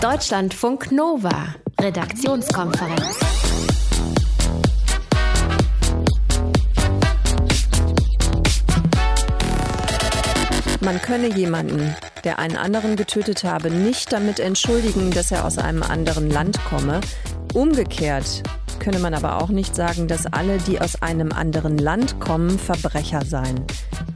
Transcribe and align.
Deutschlandfunk 0.00 0.92
Nova, 0.92 1.54
Redaktionskonferenz. 1.78 3.18
Man 10.80 11.02
könne 11.02 11.28
jemanden, 11.36 11.94
der 12.24 12.38
einen 12.38 12.56
anderen 12.56 12.96
getötet 12.96 13.44
habe, 13.44 13.70
nicht 13.70 14.10
damit 14.10 14.40
entschuldigen, 14.40 15.10
dass 15.10 15.32
er 15.32 15.44
aus 15.44 15.58
einem 15.58 15.82
anderen 15.82 16.30
Land 16.30 16.58
komme. 16.64 17.02
Umgekehrt 17.52 18.42
könne 18.78 19.00
man 19.00 19.12
aber 19.12 19.42
auch 19.42 19.50
nicht 19.50 19.76
sagen, 19.76 20.08
dass 20.08 20.24
alle, 20.24 20.56
die 20.56 20.80
aus 20.80 21.02
einem 21.02 21.30
anderen 21.30 21.76
Land 21.76 22.20
kommen, 22.20 22.58
Verbrecher 22.58 23.26
seien. 23.26 23.66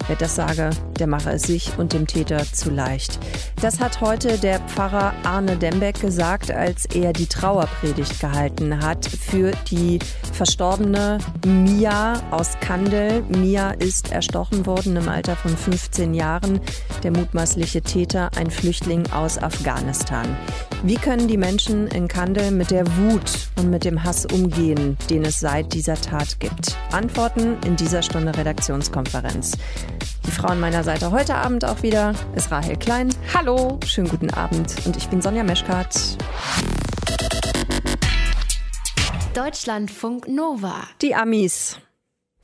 Wer 0.07 0.17
das 0.17 0.35
sage, 0.35 0.69
der 0.99 1.07
mache 1.07 1.31
es 1.31 1.45
sich 1.45 1.73
und 1.79 1.95
dem 1.95 2.07
Täter 2.07 2.45
zu 2.45 2.71
leicht. 2.71 3.19
Das 3.63 3.81
hat 3.81 4.03
heute 4.03 4.37
der 4.37 4.61
Pfarrer 4.61 5.15
Arne 5.25 5.57
Dembeck 5.57 5.99
gesagt, 5.99 6.51
als 6.51 6.85
er 6.85 7.15
die 7.15 7.27
Trauerpredigt 7.27 8.21
gehalten 8.21 8.85
hat 8.85 9.07
für 9.07 9.53
die 9.71 9.99
verstorbene 10.35 11.17
Mia 11.47 12.21
aus 12.31 12.59
Kandel. 12.61 13.23
Mia 13.31 13.71
ist 13.71 14.13
erstochen 14.13 14.67
worden 14.67 14.97
im 14.97 15.09
Alter 15.09 15.37
von 15.37 15.57
15 15.57 16.13
Jahren. 16.13 16.61
Der 17.03 17.11
mutmaßliche 17.11 17.81
Täter, 17.81 18.31
ein 18.37 18.51
Flüchtling 18.51 19.11
aus 19.11 19.39
Afghanistan. 19.39 20.37
Wie 20.83 20.97
können 20.97 21.29
die 21.29 21.39
Menschen 21.39 21.87
in 21.87 22.09
Kandel 22.09 22.51
mit 22.51 22.71
der 22.71 22.87
Wut 22.99 23.49
und 23.57 23.71
mit 23.71 23.87
dem 23.87 24.05
Hass 24.05 24.27
umgehen, 24.27 24.99
den 25.09 25.25
es 25.25 25.41
seit 25.41 25.73
dieser 25.73 25.95
Tat 25.95 26.39
gibt? 26.41 26.77
Antworten 26.93 27.57
in 27.65 27.77
dieser 27.77 28.03
Stunde 28.03 28.37
Redaktionskonferenz. 28.37 29.53
Die 30.27 30.31
Frau 30.31 30.49
an 30.49 30.61
meiner 30.61 30.85
Seite 30.85 31.11
heute 31.11 31.35
Abend 31.35 31.65
auch 31.65 31.83
wieder 31.83 32.15
ist 32.35 32.51
Rahel 32.51 32.77
Klein. 32.77 33.09
Hallo, 33.35 33.79
schönen 33.87 34.09
guten 34.09 34.31
Abend 34.31 34.75
und 34.87 34.97
ich 34.97 35.09
bin 35.09 35.21
Sonja 35.21 35.43
Meschkat. 35.43 36.17
Deutschlandfunk 39.35 40.29
Nova. 40.29 40.85
Die 41.03 41.15
Amis. 41.15 41.79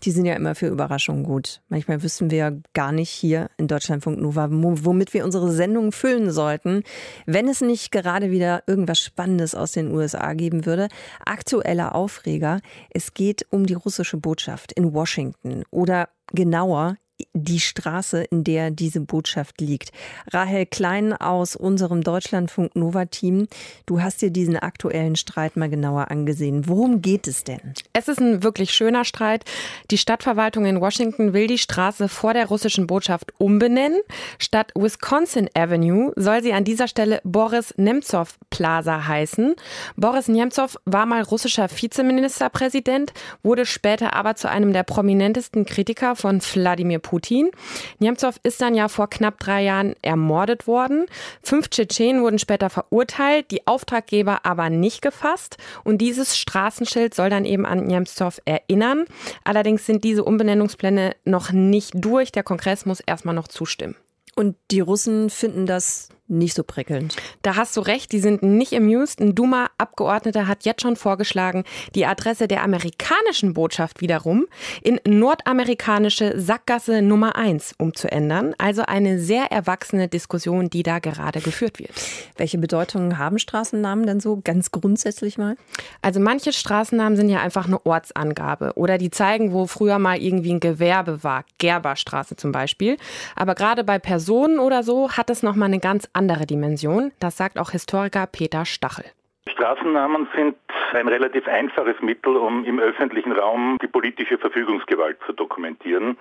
Die 0.05 0.13
sind 0.13 0.25
ja 0.25 0.35
immer 0.35 0.55
für 0.55 0.69
Überraschungen 0.69 1.25
gut. 1.25 1.61
Manchmal 1.69 2.03
wüssten 2.03 2.31
wir 2.31 2.39
ja 2.39 2.53
gar 2.73 2.91
nicht 2.91 3.11
hier 3.11 3.51
in 3.59 3.69
Deutschlandfunk 3.69 4.19
Nova, 4.19 4.49
womit 4.51 5.13
wir 5.13 5.25
unsere 5.25 5.53
Sendung 5.53 5.93
füllen 5.93 6.33
sollten, 6.33 6.83
wenn 7.27 7.49
es 7.49 7.61
nicht 7.61 7.93
gerade 7.93 8.31
wieder 8.31 8.63
irgendwas 8.67 9.01
Spannendes 9.01 9.55
aus 9.55 9.73
den 9.73 9.93
USA 9.93 10.33
geben 10.33 10.65
würde. 10.65 10.89
Aktueller 11.25 11.95
Aufreger. 11.95 12.61
Es 12.91 13.13
geht 13.13 13.47
um 13.51 13.67
die 13.67 13.75
russische 13.75 14.17
Botschaft 14.17 14.73
in 14.73 14.95
Washington 14.95 15.65
oder 15.71 16.09
genauer 16.33 16.97
die 17.33 17.61
Straße, 17.61 18.23
in 18.25 18.45
der 18.45 18.71
diese 18.71 19.01
Botschaft 19.01 19.61
liegt. 19.61 19.93
Rahel 20.33 20.67
Klein 20.67 21.13
aus 21.13 21.57
unserem 21.57 22.03
Deutschlandfunk 22.03 22.77
Nova 22.77 23.07
Team, 23.07 23.49
du 23.87 24.03
hast 24.03 24.23
dir 24.23 24.31
diesen 24.31 24.57
aktuellen 24.57 25.17
Streit 25.17 25.57
mal 25.57 25.69
genauer 25.69 26.11
angesehen. 26.11 26.69
Worum 26.69 27.03
geht 27.03 27.27
es 27.27 27.45
denn? 27.45 27.75
Es 27.93 28.09
ist 28.09 28.21
ein 28.21 28.43
wirklich 28.43 28.73
schöner 28.73 29.05
Streit. 29.05 29.45
Die 29.91 29.99
Stadtverwaltung 29.99 30.65
in 30.65 30.81
Washington 30.81 31.33
will 31.33 31.47
die 31.47 31.59
Straße 31.59 32.09
vor 32.09 32.35
der 32.35 32.47
russischen 32.47 32.87
Botschaft 32.87 33.33
umbenennen. 33.39 34.01
Statt 34.39 34.73
Wisconsin 34.75 35.49
Avenue 35.55 36.13
soll 36.17 36.43
sie 36.43 36.53
an 36.53 36.65
dieser 36.65 36.89
Stelle 36.89 37.21
Boris 37.25 37.75
Nemtsov 37.77 38.39
Plaza 38.51 39.07
heißen. 39.07 39.55
Boris 39.97 40.29
Nemtsov 40.29 40.77
war 40.85 41.07
mal 41.07 41.23
russischer 41.23 41.69
Vizeministerpräsident, 41.71 43.13
wurde 43.43 43.67
später 43.67 44.15
aber 44.15 44.37
zu 44.37 44.49
einem 44.49 44.73
der 44.73 44.83
prominentesten 44.83 45.65
Kritiker 45.65 46.17
von 46.17 46.41
Wladimir 46.41 46.99
Putin. 46.99 47.10
Putin. 47.11 47.51
Nemtsov 47.99 48.37
ist 48.45 48.61
dann 48.61 48.77
ja 48.77 48.87
vor 48.87 49.11
knapp 49.11 49.41
drei 49.41 49.65
Jahren 49.65 49.95
ermordet 50.01 50.69
worden. 50.69 51.07
Fünf 51.43 51.69
Tschetschenen 51.69 52.23
wurden 52.23 52.39
später 52.39 52.71
verurteilt, 52.71 53.51
die 53.51 53.67
Auftraggeber 53.67 54.47
aber 54.47 54.71
nicht 54.71 55.03
gefasst. 55.03 55.57
Und 55.83 55.99
dieses 55.99 56.39
Straßenschild 56.39 57.13
soll 57.13 57.29
dann 57.29 57.45
eben 57.45 57.67
an 57.67 57.85
Nemtsov 57.85 58.41
erinnern. 58.45 59.07
Allerdings 59.43 59.87
sind 59.87 60.05
diese 60.05 60.23
Umbenennungspläne 60.23 61.17
noch 61.25 61.51
nicht 61.51 61.95
durch. 61.97 62.31
Der 62.31 62.45
Kongress 62.45 62.87
muss 62.87 63.01
erstmal 63.01 63.35
noch 63.35 63.49
zustimmen. 63.49 63.97
Und 64.37 64.55
die 64.71 64.81
Russen 64.81 65.31
finden 65.31 65.67
das 65.67 66.11
nicht 66.31 66.55
so 66.55 66.63
prickelnd. 66.63 67.17
Da 67.43 67.57
hast 67.57 67.77
du 67.77 67.81
recht, 67.81 68.13
die 68.13 68.21
sind 68.21 68.43
nicht 68.43 68.75
amused. 68.75 69.21
Ein 69.21 69.35
Duma-Abgeordneter 69.35 70.47
hat 70.47 70.65
jetzt 70.65 70.83
schon 70.83 70.97
vorgeschlagen, 70.97 71.65
die 71.95 72.07
Adresse 72.07 72.49
der 72.49 72.63
amerikanischen 72.63 73.55
Botschaft 73.55 74.01
wiederum 74.01 74.47
in 74.83 75.01
nordamerikanische 75.07 76.41
Sackgasse 76.41 77.03
Nummer 77.03 77.37
1 77.37 77.75
umzuändern. 77.79 78.55
Also 78.59 78.83
eine 78.83 79.19
sehr 79.19 79.51
erwachsene 79.51 80.09
Diskussion, 80.09 80.71
die 80.71 80.83
da 80.83 80.99
gerade 81.01 81.41
geführt 81.41 81.79
wird. 81.79 81.93
Welche 82.37 82.59
Bedeutung 82.59 83.19
haben 83.19 83.39
Straßennamen 83.39 84.07
denn 84.07 84.21
so 84.21 84.41
ganz 84.43 84.71
grundsätzlich 84.71 85.37
mal? 85.39 85.57
Also 86.03 86.21
manche 86.21 86.53
Straßennamen 86.53 87.17
sind 87.17 87.29
ja 87.29 87.41
einfach 87.41 87.67
eine 87.67 87.85
Ortsangabe 87.85 88.73
oder 88.77 88.99
die 88.99 89.11
zeigen, 89.11 89.53
wo 89.53 89.67
früher 89.67 89.99
mal 89.99 90.19
irgendwie 90.19 90.53
ein 90.53 90.61
Gewerbe 90.61 91.25
war. 91.25 91.45
Gerberstraße 91.59 92.37
zum 92.37 92.53
Beispiel. 92.53 92.97
Aber 93.35 93.55
gerade 93.55 93.85
bei 93.85 93.99
Personen 93.99 94.59
oder 94.59 94.83
so 94.83 95.11
hat 95.11 95.31
es 95.31 95.43
nochmal 95.43 95.69
eine 95.69 95.81
ganz 95.81 96.09
andere 96.13 96.20
andere 96.21 96.45
Dimension. 96.45 97.13
Das 97.19 97.39
sagt 97.39 97.59
auch 97.59 97.71
Historiker 97.71 98.27
Peter 98.27 98.67
Stachel. 98.67 99.07
Straßennamen 99.49 100.29
sind 100.37 100.55
ein 100.93 101.09
relativ 101.09 101.49
einfaches 101.49 101.99
Mittel, 102.03 102.37
um 102.37 102.63
im 102.67 102.79
öffentlichen 102.79 103.33
Raum 103.33 103.79
die 103.81 103.87
politische 103.87 104.37
Verfügungsgewalt 104.37 105.17
zu 105.25 105.33
dokumentieren. 105.33 106.19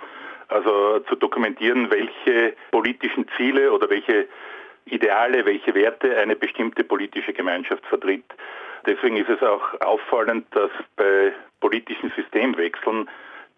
Also 0.47 0.99
zu 1.09 1.15
dokumentieren, 1.15 1.91
welche 1.91 2.55
politischen 2.71 3.25
Ziele 3.35 3.73
oder 3.73 3.89
welche 3.89 4.29
Ideale, 4.85 5.45
welche 5.45 5.75
Werte 5.75 6.17
eine 6.17 6.37
bestimmte 6.37 6.85
politische 6.85 7.33
Gemeinschaft 7.33 7.85
vertritt. 7.85 8.23
Deswegen 8.85 9.17
ist 9.17 9.29
es 9.29 9.43
auch 9.43 9.81
auffallend, 9.81 10.45
dass 10.51 10.71
bei 10.95 11.33
politischen 11.59 12.09
Systemwechseln 12.15 13.09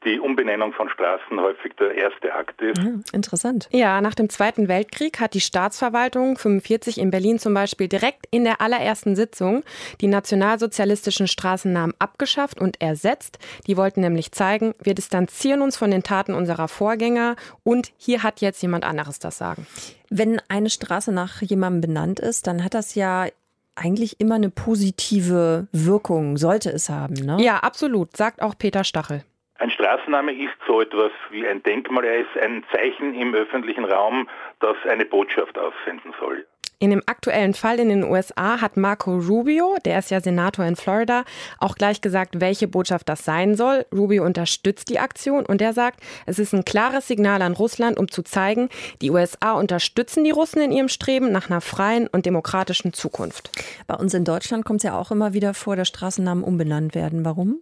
die 0.04 0.20
Umbenennung 0.20 0.74
von 0.74 0.90
Straßen 0.90 1.40
häufig 1.40 1.74
der 1.76 1.94
erste 1.94 2.34
Akt 2.34 2.62
ist. 2.62 2.78
Ja, 2.78 2.86
ah, 2.86 3.00
interessant. 3.14 3.68
Ja, 3.72 4.02
nach 4.02 4.16
dem 4.16 4.30
Zweiten 4.30 4.68
Weltkrieg 4.68 5.20
hat 5.20 5.34
die 5.34 5.42
Staatsverwaltung 5.42 6.38
45 6.38 7.00
in 7.00 7.12
Berlin 7.12 7.40
zum 7.40 7.54
Beispiel 7.54 7.88
direkt 7.88 8.26
in 8.32 8.44
der 8.44 8.62
allerersten 8.62 9.16
Sitzung 9.16 9.64
die 10.02 10.08
nationalsozialistischen 10.08 11.28
Straßennamen 11.28 11.96
abgeschafft 12.00 12.60
und 12.60 12.82
ersetzt. 12.82 13.38
Die 13.68 13.78
wollten 13.78 14.02
nämlich 14.02 14.32
zeigen, 14.32 14.74
wir 14.82 14.96
distanzieren 14.96 15.62
uns 15.62 15.78
von 15.78 15.92
den 15.92 16.04
Taten 16.04 16.34
unserer 16.34 16.68
Vorgänger 16.68 17.36
und 17.64 17.92
hier 17.98 18.24
hat 18.24 18.42
jetzt 18.42 18.62
jemand 18.62 18.86
anderes 18.86 19.20
das 19.20 19.38
Sagen. 19.38 19.68
Wenn 20.10 20.42
eine 20.50 20.70
Straße 20.70 21.12
nach 21.12 21.42
jemandem 21.42 21.82
benannt 21.82 22.20
ist, 22.20 22.48
dann 22.48 22.64
hat 22.64 22.74
das 22.74 22.96
ja 22.96 23.28
eigentlich 23.76 24.20
immer 24.20 24.36
eine 24.36 24.50
positive 24.50 25.68
Wirkung, 25.72 26.38
sollte 26.38 26.70
es 26.72 26.90
haben, 26.90 27.14
ne? 27.14 27.38
Ja, 27.40 27.58
absolut, 27.58 28.18
sagt 28.18 28.42
auch 28.42 28.58
Peter 28.58 28.84
Stachel. 28.84 29.24
Ein 29.62 29.70
Straßenname 29.70 30.34
ist 30.34 30.58
so 30.66 30.82
etwas 30.82 31.12
wie 31.30 31.48
ein 31.48 31.62
Denkmal, 31.62 32.04
er 32.04 32.22
ist 32.22 32.36
ein 32.42 32.64
Zeichen 32.74 33.14
im 33.14 33.36
öffentlichen 33.36 33.86
Raum, 33.86 34.28
das 34.60 34.76
eine 34.90 35.06
Botschaft 35.06 35.56
aussenden 35.56 36.16
soll. 36.20 36.48
In 36.82 36.90
dem 36.90 37.04
aktuellen 37.06 37.54
Fall 37.54 37.80
in 37.80 37.90
den 37.90 38.04
USA 38.04 38.60
hat 38.60 38.76
Marco 38.76 39.16
Rubio, 39.16 39.78
der 39.86 40.00
ist 40.00 40.10
ja 40.10 40.20
Senator 40.20 40.66
in 40.66 40.76
Florida, 40.76 41.26
auch 41.60 41.76
gleich 41.76 42.02
gesagt, 42.02 42.42
welche 42.42 42.68
Botschaft 42.68 43.08
das 43.08 43.24
sein 43.24 43.54
soll. 43.54 43.86
Rubio 43.94 44.26
unterstützt 44.26 44.90
die 44.90 44.98
Aktion 44.98 45.46
und 45.46 45.62
er 45.62 45.74
sagt, 45.74 46.00
es 46.26 46.40
ist 46.40 46.56
ein 46.56 46.66
klares 46.66 47.08
Signal 47.08 47.44
an 47.44 47.54
Russland, 47.54 48.00
um 48.00 48.10
zu 48.10 48.24
zeigen, 48.24 48.68
die 49.04 49.12
USA 49.12 49.52
unterstützen 49.52 50.24
die 50.24 50.32
Russen 50.32 50.60
in 50.60 50.72
ihrem 50.72 50.88
Streben 50.88 51.32
nach 51.32 51.52
einer 51.52 51.62
freien 51.62 52.08
und 52.08 52.26
demokratischen 52.26 52.94
Zukunft. 52.94 53.52
Bei 53.86 53.94
uns 53.94 54.16
in 54.16 54.26
Deutschland 54.26 54.66
kommt 54.66 54.80
es 54.80 54.84
ja 54.84 54.98
auch 54.98 55.12
immer 55.12 55.34
wieder 55.34 55.54
vor, 55.54 55.76
dass 55.76 55.88
Straßennamen 55.88 56.44
umbenannt 56.44 56.96
werden. 56.96 57.24
Warum? 57.24 57.60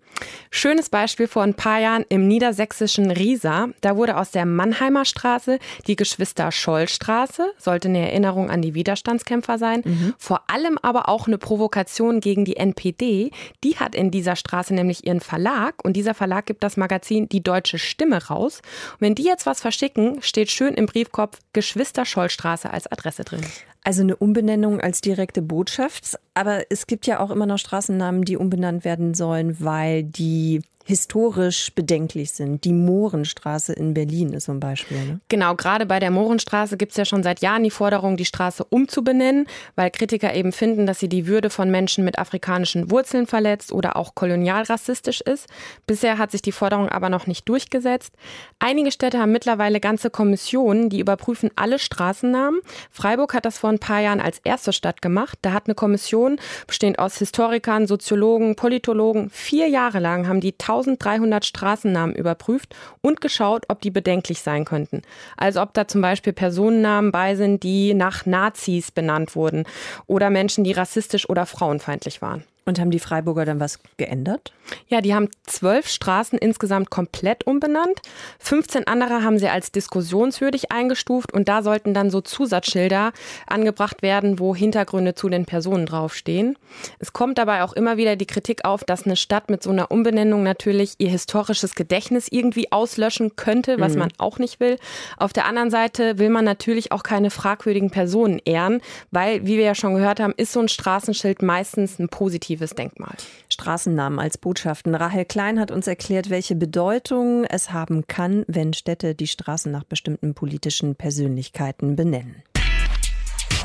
Schönes 0.49 0.87
Beispiel 0.87 1.27
vor 1.27 1.43
ein 1.43 1.55
paar 1.55 1.81
Jahren 1.81 2.05
im 2.07 2.29
niedersächsischen 2.29 3.11
Riesa. 3.11 3.67
Da 3.81 3.97
wurde 3.97 4.15
aus 4.15 4.31
der 4.31 4.45
Mannheimer 4.45 5.03
Straße 5.03 5.59
die 5.87 5.97
Geschwister 5.97 6.53
Scholl 6.53 6.87
Straße, 6.87 7.51
sollte 7.57 7.89
eine 7.89 8.09
Erinnerung 8.09 8.49
an 8.49 8.61
die 8.61 8.73
Widerstand 8.73 9.08
Widerstandskämpfer 9.09 9.57
sein, 9.57 9.81
mhm. 9.83 10.13
vor 10.17 10.41
allem 10.47 10.77
aber 10.81 11.09
auch 11.09 11.27
eine 11.27 11.37
Provokation 11.37 12.19
gegen 12.19 12.45
die 12.45 12.57
NPD. 12.57 13.31
Die 13.63 13.77
hat 13.77 13.95
in 13.95 14.11
dieser 14.11 14.35
Straße 14.35 14.73
nämlich 14.73 15.05
ihren 15.05 15.19
Verlag 15.19 15.83
und 15.83 15.93
dieser 15.93 16.13
Verlag 16.13 16.45
gibt 16.45 16.63
das 16.63 16.77
Magazin 16.77 17.27
Die 17.29 17.43
Deutsche 17.43 17.79
Stimme 17.79 18.27
raus. 18.27 18.61
Und 18.93 19.01
wenn 19.01 19.15
die 19.15 19.23
jetzt 19.23 19.45
was 19.45 19.61
verschicken, 19.61 20.21
steht 20.21 20.51
schön 20.51 20.73
im 20.75 20.85
Briefkopf 20.85 21.39
Geschwister 21.53 22.05
Schollstraße 22.05 22.71
als 22.71 22.91
Adresse 22.91 23.23
drin. 23.23 23.41
Also 23.83 24.01
eine 24.01 24.15
Umbenennung 24.15 24.81
als 24.81 25.01
direkte 25.01 25.41
Botschaft. 25.41 26.17
Aber 26.33 26.63
es 26.69 26.85
gibt 26.85 27.07
ja 27.07 27.19
auch 27.19 27.31
immer 27.31 27.45
noch 27.45 27.57
Straßennamen, 27.57 28.23
die 28.23 28.37
umbenannt 28.37 28.83
werden 28.85 29.13
sollen, 29.13 29.57
weil 29.59 30.03
die 30.03 30.61
historisch 30.89 31.71
bedenklich 31.75 32.31
sind. 32.31 32.63
Die 32.63 32.73
Mohrenstraße 32.73 33.73
in 33.73 33.93
Berlin 33.93 34.33
ist 34.33 34.45
zum 34.45 34.59
Beispiel. 34.59 34.97
Ne? 34.97 35.19
Genau, 35.29 35.53
gerade 35.53 35.85
bei 35.85 35.99
der 35.99 36.09
Mohrenstraße 36.09 36.77
gibt 36.77 36.93
es 36.93 36.97
ja 36.97 37.05
schon 37.05 37.21
seit 37.21 37.41
Jahren 37.41 37.63
die 37.63 37.69
Forderung, 37.69 38.17
die 38.17 38.25
Straße 38.25 38.63
umzubenennen, 38.63 39.45
weil 39.75 39.91
Kritiker 39.91 40.33
eben 40.33 40.51
finden, 40.51 40.87
dass 40.87 40.99
sie 40.99 41.07
die 41.07 41.27
Würde 41.27 41.51
von 41.51 41.69
Menschen 41.69 42.03
mit 42.03 42.17
afrikanischen 42.17 42.89
Wurzeln 42.89 43.27
verletzt 43.27 43.71
oder 43.71 43.97
auch 43.97 44.15
kolonialrassistisch 44.15 45.21
ist. 45.21 45.45
Bisher 45.85 46.17
hat 46.17 46.31
sich 46.31 46.41
die 46.41 46.51
Forderung 46.51 46.89
aber 46.89 47.09
noch 47.09 47.27
nicht 47.27 47.47
durchgesetzt. 47.47 48.15
Einige 48.57 48.91
Städte 48.91 49.19
haben 49.19 49.31
mittlerweile 49.31 49.79
ganze 49.79 50.09
Kommissionen, 50.09 50.89
die 50.89 50.99
überprüfen 50.99 51.51
alle 51.55 51.77
Straßennamen. 51.77 52.61
Freiburg 52.89 53.35
hat 53.35 53.45
das 53.45 53.59
vor 53.59 53.69
ein 53.69 53.77
paar 53.77 53.99
Jahren 53.99 54.21
als 54.21 54.39
erste 54.43 54.73
Stadt 54.73 55.03
gemacht. 55.03 55.37
Da 55.43 55.53
hat 55.53 55.67
eine 55.67 55.75
Kommission, 55.75 56.39
bestehend 56.65 56.97
aus 56.97 57.19
Historikern, 57.19 57.85
Soziologen, 57.85 58.55
Politologen, 58.55 59.29
vier 59.29 59.67
Jahre 59.67 59.99
lang 59.99 60.27
haben 60.27 60.41
die 60.41 60.53
1300 60.87 61.45
Straßennamen 61.45 62.15
überprüft 62.15 62.75
und 63.01 63.21
geschaut, 63.21 63.65
ob 63.67 63.81
die 63.81 63.91
bedenklich 63.91 64.41
sein 64.41 64.65
könnten. 64.65 65.01
Also 65.37 65.61
ob 65.61 65.73
da 65.73 65.87
zum 65.87 66.01
Beispiel 66.01 66.33
Personennamen 66.33 67.11
bei 67.11 67.35
sind, 67.35 67.63
die 67.63 67.93
nach 67.93 68.25
Nazis 68.25 68.91
benannt 68.91 69.35
wurden 69.35 69.65
oder 70.07 70.29
Menschen, 70.29 70.63
die 70.63 70.71
rassistisch 70.71 71.29
oder 71.29 71.45
frauenfeindlich 71.45 72.21
waren. 72.21 72.43
Und 72.69 72.79
haben 72.79 72.91
die 72.91 72.99
Freiburger 72.99 73.45
dann 73.45 73.59
was 73.59 73.79
geändert? 73.97 74.53
Ja, 74.87 75.01
die 75.01 75.15
haben 75.15 75.29
zwölf 75.47 75.87
Straßen 75.87 76.37
insgesamt 76.37 76.91
komplett 76.91 77.47
umbenannt. 77.47 77.99
15 78.37 78.85
andere 78.85 79.23
haben 79.23 79.39
sie 79.39 79.49
als 79.49 79.71
diskussionswürdig 79.71 80.71
eingestuft 80.71 81.33
und 81.33 81.49
da 81.49 81.63
sollten 81.63 81.95
dann 81.95 82.11
so 82.11 82.21
Zusatzschilder 82.21 83.11
angebracht 83.47 84.03
werden, 84.03 84.37
wo 84.37 84.55
Hintergründe 84.55 85.15
zu 85.15 85.29
den 85.29 85.45
Personen 85.45 85.87
draufstehen. 85.87 86.59
Es 86.99 87.11
kommt 87.11 87.39
dabei 87.39 87.63
auch 87.63 87.73
immer 87.73 87.97
wieder 87.97 88.15
die 88.15 88.27
Kritik 88.27 88.65
auf, 88.65 88.83
dass 88.83 89.07
eine 89.07 89.15
Stadt 89.15 89.49
mit 89.49 89.63
so 89.63 89.71
einer 89.71 89.89
Umbenennung 89.89 90.43
natürlich 90.43 90.93
ihr 90.99 91.09
historisches 91.09 91.73
Gedächtnis 91.73 92.27
irgendwie 92.29 92.71
auslöschen 92.71 93.35
könnte, 93.35 93.79
was 93.79 93.93
mhm. 93.93 93.99
man 93.99 94.09
auch 94.19 94.37
nicht 94.37 94.59
will. 94.59 94.77
Auf 95.17 95.33
der 95.33 95.45
anderen 95.45 95.71
Seite 95.71 96.19
will 96.19 96.29
man 96.29 96.45
natürlich 96.45 96.91
auch 96.91 97.01
keine 97.01 97.31
fragwürdigen 97.31 97.89
Personen 97.89 98.39
ehren, 98.45 98.81
weil, 99.09 99.47
wie 99.47 99.57
wir 99.57 99.65
ja 99.65 99.73
schon 99.73 99.95
gehört 99.95 100.19
haben, 100.19 100.35
ist 100.37 100.53
so 100.53 100.59
ein 100.59 100.69
Straßenschild 100.69 101.41
meistens 101.41 101.97
ein 101.97 102.09
positives 102.09 102.58
positives 102.59 102.75
Denkmal. 102.75 103.15
Straßennamen 103.49 104.19
als 104.19 104.37
Botschaften. 104.37 104.95
Rahel 104.95 105.25
Klein 105.25 105.59
hat 105.59 105.71
uns 105.71 105.87
erklärt, 105.87 106.29
welche 106.29 106.55
Bedeutung 106.55 107.45
es 107.45 107.71
haben 107.71 108.07
kann, 108.07 108.43
wenn 108.47 108.73
Städte 108.73 109.15
die 109.15 109.27
Straßen 109.27 109.71
nach 109.71 109.83
bestimmten 109.83 110.33
politischen 110.33 110.95
Persönlichkeiten 110.95 111.95
benennen. 111.95 112.43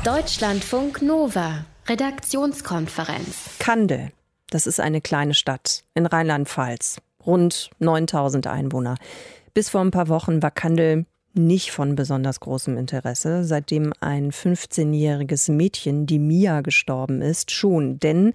Deutschlandfunk 0.03 1.01
Nova, 1.01 1.65
Redaktionskonferenz. 1.87 3.57
Kandel, 3.59 4.11
das 4.49 4.67
ist 4.67 4.79
eine 4.79 5.01
kleine 5.01 5.33
Stadt 5.33 5.83
in 5.95 6.05
Rheinland-Pfalz, 6.05 6.97
rund 7.25 7.71
9000 7.79 8.47
Einwohner. 8.47 8.95
Bis 9.53 9.69
vor 9.69 9.81
ein 9.81 9.91
paar 9.91 10.09
Wochen 10.09 10.41
war 10.43 10.51
Kandel 10.51 11.05
nicht 11.37 11.71
von 11.71 11.95
besonders 11.95 12.39
großem 12.39 12.77
Interesse, 12.77 13.43
seitdem 13.43 13.93
ein 13.99 14.31
15-jähriges 14.31 15.51
Mädchen, 15.51 16.05
die 16.05 16.19
Mia, 16.19 16.61
gestorben 16.61 17.21
ist, 17.21 17.51
schon. 17.51 17.99
Denn 17.99 18.33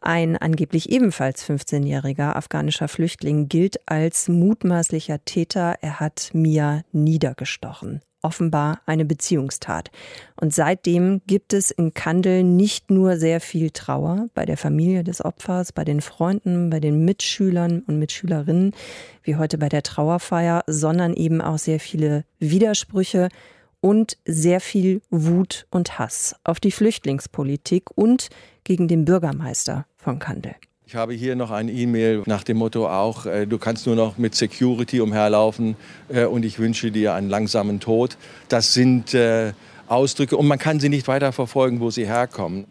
ein 0.00 0.36
angeblich 0.36 0.90
ebenfalls 0.90 1.44
15-jähriger 1.44 2.34
afghanischer 2.34 2.88
Flüchtling 2.88 3.48
gilt 3.48 3.80
als 3.86 4.28
mutmaßlicher 4.28 5.24
Täter. 5.24 5.76
Er 5.80 6.00
hat 6.00 6.30
Mia 6.32 6.82
niedergestochen. 6.92 8.00
Offenbar 8.20 8.80
eine 8.84 9.04
Beziehungstat. 9.04 9.92
Und 10.40 10.52
seitdem 10.52 11.22
gibt 11.28 11.52
es 11.52 11.70
in 11.70 11.94
Kandel 11.94 12.42
nicht 12.42 12.90
nur 12.90 13.16
sehr 13.16 13.40
viel 13.40 13.70
Trauer 13.70 14.28
bei 14.34 14.44
der 14.44 14.56
Familie 14.56 15.04
des 15.04 15.24
Opfers, 15.24 15.72
bei 15.72 15.84
den 15.84 16.00
Freunden, 16.00 16.68
bei 16.68 16.80
den 16.80 17.04
Mitschülern 17.04 17.80
und 17.86 18.00
Mitschülerinnen, 18.00 18.72
wie 19.22 19.36
heute 19.36 19.56
bei 19.56 19.68
der 19.68 19.84
Trauerfeier, 19.84 20.64
sondern 20.66 21.14
eben 21.14 21.40
auch 21.40 21.58
sehr 21.58 21.78
viele 21.78 22.24
Widersprüche 22.40 23.28
und 23.80 24.16
sehr 24.24 24.60
viel 24.60 25.02
Wut 25.10 25.66
und 25.70 25.98
Hass 25.98 26.36
auf 26.44 26.60
die 26.60 26.70
Flüchtlingspolitik 26.70 27.96
und 27.96 28.28
gegen 28.64 28.88
den 28.88 29.04
Bürgermeister 29.04 29.86
von 29.96 30.18
Kandel. 30.18 30.54
Ich 30.86 30.94
habe 30.94 31.12
hier 31.12 31.36
noch 31.36 31.50
ein 31.50 31.68
E-Mail 31.68 32.22
nach 32.24 32.44
dem 32.44 32.56
Motto 32.56 32.88
auch, 32.88 33.26
äh, 33.26 33.46
du 33.46 33.58
kannst 33.58 33.86
nur 33.86 33.94
noch 33.94 34.16
mit 34.16 34.34
Security 34.34 35.02
umherlaufen 35.02 35.76
äh, 36.08 36.24
und 36.24 36.46
ich 36.46 36.58
wünsche 36.58 36.90
dir 36.90 37.12
einen 37.12 37.28
langsamen 37.28 37.78
Tod. 37.78 38.16
Das 38.48 38.72
sind 38.72 39.12
äh, 39.12 39.52
Ausdrücke 39.86 40.36
und 40.36 40.46
man 40.46 40.58
kann 40.58 40.80
sie 40.80 40.88
nicht 40.88 41.06
weiter 41.06 41.32
verfolgen, 41.32 41.80
wo 41.80 41.90
sie 41.90 42.06
herkommen. 42.06 42.64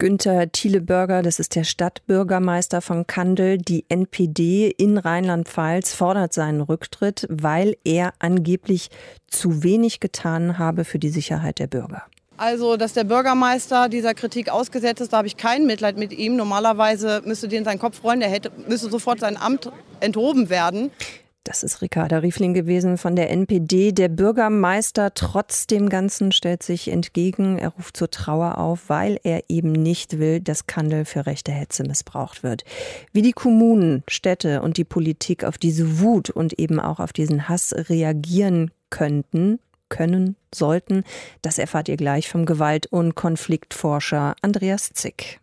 Günther 0.00 0.52
Thiele-Börger, 0.52 1.22
das 1.22 1.40
ist 1.40 1.56
der 1.56 1.64
Stadtbürgermeister 1.64 2.80
von 2.80 3.08
Kandel. 3.08 3.58
Die 3.58 3.84
NPD 3.88 4.70
in 4.70 4.96
Rheinland-Pfalz 4.96 5.92
fordert 5.92 6.32
seinen 6.32 6.60
Rücktritt, 6.60 7.26
weil 7.28 7.76
er 7.82 8.14
angeblich 8.20 8.90
zu 9.26 9.64
wenig 9.64 9.98
getan 9.98 10.56
habe 10.56 10.84
für 10.84 11.00
die 11.00 11.08
Sicherheit 11.08 11.58
der 11.58 11.66
Bürger. 11.66 12.04
Also, 12.36 12.76
dass 12.76 12.92
der 12.92 13.02
Bürgermeister 13.02 13.88
dieser 13.88 14.14
Kritik 14.14 14.50
ausgesetzt 14.50 15.00
ist, 15.00 15.12
da 15.12 15.16
habe 15.16 15.26
ich 15.26 15.36
kein 15.36 15.66
Mitleid 15.66 15.98
mit 15.98 16.12
ihm. 16.12 16.36
Normalerweise 16.36 17.20
müsste 17.24 17.48
den 17.48 17.64
sein 17.64 17.80
Kopf 17.80 17.98
freuen, 17.98 18.20
der 18.20 18.28
hätte, 18.30 18.52
müsste 18.68 18.88
sofort 18.90 19.18
sein 19.18 19.36
Amt 19.36 19.72
enthoben 19.98 20.48
werden. 20.48 20.92
Das 21.48 21.62
ist 21.62 21.80
Ricarda 21.80 22.18
Riefling 22.18 22.52
gewesen 22.52 22.98
von 22.98 23.16
der 23.16 23.30
NPD. 23.30 23.92
Der 23.92 24.10
Bürgermeister 24.10 25.14
trotz 25.14 25.66
dem 25.66 25.88
Ganzen 25.88 26.30
stellt 26.30 26.62
sich 26.62 26.88
entgegen. 26.88 27.56
Er 27.56 27.70
ruft 27.70 27.96
zur 27.96 28.10
Trauer 28.10 28.58
auf, 28.58 28.90
weil 28.90 29.18
er 29.22 29.44
eben 29.48 29.72
nicht 29.72 30.18
will, 30.18 30.40
dass 30.40 30.66
Kandel 30.66 31.06
für 31.06 31.24
rechte 31.24 31.50
Hetze 31.50 31.84
missbraucht 31.84 32.42
wird. 32.42 32.64
Wie 33.14 33.22
die 33.22 33.32
Kommunen, 33.32 34.02
Städte 34.08 34.60
und 34.60 34.76
die 34.76 34.84
Politik 34.84 35.42
auf 35.42 35.56
diese 35.56 36.00
Wut 36.00 36.28
und 36.28 36.58
eben 36.58 36.78
auch 36.80 37.00
auf 37.00 37.14
diesen 37.14 37.48
Hass 37.48 37.74
reagieren 37.74 38.70
könnten, 38.90 39.58
können, 39.88 40.36
sollten, 40.54 41.02
das 41.40 41.56
erfahrt 41.56 41.88
ihr 41.88 41.96
gleich 41.96 42.28
vom 42.28 42.44
Gewalt- 42.44 42.88
und 42.88 43.14
Konfliktforscher 43.14 44.34
Andreas 44.42 44.90
Zick. 44.92 45.40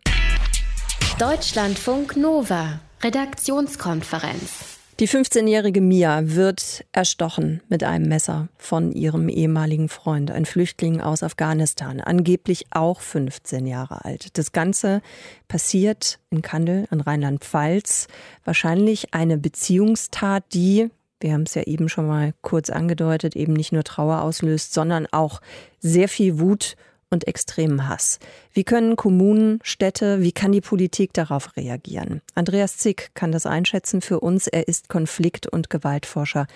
Deutschlandfunk 1.18 2.16
Nova, 2.16 2.78
Redaktionskonferenz. 3.02 4.76
Die 4.98 5.08
15-jährige 5.08 5.82
Mia 5.82 6.22
wird 6.24 6.86
erstochen 6.92 7.60
mit 7.68 7.84
einem 7.84 8.08
Messer 8.08 8.48
von 8.56 8.92
ihrem 8.92 9.28
ehemaligen 9.28 9.90
Freund, 9.90 10.30
ein 10.30 10.46
Flüchtling 10.46 11.02
aus 11.02 11.22
Afghanistan, 11.22 12.00
angeblich 12.00 12.64
auch 12.70 13.02
15 13.02 13.66
Jahre 13.66 14.06
alt. 14.06 14.38
Das 14.38 14.52
Ganze 14.52 15.02
passiert 15.48 16.18
in 16.30 16.40
Kandel 16.40 16.88
in 16.90 17.02
Rheinland-Pfalz. 17.02 18.08
Wahrscheinlich 18.46 19.12
eine 19.12 19.36
Beziehungstat, 19.36 20.44
die, 20.54 20.88
wir 21.20 21.34
haben 21.34 21.42
es 21.42 21.52
ja 21.52 21.64
eben 21.64 21.90
schon 21.90 22.06
mal 22.06 22.32
kurz 22.40 22.70
angedeutet, 22.70 23.36
eben 23.36 23.52
nicht 23.52 23.72
nur 23.72 23.84
Trauer 23.84 24.22
auslöst, 24.22 24.72
sondern 24.72 25.06
auch 25.12 25.42
sehr 25.78 26.08
viel 26.08 26.40
Wut 26.40 26.74
und 27.10 27.28
extremen 27.28 27.88
Hass. 27.88 28.18
Wie 28.52 28.64
können 28.64 28.96
Kommunen, 28.96 29.58
Städte, 29.62 30.20
wie 30.20 30.32
kann 30.32 30.52
die 30.52 30.60
Politik 30.60 31.12
darauf 31.12 31.56
reagieren? 31.56 32.20
Andreas 32.34 32.78
Zick 32.78 33.14
kann 33.14 33.32
das 33.32 33.46
einschätzen 33.46 34.00
für 34.00 34.20
uns. 34.20 34.46
Er 34.46 34.68
ist 34.68 34.88
Konflikt- 34.88 35.46
und 35.46 35.70
Gewaltforscher 35.70 36.46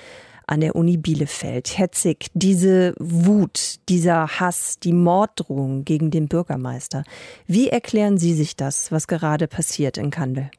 an 0.47 0.61
der 0.61 0.75
Uni 0.75 0.97
Bielefeld. 0.97 1.79
Herr 1.79 1.93
Zick, 1.93 2.27
diese 2.35 2.95
Wut, 2.99 3.77
dieser 3.89 4.41
Hass, 4.41 4.81
die 4.81 4.93
Morddrohung 4.93 5.85
gegen 5.85 6.11
den 6.11 6.27
Bürgermeister, 6.29 7.05
wie 7.47 7.69
erklären 7.69 8.19
Sie 8.19 8.33
sich 8.33 8.57
das, 8.57 8.91
was 8.91 9.07
gerade 9.07 9.47
passiert 9.47 9.97
in 9.97 10.11
Kandel? 10.11 10.51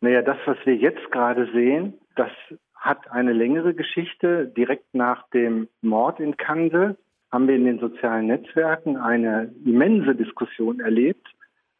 Naja, 0.00 0.22
das, 0.22 0.38
was 0.46 0.56
wir 0.64 0.74
jetzt 0.74 1.10
gerade 1.10 1.46
sehen, 1.52 1.94
das 2.16 2.30
hat 2.74 3.10
eine 3.10 3.34
längere 3.34 3.74
Geschichte. 3.74 4.46
Direkt 4.46 4.94
nach 4.94 5.28
dem 5.28 5.68
Mord 5.82 6.18
in 6.18 6.38
Kandel 6.38 6.96
haben 7.32 7.48
wir 7.48 7.56
in 7.56 7.64
den 7.64 7.78
sozialen 7.78 8.26
Netzwerken 8.26 8.96
eine 8.96 9.52
immense 9.64 10.14
Diskussion 10.14 10.80
erlebt. 10.80 11.26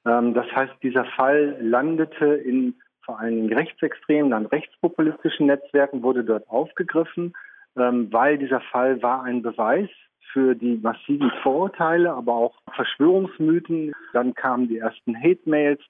Ähm, 0.06 0.34
das 0.34 0.46
heißt, 0.54 0.74
dieser 0.82 1.04
Fall 1.04 1.56
landete 1.60 2.26
in 2.26 2.74
vor 3.02 3.18
allen 3.18 3.36
Dingen 3.36 3.52
rechtsextremen, 3.52 4.30
dann 4.30 4.46
rechtspopulistischen 4.46 5.46
Netzwerken, 5.46 6.02
wurde 6.02 6.22
dort 6.22 6.48
aufgegriffen, 6.48 7.32
ähm, 7.76 8.12
weil 8.12 8.38
dieser 8.38 8.60
Fall 8.60 9.02
war 9.02 9.24
ein 9.24 9.42
Beweis 9.42 9.88
für 10.32 10.54
die 10.54 10.76
massiven 10.76 11.32
Vorurteile, 11.42 12.12
aber 12.12 12.34
auch 12.34 12.54
Verschwörungsmythen. 12.74 13.92
Dann 14.12 14.34
kamen 14.34 14.68
die 14.68 14.78
ersten 14.78 15.20
Hate-Mails 15.20 15.80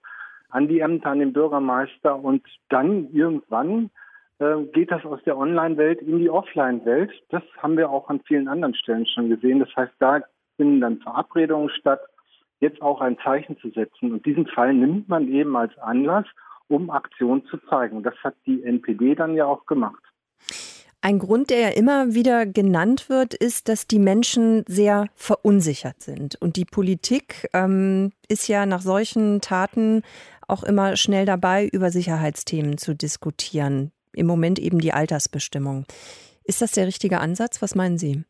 an 0.49 0.69
die 0.69 0.81
Ämter, 0.81 1.11
an 1.11 1.19
den 1.19 1.33
Bürgermeister 1.33 2.17
und 2.19 2.43
dann 2.71 3.09
irgendwann 3.13 3.91
geht 4.73 4.91
das 4.91 5.05
aus 5.05 5.23
der 5.25 5.37
Online-Welt 5.37 6.01
in 6.01 6.19
die 6.19 6.31
Offline-Welt. 6.31 7.11
Das 7.29 7.43
haben 7.59 7.77
wir 7.77 7.91
auch 7.91 8.09
an 8.09 8.21
vielen 8.27 8.49
anderen 8.49 8.75
Stellen 8.75 9.07
schon 9.07 9.29
gesehen. 9.29 9.59
Das 9.59 9.69
heißt, 9.77 9.93
da 9.99 10.21
finden 10.57 10.81
dann 10.81 10.99
Verabredungen 10.99 11.69
statt, 11.71 12.01
jetzt 12.61 12.81
auch 12.81 13.01
ein 13.01 13.19
Zeichen 13.23 13.59
zu 13.59 13.71
setzen. 13.71 14.13
Und 14.13 14.25
diesen 14.25 14.47
Fall 14.47 14.73
nimmt 14.73 15.09
man 15.09 15.29
eben 15.29 15.57
als 15.57 15.77
Anlass, 15.79 16.25
um 16.69 16.91
Aktion 16.91 17.45
zu 17.47 17.59
zeigen. 17.69 18.03
Das 18.03 18.15
hat 18.25 18.35
die 18.47 18.63
NPD 18.63 19.15
dann 19.15 19.35
ja 19.35 19.45
auch 19.45 19.67
gemacht. 19.67 20.03
Ein 21.03 21.19
Grund, 21.19 21.51
der 21.51 21.61
ja 21.61 21.69
immer 21.69 22.15
wieder 22.15 22.45
genannt 22.45 23.09
wird, 23.09 23.33
ist, 23.33 23.69
dass 23.69 23.87
die 23.87 23.99
Menschen 23.99 24.65
sehr 24.67 25.07
verunsichert 25.15 26.03
sind. 26.03 26.37
Und 26.41 26.57
die 26.57 26.67
Politik 26.67 27.49
ähm, 27.55 28.13
ist 28.29 28.49
ja 28.49 28.67
nach 28.67 28.83
solchen 28.83 29.41
Taten 29.41 30.03
auch 30.47 30.63
immer 30.63 30.97
schnell 30.97 31.25
dabei, 31.25 31.69
über 31.73 31.91
Sicherheitsthemen 31.91 32.77
zu 32.77 32.95
diskutieren. 32.95 33.93
Im 34.13 34.27
Moment 34.27 34.59
eben 34.59 34.79
die 34.79 34.93
Altersbestimmung. 34.93 35.85
Ist 36.45 36.63
das 36.63 36.73
der 36.73 36.87
richtige 36.87 37.21
Ansatz? 37.21 37.63
Was 37.63 37.75
meinen 37.75 37.99
Sie? 37.99 38.25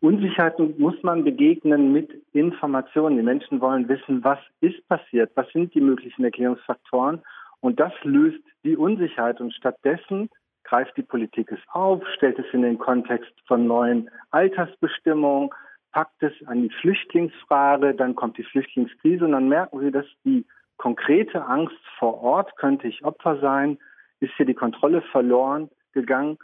Unsicherheiten 0.00 0.74
muss 0.78 1.02
man 1.02 1.24
begegnen 1.24 1.92
mit 1.92 2.10
Informationen. 2.32 3.16
Die 3.16 3.22
Menschen 3.22 3.60
wollen 3.60 3.88
wissen, 3.88 4.22
was 4.22 4.38
ist 4.60 4.86
passiert, 4.88 5.32
was 5.34 5.50
sind 5.52 5.74
die 5.74 5.80
möglichen 5.80 6.24
Erklärungsfaktoren. 6.24 7.22
Und 7.60 7.80
das 7.80 7.92
löst 8.02 8.42
die 8.62 8.76
Unsicherheit. 8.76 9.40
Und 9.40 9.54
stattdessen 9.54 10.28
greift 10.64 10.96
die 10.96 11.02
Politik 11.02 11.50
es 11.50 11.60
auf, 11.72 12.02
stellt 12.16 12.38
es 12.38 12.46
in 12.52 12.62
den 12.62 12.78
Kontext 12.78 13.32
von 13.46 13.66
neuen 13.66 14.10
Altersbestimmungen, 14.30 15.50
packt 15.92 16.22
es 16.22 16.32
an 16.46 16.62
die 16.62 16.74
Flüchtlingsfrage, 16.80 17.94
dann 17.94 18.14
kommt 18.14 18.36
die 18.36 18.42
Flüchtlingskrise 18.44 19.24
und 19.24 19.32
dann 19.32 19.48
merken 19.48 19.80
Sie, 19.80 19.90
dass 19.90 20.06
die 20.24 20.44
konkrete 20.76 21.44
Angst 21.46 21.76
vor 21.98 22.20
Ort, 22.22 22.56
könnte 22.56 22.86
ich 22.86 23.04
Opfer 23.04 23.40
sein, 23.40 23.78
ist 24.20 24.32
hier 24.36 24.46
die 24.46 24.54
Kontrolle 24.54 25.02
verloren 25.12 25.70
gegangen, 25.92 26.38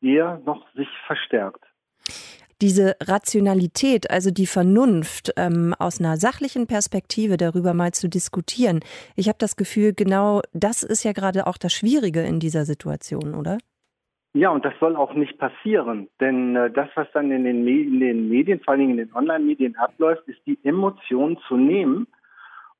eher 0.00 0.40
noch 0.44 0.70
sich 0.74 0.88
verstärkt 1.06 1.64
diese 2.60 2.96
Rationalität, 3.02 4.10
also 4.10 4.30
die 4.30 4.46
Vernunft 4.46 5.32
ähm, 5.36 5.74
aus 5.78 6.00
einer 6.00 6.16
sachlichen 6.16 6.66
Perspektive 6.66 7.36
darüber 7.36 7.74
mal 7.74 7.92
zu 7.92 8.08
diskutieren. 8.08 8.80
Ich 9.16 9.28
habe 9.28 9.36
das 9.38 9.56
Gefühl, 9.56 9.92
genau 9.92 10.40
das 10.52 10.82
ist 10.82 11.04
ja 11.04 11.12
gerade 11.12 11.46
auch 11.46 11.58
das 11.58 11.72
Schwierige 11.74 12.22
in 12.22 12.40
dieser 12.40 12.64
Situation, 12.64 13.34
oder? 13.34 13.58
Ja, 14.32 14.50
und 14.50 14.64
das 14.64 14.74
soll 14.80 14.96
auch 14.96 15.14
nicht 15.14 15.38
passieren. 15.38 16.08
Denn 16.20 16.56
äh, 16.56 16.70
das, 16.70 16.88
was 16.94 17.06
dann 17.12 17.30
in 17.30 17.44
den, 17.44 17.66
in 17.66 18.00
den 18.00 18.28
Medien, 18.28 18.60
vor 18.60 18.72
allen 18.72 18.80
Dingen 18.80 18.98
in 18.98 19.06
den 19.08 19.14
Online-Medien 19.14 19.76
abläuft, 19.76 20.26
ist 20.26 20.40
die 20.46 20.58
Emotion 20.64 21.38
zu 21.46 21.56
nehmen 21.56 22.06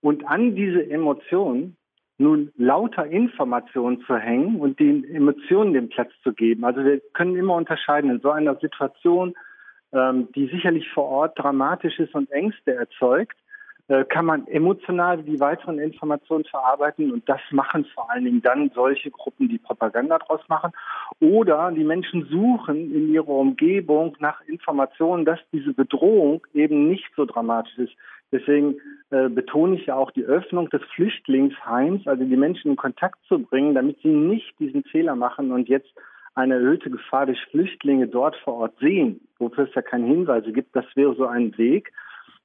und 0.01 0.27
an 0.27 0.57
diese 0.57 0.89
Emotionen 0.91 1.77
nun 2.19 2.53
lauter 2.57 3.07
Informationen 3.07 4.03
zu 4.07 4.17
hängen 4.17 4.61
und 4.61 4.79
den 4.79 5.05
Emotionen 5.05 5.73
den 5.73 5.89
Platz 5.89 6.11
zu 6.23 6.33
geben. 6.33 6.65
Also 6.65 6.85
wir 6.85 7.01
können 7.13 7.37
immer 7.37 7.55
unterscheiden 7.55 8.11
in 8.11 8.21
so 8.21 8.31
einer 8.31 8.57
Situation, 8.57 9.35
ähm, 9.93 10.29
die 10.35 10.47
sicherlich 10.47 10.89
vor 10.91 11.05
Ort 11.05 11.39
dramatisch 11.39 11.99
ist 11.99 12.15
und 12.15 12.31
Ängste 12.31 12.75
erzeugt, 12.75 13.37
äh, 13.87 14.05
kann 14.05 14.25
man 14.25 14.47
emotional 14.47 15.23
die 15.23 15.39
weiteren 15.41 15.79
Informationen 15.79 16.45
verarbeiten 16.45 17.13
und 17.13 17.29
das 17.29 17.41
machen 17.51 17.85
vor 17.95 18.11
allen 18.11 18.25
Dingen 18.25 18.41
dann 18.41 18.71
solche 18.75 19.11
Gruppen, 19.11 19.49
die 19.49 19.59
Propaganda 19.59 20.19
draus 20.19 20.41
machen. 20.49 20.73
Oder 21.21 21.71
die 21.71 21.85
Menschen 21.85 22.27
suchen 22.31 22.95
in 22.95 23.13
ihrer 23.13 23.29
Umgebung 23.29 24.17
nach 24.21 24.41
Informationen, 24.47 25.27
dass 25.27 25.39
diese 25.53 25.75
Bedrohung 25.75 26.47
eben 26.55 26.89
nicht 26.89 27.11
so 27.15 27.27
dramatisch 27.27 27.77
ist. 27.77 27.93
Deswegen 28.35 28.75
äh, 29.11 29.29
betone 29.29 29.77
ich 29.77 29.87
ja 29.87 29.95
auch 29.95 30.11
die 30.11 30.25
Öffnung 30.25 30.69
des 30.71 30.83
Flüchtlingsheims, 30.95 32.05
also 32.09 32.25
die 32.25 32.37
Menschen 32.37 32.73
in 32.73 32.77
Kontakt 32.77 33.21
zu 33.29 33.39
bringen, 33.39 33.73
damit 33.73 34.01
sie 34.03 34.09
nicht 34.09 34.59
diesen 34.59 34.83
Fehler 34.83 35.15
machen 35.15 35.53
und 35.53 35.69
jetzt 35.69 35.89
eine 36.35 36.55
erhöhte 36.55 36.91
Gefahr 36.91 37.27
durch 37.27 37.41
Flüchtlinge 37.53 38.09
dort 38.09 38.35
vor 38.39 38.55
Ort 38.55 38.77
sehen, 38.81 39.21
wofür 39.39 39.69
es 39.69 39.75
ja 39.75 39.83
keine 39.83 40.07
Hinweise 40.07 40.53
gibt, 40.53 40.75
das 40.75 40.85
wäre 40.97 41.15
so 41.15 41.27
ein 41.27 41.57
Weg. 41.57 41.93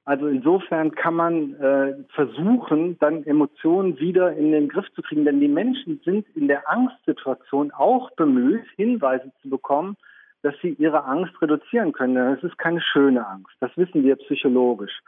Also 0.04 0.28
insofern 0.28 0.92
kann 0.92 1.14
man 1.14 1.54
äh, 1.54 1.94
versuchen, 2.14 2.96
dann 3.00 3.24
Emotionen 3.26 3.98
wieder 3.98 4.32
in 4.34 4.52
den 4.52 4.68
Griff 4.68 4.86
zu 4.94 5.02
kriegen, 5.02 5.24
denn 5.24 5.40
die 5.40 5.48
Menschen 5.48 6.00
sind 6.04 6.24
in 6.36 6.46
der 6.46 6.70
Angstsituation 6.70 7.72
auch 7.72 8.10
bemüht, 8.12 8.64
Hinweise 8.76 9.32
zu 9.42 9.50
bekommen, 9.50 9.96
dass 10.42 10.54
sie 10.62 10.70
ihre 10.78 11.04
Angst 11.04 11.32
reduzieren 11.42 11.92
können. 11.92 12.16
Es 12.16 12.44
ist 12.44 12.58
keine 12.58 12.80
schöne 12.80 13.26
Angst, 13.26 13.54
das 13.58 13.76
wissen 13.76 14.04
wir 14.04 14.16
psychologisch. 14.16 15.00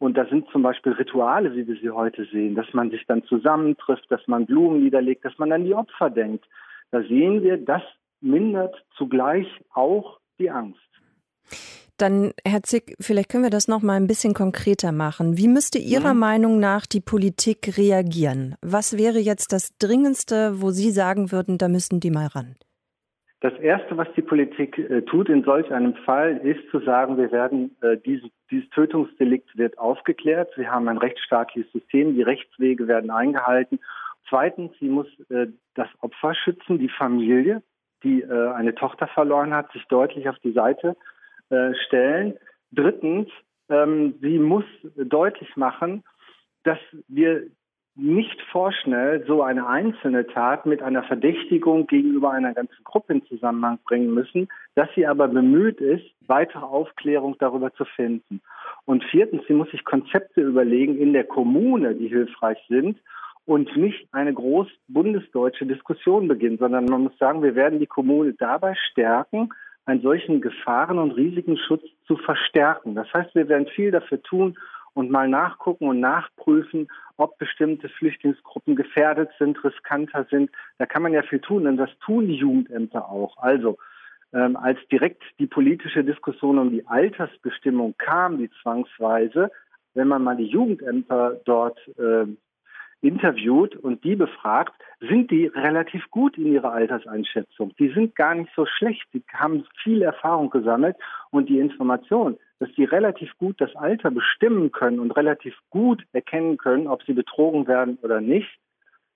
Und 0.00 0.16
da 0.16 0.24
sind 0.26 0.48
zum 0.50 0.62
Beispiel 0.62 0.92
Rituale, 0.92 1.54
wie 1.54 1.68
wir 1.68 1.76
sie 1.76 1.90
heute 1.90 2.24
sehen, 2.32 2.54
dass 2.54 2.72
man 2.72 2.90
sich 2.90 3.04
dann 3.06 3.22
zusammentrifft, 3.24 4.10
dass 4.10 4.26
man 4.26 4.46
Blumen 4.46 4.82
niederlegt, 4.82 5.26
dass 5.26 5.38
man 5.38 5.52
an 5.52 5.64
die 5.64 5.74
Opfer 5.74 6.08
denkt. 6.08 6.46
Da 6.90 7.02
sehen 7.02 7.42
wir, 7.42 7.58
das 7.58 7.82
mindert 8.22 8.74
zugleich 8.96 9.46
auch 9.74 10.18
die 10.38 10.50
Angst. 10.50 10.80
Dann, 11.98 12.32
Herr 12.46 12.62
Zick, 12.62 12.96
vielleicht 12.98 13.28
können 13.28 13.42
wir 13.42 13.50
das 13.50 13.68
noch 13.68 13.82
mal 13.82 13.96
ein 13.96 14.06
bisschen 14.06 14.32
konkreter 14.32 14.90
machen. 14.90 15.36
Wie 15.36 15.48
müsste 15.48 15.78
Ihrer 15.78 16.14
mhm. 16.14 16.20
Meinung 16.20 16.60
nach 16.60 16.86
die 16.86 17.02
Politik 17.02 17.76
reagieren? 17.76 18.54
Was 18.62 18.96
wäre 18.96 19.18
jetzt 19.18 19.52
das 19.52 19.76
Dringendste, 19.76 20.62
wo 20.62 20.70
Sie 20.70 20.92
sagen 20.92 21.30
würden, 21.30 21.58
da 21.58 21.68
müssten 21.68 22.00
die 22.00 22.10
mal 22.10 22.28
ran? 22.28 22.56
Das 23.40 23.54
Erste, 23.54 23.96
was 23.96 24.08
die 24.14 24.22
Politik 24.22 24.78
äh, 24.78 25.02
tut 25.02 25.28
in 25.28 25.44
solch 25.44 25.72
einem 25.72 25.94
Fall, 25.94 26.36
ist 26.38 26.68
zu 26.70 26.80
sagen, 26.80 27.16
wir 27.16 27.32
werden 27.32 27.74
äh, 27.80 27.96
dieses, 27.96 28.30
dieses 28.50 28.68
Tötungsdelikt 28.70 29.56
wird 29.56 29.78
aufgeklärt. 29.78 30.56
Wir 30.56 30.70
haben 30.70 30.88
ein 30.88 30.98
rechtsstaatliches 30.98 31.72
System, 31.72 32.14
die 32.14 32.22
Rechtswege 32.22 32.86
werden 32.86 33.10
eingehalten. 33.10 33.80
Zweitens, 34.28 34.72
sie 34.78 34.88
muss 34.88 35.06
äh, 35.30 35.46
das 35.74 35.88
Opfer 36.00 36.34
schützen, 36.34 36.78
die 36.78 36.90
Familie 36.90 37.62
die 38.02 38.22
äh, 38.22 38.52
eine 38.52 38.74
Tochter 38.74 39.06
verloren 39.08 39.54
hat, 39.54 39.72
sich 39.72 39.84
deutlich 39.86 40.28
auf 40.28 40.38
die 40.40 40.52
Seite 40.52 40.96
äh, 41.50 41.74
stellen. 41.86 42.34
Drittens, 42.72 43.28
ähm, 43.68 44.14
sie 44.20 44.38
muss 44.38 44.64
deutlich 44.96 45.56
machen, 45.56 46.02
dass 46.64 46.78
wir 47.08 47.46
nicht 47.96 48.40
vorschnell 48.50 49.24
so 49.26 49.42
eine 49.42 49.66
einzelne 49.66 50.26
Tat 50.26 50.64
mit 50.64 50.82
einer 50.82 51.02
Verdächtigung 51.02 51.86
gegenüber 51.86 52.30
einer 52.30 52.54
ganzen 52.54 52.82
Gruppe 52.84 53.14
in 53.14 53.26
Zusammenhang 53.26 53.78
bringen 53.84 54.14
müssen, 54.14 54.48
dass 54.74 54.88
sie 54.94 55.06
aber 55.06 55.28
bemüht 55.28 55.80
ist, 55.80 56.04
weitere 56.26 56.64
Aufklärung 56.64 57.36
darüber 57.38 57.72
zu 57.74 57.84
finden. 57.84 58.40
Und 58.84 59.04
viertens, 59.04 59.42
sie 59.46 59.54
muss 59.54 59.70
sich 59.70 59.84
Konzepte 59.84 60.40
überlegen 60.40 60.98
in 60.98 61.12
der 61.12 61.24
Kommune, 61.24 61.94
die 61.94 62.08
hilfreich 62.08 62.58
sind 62.68 62.98
und 63.44 63.76
nicht 63.76 64.06
eine 64.12 64.32
groß 64.32 64.68
bundesdeutsche 64.88 65.66
Diskussion 65.66 66.28
beginnen, 66.28 66.58
sondern 66.58 66.84
man 66.84 67.02
muss 67.02 67.18
sagen, 67.18 67.42
wir 67.42 67.54
werden 67.54 67.80
die 67.80 67.86
Kommune 67.86 68.32
dabei 68.34 68.74
stärken, 68.90 69.50
einen 69.86 70.02
solchen 70.02 70.40
Gefahren- 70.40 70.98
und 70.98 71.12
Risikenschutz 71.12 71.82
zu 72.06 72.16
verstärken. 72.16 72.94
Das 72.94 73.12
heißt, 73.12 73.34
wir 73.34 73.48
werden 73.48 73.66
viel 73.66 73.90
dafür 73.90 74.22
tun 74.22 74.56
und 74.94 75.10
mal 75.10 75.28
nachgucken 75.28 75.88
und 75.88 76.00
nachprüfen, 76.00 76.88
ob 77.20 77.36
bestimmte 77.36 77.90
Flüchtlingsgruppen 77.90 78.76
gefährdet 78.76 79.30
sind, 79.38 79.62
riskanter 79.62 80.26
sind. 80.30 80.50
Da 80.78 80.86
kann 80.86 81.02
man 81.02 81.12
ja 81.12 81.22
viel 81.22 81.40
tun, 81.40 81.64
denn 81.64 81.76
das 81.76 81.90
tun 81.98 82.26
die 82.26 82.36
Jugendämter 82.36 83.10
auch. 83.10 83.36
Also 83.36 83.76
ähm, 84.32 84.56
als 84.56 84.78
direkt 84.90 85.22
die 85.38 85.46
politische 85.46 86.02
Diskussion 86.02 86.58
um 86.58 86.70
die 86.70 86.86
Altersbestimmung 86.86 87.94
kam, 87.98 88.38
die 88.38 88.50
zwangsweise, 88.62 89.50
wenn 89.92 90.08
man 90.08 90.22
mal 90.24 90.36
die 90.36 90.46
Jugendämter 90.46 91.40
dort 91.44 91.78
äh, 91.98 92.26
interviewt 93.02 93.76
und 93.76 94.04
die 94.04 94.16
befragt, 94.16 94.74
sind 95.00 95.30
die 95.30 95.46
relativ 95.46 96.10
gut 96.10 96.36
in 96.36 96.52
ihrer 96.52 96.72
Alterseinschätzung. 96.72 97.74
Die 97.78 97.88
sind 97.92 98.14
gar 98.14 98.34
nicht 98.34 98.50
so 98.54 98.66
schlecht. 98.66 99.02
Die 99.14 99.22
haben 99.32 99.64
viel 99.82 100.02
Erfahrung 100.02 100.50
gesammelt 100.50 100.96
und 101.30 101.48
die 101.48 101.58
Information, 101.58 102.36
dass 102.58 102.70
die 102.74 102.84
relativ 102.84 103.36
gut 103.38 103.60
das 103.60 103.74
Alter 103.74 104.10
bestimmen 104.10 104.70
können 104.70 105.00
und 105.00 105.12
relativ 105.12 105.56
gut 105.70 106.04
erkennen 106.12 106.58
können, 106.58 106.86
ob 106.86 107.02
sie 107.04 107.14
betrogen 107.14 107.66
werden 107.66 107.98
oder 108.02 108.20
nicht. 108.20 108.50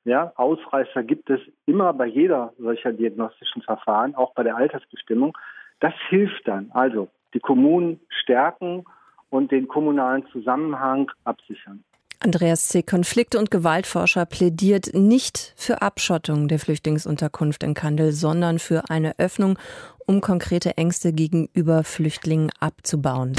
Ja, 0.04 0.32
Ausreißer 0.36 1.02
gibt 1.02 1.30
es 1.30 1.40
immer 1.66 1.92
bei 1.94 2.06
jeder 2.06 2.52
solcher 2.58 2.92
diagnostischen 2.92 3.62
Verfahren, 3.62 4.14
auch 4.14 4.34
bei 4.34 4.42
der 4.42 4.56
Altersbestimmung. 4.56 5.36
Das 5.80 5.94
hilft 6.08 6.46
dann. 6.46 6.70
Also 6.72 7.08
die 7.32 7.40
Kommunen 7.40 8.00
stärken 8.08 8.84
und 9.30 9.50
den 9.50 9.66
kommunalen 9.66 10.26
Zusammenhang 10.28 11.10
absichern. 11.24 11.84
Andreas 12.24 12.68
C. 12.68 12.82
Konflikt- 12.82 13.34
und 13.34 13.50
Gewaltforscher 13.50 14.24
plädiert 14.24 14.94
nicht 14.94 15.52
für 15.56 15.82
Abschottung 15.82 16.48
der 16.48 16.58
Flüchtlingsunterkunft 16.58 17.62
in 17.62 17.74
Kandel, 17.74 18.12
sondern 18.12 18.58
für 18.58 18.88
eine 18.88 19.18
Öffnung, 19.18 19.58
um 20.06 20.22
konkrete 20.22 20.78
Ängste 20.78 21.12
gegenüber 21.12 21.84
Flüchtlingen 21.84 22.50
abzubauen. 22.60 23.34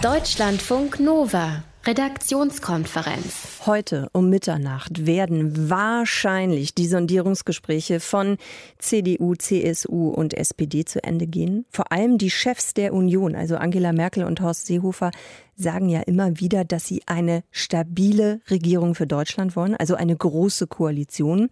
Deutschlandfunk 0.00 1.00
Nova 1.00 1.64
Redaktionskonferenz. 1.86 3.60
Heute 3.64 4.08
um 4.12 4.28
Mitternacht 4.28 5.06
werden 5.06 5.70
wahrscheinlich 5.70 6.74
die 6.74 6.88
Sondierungsgespräche 6.88 8.00
von 8.00 8.38
CDU, 8.78 9.36
CSU 9.36 10.08
und 10.08 10.34
SPD 10.34 10.84
zu 10.84 11.04
Ende 11.04 11.28
gehen. 11.28 11.64
Vor 11.70 11.92
allem 11.92 12.18
die 12.18 12.30
Chefs 12.30 12.74
der 12.74 12.92
Union, 12.92 13.36
also 13.36 13.56
Angela 13.56 13.92
Merkel 13.92 14.24
und 14.24 14.40
Horst 14.40 14.66
Seehofer, 14.66 15.12
sagen 15.56 15.88
ja 15.88 16.00
immer 16.00 16.38
wieder, 16.38 16.64
dass 16.64 16.86
sie 16.86 17.02
eine 17.06 17.42
stabile 17.50 18.40
Regierung 18.50 18.94
für 18.94 19.06
Deutschland 19.06 19.56
wollen, 19.56 19.74
also 19.74 19.94
eine 19.94 20.14
große 20.14 20.66
Koalition. 20.66 21.48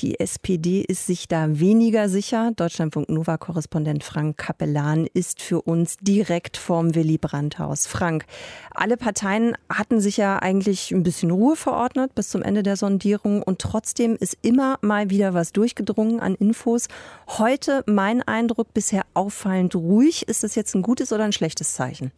Die 0.00 0.18
SPD 0.18 0.82
ist 0.82 1.06
sich 1.06 1.28
da 1.28 1.58
weniger 1.58 2.08
sicher. 2.08 2.52
Deutschlandfunk 2.56 3.08
Nova-Korrespondent 3.08 4.04
Frank 4.04 4.36
Kapellan 4.36 5.06
ist 5.12 5.40
für 5.40 5.62
uns 5.62 5.96
direkt 5.98 6.56
vorm 6.56 6.94
Willy 6.94 7.18
Brandt-Haus. 7.18 7.86
Frank, 7.86 8.26
alle 8.72 8.96
Parteien 8.96 9.54
hatten 9.70 10.00
sich 10.00 10.16
ja 10.16 10.38
eigentlich 10.38 10.90
ein 10.90 11.02
bisschen 11.02 11.30
Ruhe 11.30 11.56
verordnet 11.56 12.14
bis 12.14 12.28
zum 12.28 12.42
Ende 12.42 12.62
der 12.62 12.76
Sondierung 12.76 13.42
und 13.42 13.60
trotzdem 13.60 14.16
ist 14.16 14.36
immer 14.42 14.78
mal 14.82 15.10
wieder 15.10 15.34
was 15.34 15.52
durchgedrungen 15.52 16.20
an 16.20 16.34
Infos. 16.34 16.88
Heute 17.28 17.84
mein 17.86 18.22
Eindruck 18.22 18.74
bisher 18.74 19.04
auffallend 19.14 19.74
ruhig. 19.76 20.28
Ist 20.28 20.42
das 20.42 20.54
jetzt 20.54 20.74
ein 20.74 20.82
gutes 20.82 21.12
oder 21.12 21.24
ein 21.24 21.32
schlechtes 21.32 21.74
Zeichen? 21.74 22.10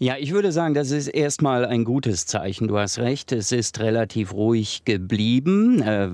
Ja, 0.00 0.14
ich 0.16 0.30
würde 0.30 0.52
sagen, 0.52 0.74
das 0.74 0.92
ist 0.92 1.08
erstmal 1.08 1.64
ein 1.64 1.82
gutes 1.82 2.24
Zeichen. 2.24 2.68
Du 2.68 2.78
hast 2.78 3.00
recht, 3.00 3.32
es 3.32 3.50
ist 3.50 3.80
relativ 3.80 4.32
ruhig 4.32 4.84
geblieben, 4.84 5.82
äh, 5.82 6.10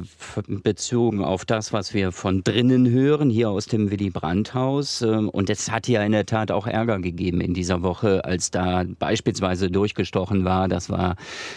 bezogen 0.46 1.22
auf 1.22 1.44
das, 1.44 1.74
was 1.74 1.92
wir 1.92 2.10
von 2.10 2.42
drinnen 2.42 2.88
hören, 2.88 3.28
hier 3.28 3.50
aus 3.50 3.66
dem 3.66 3.90
Willy 3.90 4.08
Brandt-Haus. 4.08 5.02
Äh, 5.02 5.08
und 5.08 5.50
es 5.50 5.70
hat 5.70 5.86
ja 5.86 6.02
in 6.02 6.12
der 6.12 6.24
Tat 6.24 6.50
auch 6.50 6.66
Ärger 6.66 6.98
gegeben 6.98 7.42
in 7.42 7.52
dieser 7.52 7.82
Woche, 7.82 8.24
als 8.24 8.50
da 8.50 8.84
beispielsweise 8.98 9.70
durchgestochen 9.70 10.46
war. 10.46 10.66
Das 10.68 10.88
war 10.88 11.16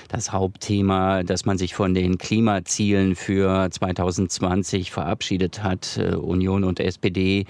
das 0.09 0.33
Hauptthema, 0.33 1.23
dass 1.23 1.45
man 1.45 1.57
sich 1.57 1.75
von 1.75 1.93
den 1.93 2.17
Klimazielen 2.17 3.15
für 3.15 3.69
2020 3.71 4.91
verabschiedet 4.91 5.63
hat. 5.63 5.97
Äh, 5.97 6.15
Union 6.15 6.65
und 6.65 6.81
SPD 6.81 7.45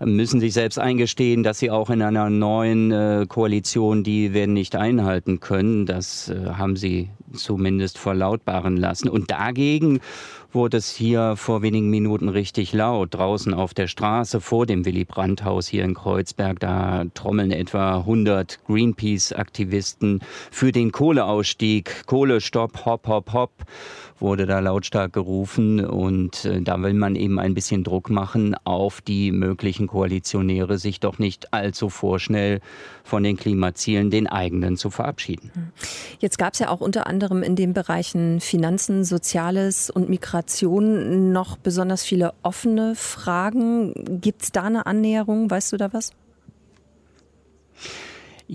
müssen 0.00 0.40
sich 0.40 0.54
selbst 0.54 0.78
eingestehen, 0.78 1.42
dass 1.42 1.58
sie 1.58 1.70
auch 1.70 1.90
in 1.90 2.00
einer 2.00 2.30
neuen 2.30 2.90
äh, 2.90 3.26
Koalition, 3.28 4.02
die 4.02 4.13
werden 4.32 4.54
nicht 4.54 4.76
einhalten 4.76 5.40
können. 5.40 5.86
Das 5.86 6.28
äh, 6.28 6.50
haben 6.54 6.76
sie 6.76 7.10
zumindest 7.32 7.98
verlautbaren 7.98 8.76
lassen. 8.76 9.08
Und 9.08 9.30
dagegen 9.30 10.00
wurde 10.54 10.76
es 10.76 10.94
hier 10.94 11.34
vor 11.36 11.62
wenigen 11.62 11.90
Minuten 11.90 12.28
richtig 12.28 12.72
laut. 12.72 13.14
Draußen 13.14 13.52
auf 13.52 13.74
der 13.74 13.88
Straße 13.88 14.40
vor 14.40 14.66
dem 14.66 14.84
Willy 14.84 15.04
Brandt-Haus 15.04 15.66
hier 15.66 15.84
in 15.84 15.94
Kreuzberg, 15.94 16.60
da 16.60 17.04
trommeln 17.14 17.50
etwa 17.50 17.98
100 17.98 18.60
Greenpeace-Aktivisten 18.66 20.20
für 20.50 20.70
den 20.70 20.92
Kohleausstieg. 20.92 22.06
Kohlestopp, 22.06 22.86
hopp, 22.86 23.08
hopp, 23.08 23.32
hopp 23.32 23.50
wurde 24.20 24.46
da 24.46 24.60
lautstark 24.60 25.12
gerufen 25.12 25.84
und 25.84 26.44
äh, 26.44 26.62
da 26.62 26.80
will 26.80 26.94
man 26.94 27.16
eben 27.16 27.38
ein 27.40 27.52
bisschen 27.52 27.82
Druck 27.82 28.08
machen 28.08 28.54
auf 28.64 29.00
die 29.00 29.32
möglichen 29.32 29.88
Koalitionäre, 29.88 30.78
sich 30.78 31.00
doch 31.00 31.18
nicht 31.18 31.52
allzu 31.52 31.90
vorschnell 31.90 32.60
von 33.02 33.24
den 33.24 33.36
Klimazielen 33.36 34.10
den 34.10 34.28
eigenen 34.28 34.76
zu 34.76 34.90
verabschieden. 34.90 35.50
Hm. 35.52 35.72
Jetzt 36.20 36.38
gab 36.38 36.54
es 36.54 36.60
ja 36.60 36.70
auch 36.70 36.80
unter 36.80 37.08
anderem 37.08 37.42
in 37.42 37.56
den 37.56 37.74
Bereichen 37.74 38.40
Finanzen, 38.40 39.04
Soziales 39.04 39.90
und 39.90 40.08
Migration 40.08 40.43
noch 41.32 41.56
besonders 41.56 42.04
viele 42.04 42.34
offene 42.42 42.94
Fragen. 42.94 44.20
Gibt 44.20 44.42
es 44.42 44.52
da 44.52 44.62
eine 44.62 44.86
Annäherung? 44.86 45.50
Weißt 45.50 45.72
du 45.72 45.76
da 45.76 45.92
was? 45.92 46.12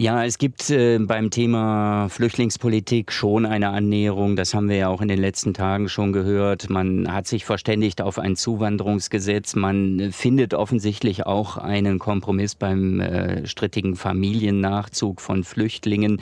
Ja, 0.02 0.24
es 0.24 0.38
gibt 0.38 0.70
äh, 0.70 0.98
beim 0.98 1.30
Thema 1.30 2.08
Flüchtlingspolitik 2.08 3.12
schon 3.12 3.46
eine 3.46 3.72
Annäherung. 3.72 4.38
Das 4.38 4.54
haben 4.54 4.70
wir 4.70 4.78
ja 4.78 4.88
auch 4.88 5.02
in 5.02 5.10
den 5.10 5.20
letzten 5.20 5.54
Tagen 5.54 5.90
schon 5.90 6.14
gehört. 6.14 6.70
Man 6.70 7.12
hat 7.12 7.28
sich 7.28 7.44
verständigt 7.44 8.00
auf 8.00 8.18
ein 8.18 8.38
Zuwanderungsgesetz. 8.38 9.58
Man 9.58 10.14
findet 10.14 10.54
offensichtlich 10.54 11.26
auch 11.26 11.58
einen 11.58 12.00
Kompromiss 12.00 12.56
beim 12.56 13.02
äh, 13.02 13.46
strittigen 13.46 13.98
Familiennachzug 13.98 15.20
von 15.20 15.44
Flüchtlingen. 15.44 16.22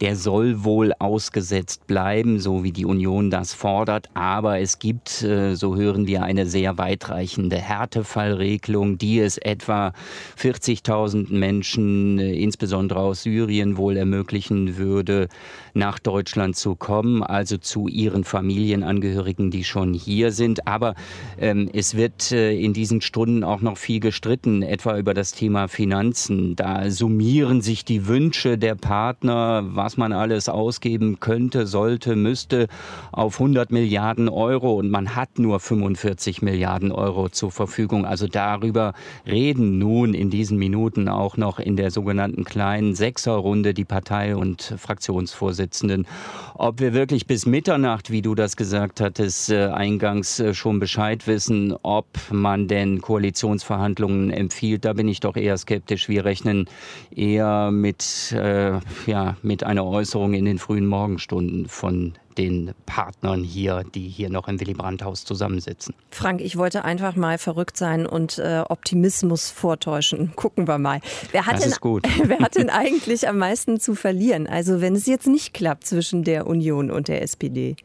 Der 0.00 0.14
soll 0.14 0.62
wohl 0.62 0.92
ausgesetzt 0.96 1.88
bleiben, 1.88 2.38
so 2.38 2.62
wie 2.62 2.70
die 2.70 2.84
Union 2.84 3.30
das 3.30 3.54
fordert. 3.54 4.08
Aber 4.14 4.60
es 4.60 4.78
gibt, 4.78 5.24
äh, 5.24 5.56
so 5.56 5.74
hören 5.74 6.06
wir, 6.06 6.22
eine 6.22 6.46
sehr 6.46 6.78
weitreichende 6.78 7.56
Härtefallregelung, 7.56 8.98
die 8.98 9.18
es 9.18 9.36
etwa 9.36 9.94
40.000 10.38 11.32
Menschen, 11.32 12.20
äh, 12.20 12.32
insbesondere 12.34 13.00
aus 13.00 13.15
Syrien 13.22 13.76
wohl 13.76 13.96
ermöglichen 13.96 14.76
würde, 14.76 15.28
nach 15.74 15.98
Deutschland 15.98 16.56
zu 16.56 16.74
kommen, 16.74 17.22
also 17.22 17.58
zu 17.58 17.88
ihren 17.88 18.24
Familienangehörigen, 18.24 19.50
die 19.50 19.64
schon 19.64 19.94
hier 19.94 20.32
sind. 20.32 20.66
Aber 20.66 20.94
ähm, 21.38 21.68
es 21.72 21.96
wird 21.96 22.32
äh, 22.32 22.58
in 22.58 22.72
diesen 22.72 23.00
Stunden 23.00 23.44
auch 23.44 23.60
noch 23.60 23.76
viel 23.76 24.00
gestritten, 24.00 24.62
etwa 24.62 24.98
über 24.98 25.14
das 25.14 25.32
Thema 25.32 25.68
Finanzen. 25.68 26.56
Da 26.56 26.90
summieren 26.90 27.60
sich 27.60 27.84
die 27.84 28.06
Wünsche 28.06 28.58
der 28.58 28.74
Partner, 28.74 29.64
was 29.66 29.96
man 29.96 30.12
alles 30.12 30.48
ausgeben 30.48 31.20
könnte, 31.20 31.66
sollte, 31.66 32.16
müsste, 32.16 32.68
auf 33.12 33.40
100 33.40 33.70
Milliarden 33.70 34.28
Euro 34.28 34.74
und 34.74 34.90
man 34.90 35.14
hat 35.14 35.38
nur 35.38 35.60
45 35.60 36.42
Milliarden 36.42 36.92
Euro 36.92 37.28
zur 37.28 37.50
Verfügung. 37.50 38.04
Also 38.06 38.26
darüber 38.26 38.94
reden 39.26 39.78
nun 39.78 40.14
in 40.14 40.30
diesen 40.30 40.58
Minuten 40.58 41.08
auch 41.08 41.36
noch 41.36 41.58
in 41.58 41.76
der 41.76 41.90
sogenannten 41.90 42.44
kleinen 42.44 42.94
Sechserrunde 42.96 43.74
die 43.74 43.84
Partei- 43.84 44.34
und 44.34 44.74
Fraktionsvorsitzenden. 44.76 46.06
Ob 46.54 46.80
wir 46.80 46.92
wirklich 46.92 47.26
bis 47.26 47.46
Mitternacht, 47.46 48.10
wie 48.10 48.22
du 48.22 48.34
das 48.34 48.56
gesagt 48.56 49.00
hattest, 49.00 49.50
äh, 49.50 49.66
eingangs 49.66 50.40
äh, 50.40 50.54
schon 50.54 50.80
Bescheid 50.80 51.26
wissen, 51.26 51.74
ob 51.82 52.06
man 52.30 52.66
denn 52.66 53.00
Koalitionsverhandlungen 53.00 54.30
empfiehlt, 54.30 54.84
da 54.84 54.92
bin 54.94 55.06
ich 55.06 55.20
doch 55.20 55.36
eher 55.36 55.56
skeptisch. 55.56 56.08
Wir 56.08 56.24
rechnen 56.24 56.66
eher 57.14 57.70
mit, 57.70 58.32
äh, 58.32 58.80
ja, 59.06 59.36
mit 59.42 59.62
einer 59.62 59.84
Äußerung 59.84 60.34
in 60.34 60.44
den 60.44 60.58
frühen 60.58 60.86
Morgenstunden 60.86 61.68
von 61.68 62.14
den 62.38 62.74
Partnern 62.86 63.42
hier, 63.42 63.84
die 63.94 64.08
hier 64.08 64.30
noch 64.30 64.48
im 64.48 64.60
Willy 64.60 64.74
Brandt-Haus 64.74 65.24
zusammensitzen. 65.24 65.94
Frank, 66.10 66.40
ich 66.40 66.56
wollte 66.56 66.84
einfach 66.84 67.16
mal 67.16 67.38
verrückt 67.38 67.76
sein 67.76 68.06
und 68.06 68.38
äh, 68.38 68.62
Optimismus 68.68 69.50
vortäuschen. 69.50 70.32
Gucken 70.36 70.68
wir 70.68 70.78
mal. 70.78 71.00
Wer 71.32 71.46
hat, 71.46 71.54
das 71.56 71.66
ist 71.66 71.80
gut. 71.80 72.06
wer 72.24 72.38
hat 72.40 72.56
denn 72.56 72.70
eigentlich 72.76 73.28
am 73.28 73.38
meisten 73.38 73.80
zu 73.80 73.94
verlieren? 73.94 74.46
Also 74.46 74.80
wenn 74.80 74.94
es 74.94 75.06
jetzt 75.06 75.26
nicht 75.26 75.54
klappt 75.54 75.86
zwischen 75.86 76.24
der 76.24 76.46
Union 76.46 76.90
und 76.90 77.08
der 77.08 77.22
SPD? 77.22 77.76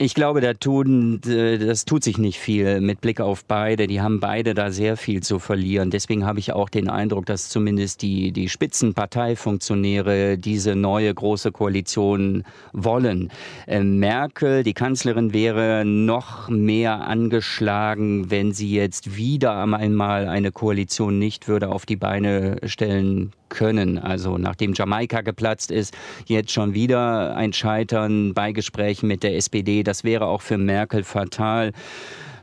Ich 0.00 0.14
glaube, 0.14 0.40
da 0.40 0.54
tun, 0.54 1.20
das 1.24 1.84
tut 1.84 2.04
sich 2.04 2.18
nicht 2.18 2.38
viel 2.38 2.80
mit 2.80 3.00
Blick 3.00 3.20
auf 3.20 3.44
beide. 3.44 3.88
Die 3.88 4.00
haben 4.00 4.20
beide 4.20 4.54
da 4.54 4.70
sehr 4.70 4.96
viel 4.96 5.24
zu 5.24 5.40
verlieren. 5.40 5.90
Deswegen 5.90 6.24
habe 6.24 6.38
ich 6.38 6.52
auch 6.52 6.68
den 6.68 6.88
Eindruck, 6.88 7.26
dass 7.26 7.48
zumindest 7.48 8.02
die, 8.02 8.30
die 8.30 8.48
Spitzenparteifunktionäre 8.48 10.38
diese 10.38 10.76
neue 10.76 11.12
große 11.12 11.50
Koalition 11.50 12.44
wollen. 12.72 13.32
Äh, 13.66 13.80
Merkel, 13.80 14.62
die 14.62 14.72
Kanzlerin, 14.72 15.32
wäre 15.32 15.84
noch 15.84 16.48
mehr 16.48 17.00
angeschlagen, 17.00 18.30
wenn 18.30 18.52
sie 18.52 18.70
jetzt 18.70 19.16
wieder 19.16 19.64
einmal 19.64 20.28
eine 20.28 20.52
Koalition 20.52 21.18
nicht 21.18 21.48
würde 21.48 21.70
auf 21.70 21.86
die 21.86 21.96
Beine 21.96 22.58
stellen 22.66 23.32
können. 23.48 23.98
Also 23.98 24.38
nachdem 24.38 24.74
Jamaika 24.74 25.20
geplatzt 25.20 25.70
ist, 25.70 25.96
jetzt 26.26 26.52
schon 26.52 26.74
wieder 26.74 27.36
ein 27.36 27.52
Scheitern 27.52 28.34
bei 28.34 28.52
Gesprächen 28.52 29.08
mit 29.08 29.22
der 29.22 29.36
SPD. 29.36 29.82
Das 29.82 30.04
wäre 30.04 30.26
auch 30.26 30.42
für 30.42 30.58
Merkel 30.58 31.04
fatal. 31.04 31.72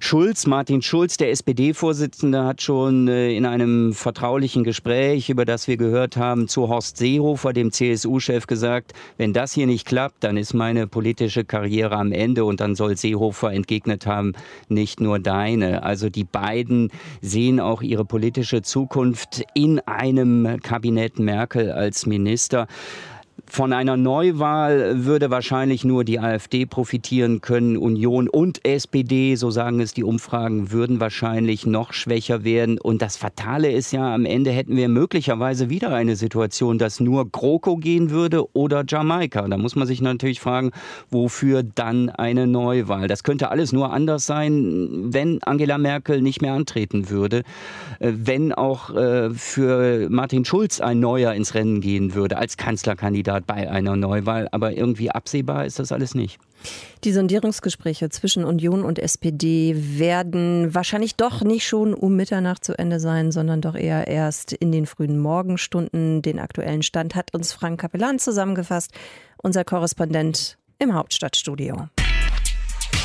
Schulz, 0.07 0.45
Martin 0.45 0.83
Schulz, 0.83 1.17
der 1.17 1.31
SPD-Vorsitzende, 1.31 2.45
hat 2.45 2.61
schon 2.61 3.07
äh, 3.07 3.35
in 3.35 3.43
einem 3.43 3.91
vertraulichen 3.91 4.63
Gespräch, 4.63 5.31
über 5.31 5.45
das 5.45 5.67
wir 5.67 5.77
gehört 5.77 6.15
haben, 6.15 6.47
zu 6.47 6.69
Horst 6.69 6.97
Seehofer, 6.97 7.53
dem 7.53 7.71
CSU-Chef, 7.71 8.45
gesagt, 8.45 8.93
wenn 9.17 9.33
das 9.33 9.53
hier 9.53 9.65
nicht 9.65 9.87
klappt, 9.87 10.23
dann 10.23 10.37
ist 10.37 10.53
meine 10.53 10.85
politische 10.85 11.43
Karriere 11.43 11.95
am 11.95 12.11
Ende 12.11 12.45
und 12.45 12.59
dann 12.59 12.75
soll 12.75 12.95
Seehofer 12.95 13.51
entgegnet 13.51 14.05
haben, 14.05 14.33
nicht 14.69 14.99
nur 15.01 15.17
deine. 15.17 15.81
Also 15.81 16.11
die 16.11 16.23
beiden 16.23 16.91
sehen 17.21 17.59
auch 17.59 17.81
ihre 17.81 18.05
politische 18.05 18.61
Zukunft 18.61 19.41
in 19.55 19.79
einem 19.87 20.59
Kabinett 20.61 21.17
Merkel 21.17 21.71
als 21.71 22.05
Minister. 22.05 22.67
Von 23.48 23.74
einer 23.74 23.95
Neuwahl 23.95 25.06
würde 25.06 25.30
wahrscheinlich 25.30 25.84
nur 25.84 26.04
die 26.04 26.19
AfD 26.19 26.65
profitieren 26.65 27.41
können. 27.41 27.78
Union 27.78 28.28
und 28.28 28.65
SPD, 28.65 29.36
so 29.36 29.52
sagen 29.52 29.82
es 29.82 29.93
die 29.93 30.04
Umfragen, 30.04 30.71
würden 30.71 31.00
wahrscheinlich 31.00 31.65
noch 31.65 31.93
schwächer 31.93 32.43
werden. 32.43 32.80
Und 32.80 33.02
das 33.02 33.17
Fatale 33.17 33.71
ist 33.71 33.91
ja, 33.91 34.13
am 34.13 34.26
Ende 34.26 34.52
hätten 34.52 34.76
wir 34.76 34.89
möglicherweise 34.89 35.69
wieder 35.69 35.93
eine 35.93 36.15
Situation, 36.15 36.80
dass 36.80 37.00
nur 37.00 37.30
GroKo 37.30 37.78
gehen 37.78 38.10
würde 38.10 38.45
oder 38.56 38.84
Jamaika. 38.88 39.48
Da 39.48 39.58
muss 39.58 39.76
man 39.76 39.86
sich 39.86 40.02
natürlich 40.02 40.39
fragen, 40.39 40.71
wofür 41.10 41.62
dann 41.63 42.10
eine 42.10 42.48
Neuwahl? 42.48 43.08
Das 43.08 43.24
könnte 43.24 43.52
alles 43.52 43.74
nur 43.74 43.91
anders 43.93 44.26
sein, 44.26 45.13
wenn 45.13 45.43
Angela 45.43 45.78
Merkel 45.78 46.21
nicht 46.21 46.41
mehr 46.41 46.54
antreten 46.54 47.10
würde. 47.10 47.43
Äh, 48.00 48.13
wenn 48.15 48.54
auch 48.54 48.95
äh, 48.95 49.30
für 49.32 50.08
Martin 50.10 50.45
Schulz 50.45 50.80
ein 50.82 51.00
Neuer 51.00 51.34
ins 51.34 51.54
Rennen 51.54 51.80
gehen 51.82 52.15
würde 52.15 52.38
als 52.38 52.58
Kanzlerkandidat 52.58 53.24
Kandidat 53.25 53.47
bei 53.47 53.69
einer 53.69 53.95
Neuwahl. 53.95 54.47
Aber 54.51 54.73
irgendwie 54.73 55.09
absehbar 55.11 55.65
ist 55.65 55.79
das 55.79 55.91
alles 55.91 56.15
nicht. 56.15 56.39
Die 57.03 57.11
Sondierungsgespräche 57.11 58.09
zwischen 58.09 58.45
Union 58.45 58.83
und 58.83 58.97
SPD 58.97 59.75
werden 59.99 60.73
wahrscheinlich 60.73 61.15
doch 61.15 61.41
nicht 61.41 61.67
schon 61.67 61.93
um 61.93 62.15
Mitternacht 62.15 62.63
zu 62.63 62.77
Ende 62.77 62.99
sein, 62.99 63.31
sondern 63.31 63.61
doch 63.61 63.75
eher 63.75 64.07
erst 64.07 64.53
in 64.53 64.71
den 64.71 64.85
frühen 64.85 65.19
Morgenstunden. 65.19 66.21
Den 66.21 66.39
aktuellen 66.39 66.83
Stand 66.83 67.15
hat 67.15 67.33
uns 67.33 67.51
Frank 67.51 67.81
Kapellan 67.81 68.19
zusammengefasst, 68.19 68.91
unser 69.38 69.63
Korrespondent 69.63 70.57
im 70.79 70.93
Hauptstadtstudio. 70.93 71.88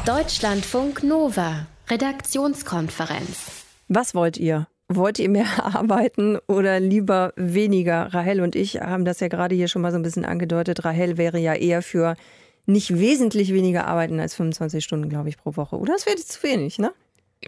Deutschlandfunk 0.06 1.02
Nova, 1.02 1.66
Redaktionskonferenz. 1.90 3.64
Was 3.88 4.14
wollt 4.14 4.38
ihr? 4.38 4.66
Wollt 4.92 5.20
ihr 5.20 5.28
mehr 5.28 5.46
arbeiten 5.74 6.38
oder 6.48 6.80
lieber 6.80 7.32
weniger? 7.36 8.12
Rahel 8.12 8.40
und 8.40 8.56
ich 8.56 8.80
haben 8.80 9.04
das 9.04 9.20
ja 9.20 9.28
gerade 9.28 9.54
hier 9.54 9.68
schon 9.68 9.82
mal 9.82 9.92
so 9.92 9.98
ein 9.98 10.02
bisschen 10.02 10.24
angedeutet. 10.24 10.84
Rahel 10.84 11.16
wäre 11.16 11.38
ja 11.38 11.54
eher 11.54 11.80
für 11.80 12.16
nicht 12.66 12.98
wesentlich 12.98 13.54
weniger 13.54 13.86
arbeiten 13.86 14.18
als 14.18 14.34
25 14.34 14.82
Stunden, 14.82 15.08
glaube 15.08 15.28
ich, 15.28 15.38
pro 15.38 15.56
Woche. 15.56 15.76
Oder 15.76 15.92
das 15.92 16.06
wäre 16.06 16.16
zu 16.16 16.42
wenig, 16.42 16.80
ne? 16.80 16.92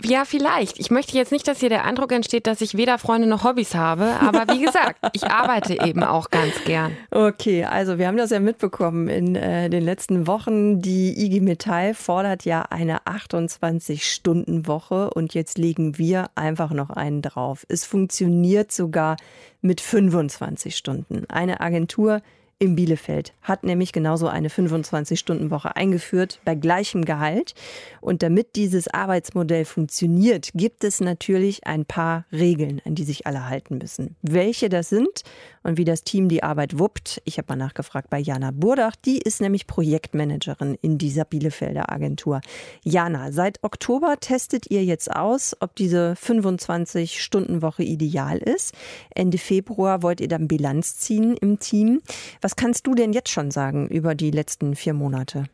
Ja, 0.01 0.25
vielleicht. 0.25 0.81
Ich 0.81 0.91
möchte 0.91 1.19
jetzt 1.19 1.33
nicht, 1.33 1.47
dass 1.47 1.61
hier 1.61 1.69
der 1.69 1.85
Eindruck 1.85 2.13
entsteht, 2.13 2.47
dass 2.47 2.63
ich 2.63 2.79
weder 2.79 2.97
Freunde 2.97 3.29
noch 3.29 3.45
Hobbys 3.45 3.75
habe. 3.75 4.17
Aber 4.21 4.51
wie 4.55 4.65
gesagt, 4.65 5.07
ich 5.13 5.31
arbeite 5.31 5.85
eben 5.85 6.03
auch 6.03 6.31
ganz 6.31 6.65
gern. 6.65 6.97
Okay, 7.11 7.65
also 7.65 7.99
wir 7.99 8.07
haben 8.07 8.17
das 8.17 8.31
ja 8.31 8.41
mitbekommen 8.41 9.09
in 9.09 9.37
äh, 9.37 9.69
den 9.69 9.85
letzten 9.85 10.27
Wochen. 10.27 10.81
Die 10.81 11.23
IG 11.23 11.41
Metall 11.41 11.93
fordert 11.93 12.47
ja 12.47 12.63
eine 12.63 13.03
28-Stunden-Woche 13.03 15.11
und 15.11 15.35
jetzt 15.35 15.59
legen 15.59 15.99
wir 15.99 16.31
einfach 16.37 16.71
noch 16.71 16.89
einen 16.89 17.21
drauf. 17.21 17.67
Es 17.69 17.85
funktioniert 17.85 18.73
sogar 18.73 19.19
mit 19.61 19.83
25 19.83 20.75
Stunden. 20.75 21.27
Eine 21.29 21.61
Agentur, 21.61 22.23
in 22.63 22.77
Bielefeld 22.77 23.33
hat 23.43 23.65
nämlich 23.65 23.93
genauso 23.93 24.29
eine 24.29 24.49
25-Stunden-Woche 24.49 25.75
eingeführt 25.75 26.39
bei 26.45 26.55
gleichem 26.55 27.05
Gehalt. 27.05 27.57
Und 28.01 28.23
damit 28.23 28.55
dieses 28.55 28.87
Arbeitsmodell 28.87 29.65
funktioniert, 29.65 30.51
gibt 30.55 30.85
es 30.85 31.01
natürlich 31.01 31.67
ein 31.67 31.85
paar 31.85 32.25
Regeln, 32.31 32.81
an 32.85 32.95
die 32.95 33.03
sich 33.03 33.27
alle 33.27 33.49
halten 33.49 33.79
müssen. 33.79 34.15
Welche 34.23 34.69
das 34.69 34.91
sind 34.91 35.25
und 35.65 35.77
wie 35.77 35.85
das 35.85 36.05
Team 36.05 36.29
die 36.29 36.45
Arbeit 36.45 36.79
wuppt, 36.79 37.21
ich 37.25 37.39
habe 37.39 37.47
mal 37.49 37.57
nachgefragt 37.57 38.11
bei 38.11 38.21
Jana 38.21 38.53
Burdach. 38.53 38.95
Die 38.95 39.19
ist 39.19 39.41
nämlich 39.41 39.67
Projektmanagerin 39.67 40.79
in 40.83 40.99
dieser 40.99 41.25
Bielefelder 41.25 41.91
Agentur. 41.91 42.41
Jana, 42.85 43.33
seit 43.33 43.59
Oktober 43.65 44.19
testet 44.21 44.71
ihr 44.71 44.85
jetzt 44.85 45.11
aus, 45.11 45.57
ob 45.59 45.75
diese 45.75 46.15
25-Stunden-Woche 46.15 47.83
ideal 47.83 48.39
ist. 48.39 48.73
Ende 49.11 49.39
Februar 49.39 50.03
wollt 50.05 50.21
ihr 50.21 50.29
dann 50.29 50.47
Bilanz 50.47 50.99
ziehen 50.99 51.37
im 51.37 51.59
Team. 51.59 52.03
Was 52.41 52.52
was 52.53 52.57
kannst 52.57 52.87
du 52.87 52.95
denn 52.95 53.15
jetzt 53.15 53.31
schon 53.31 53.51
sagen 53.51 53.89
über 53.89 54.15
die 54.15 54.31
letzten 54.31 54.75
vier 54.75 54.93
Monate? 54.93 55.45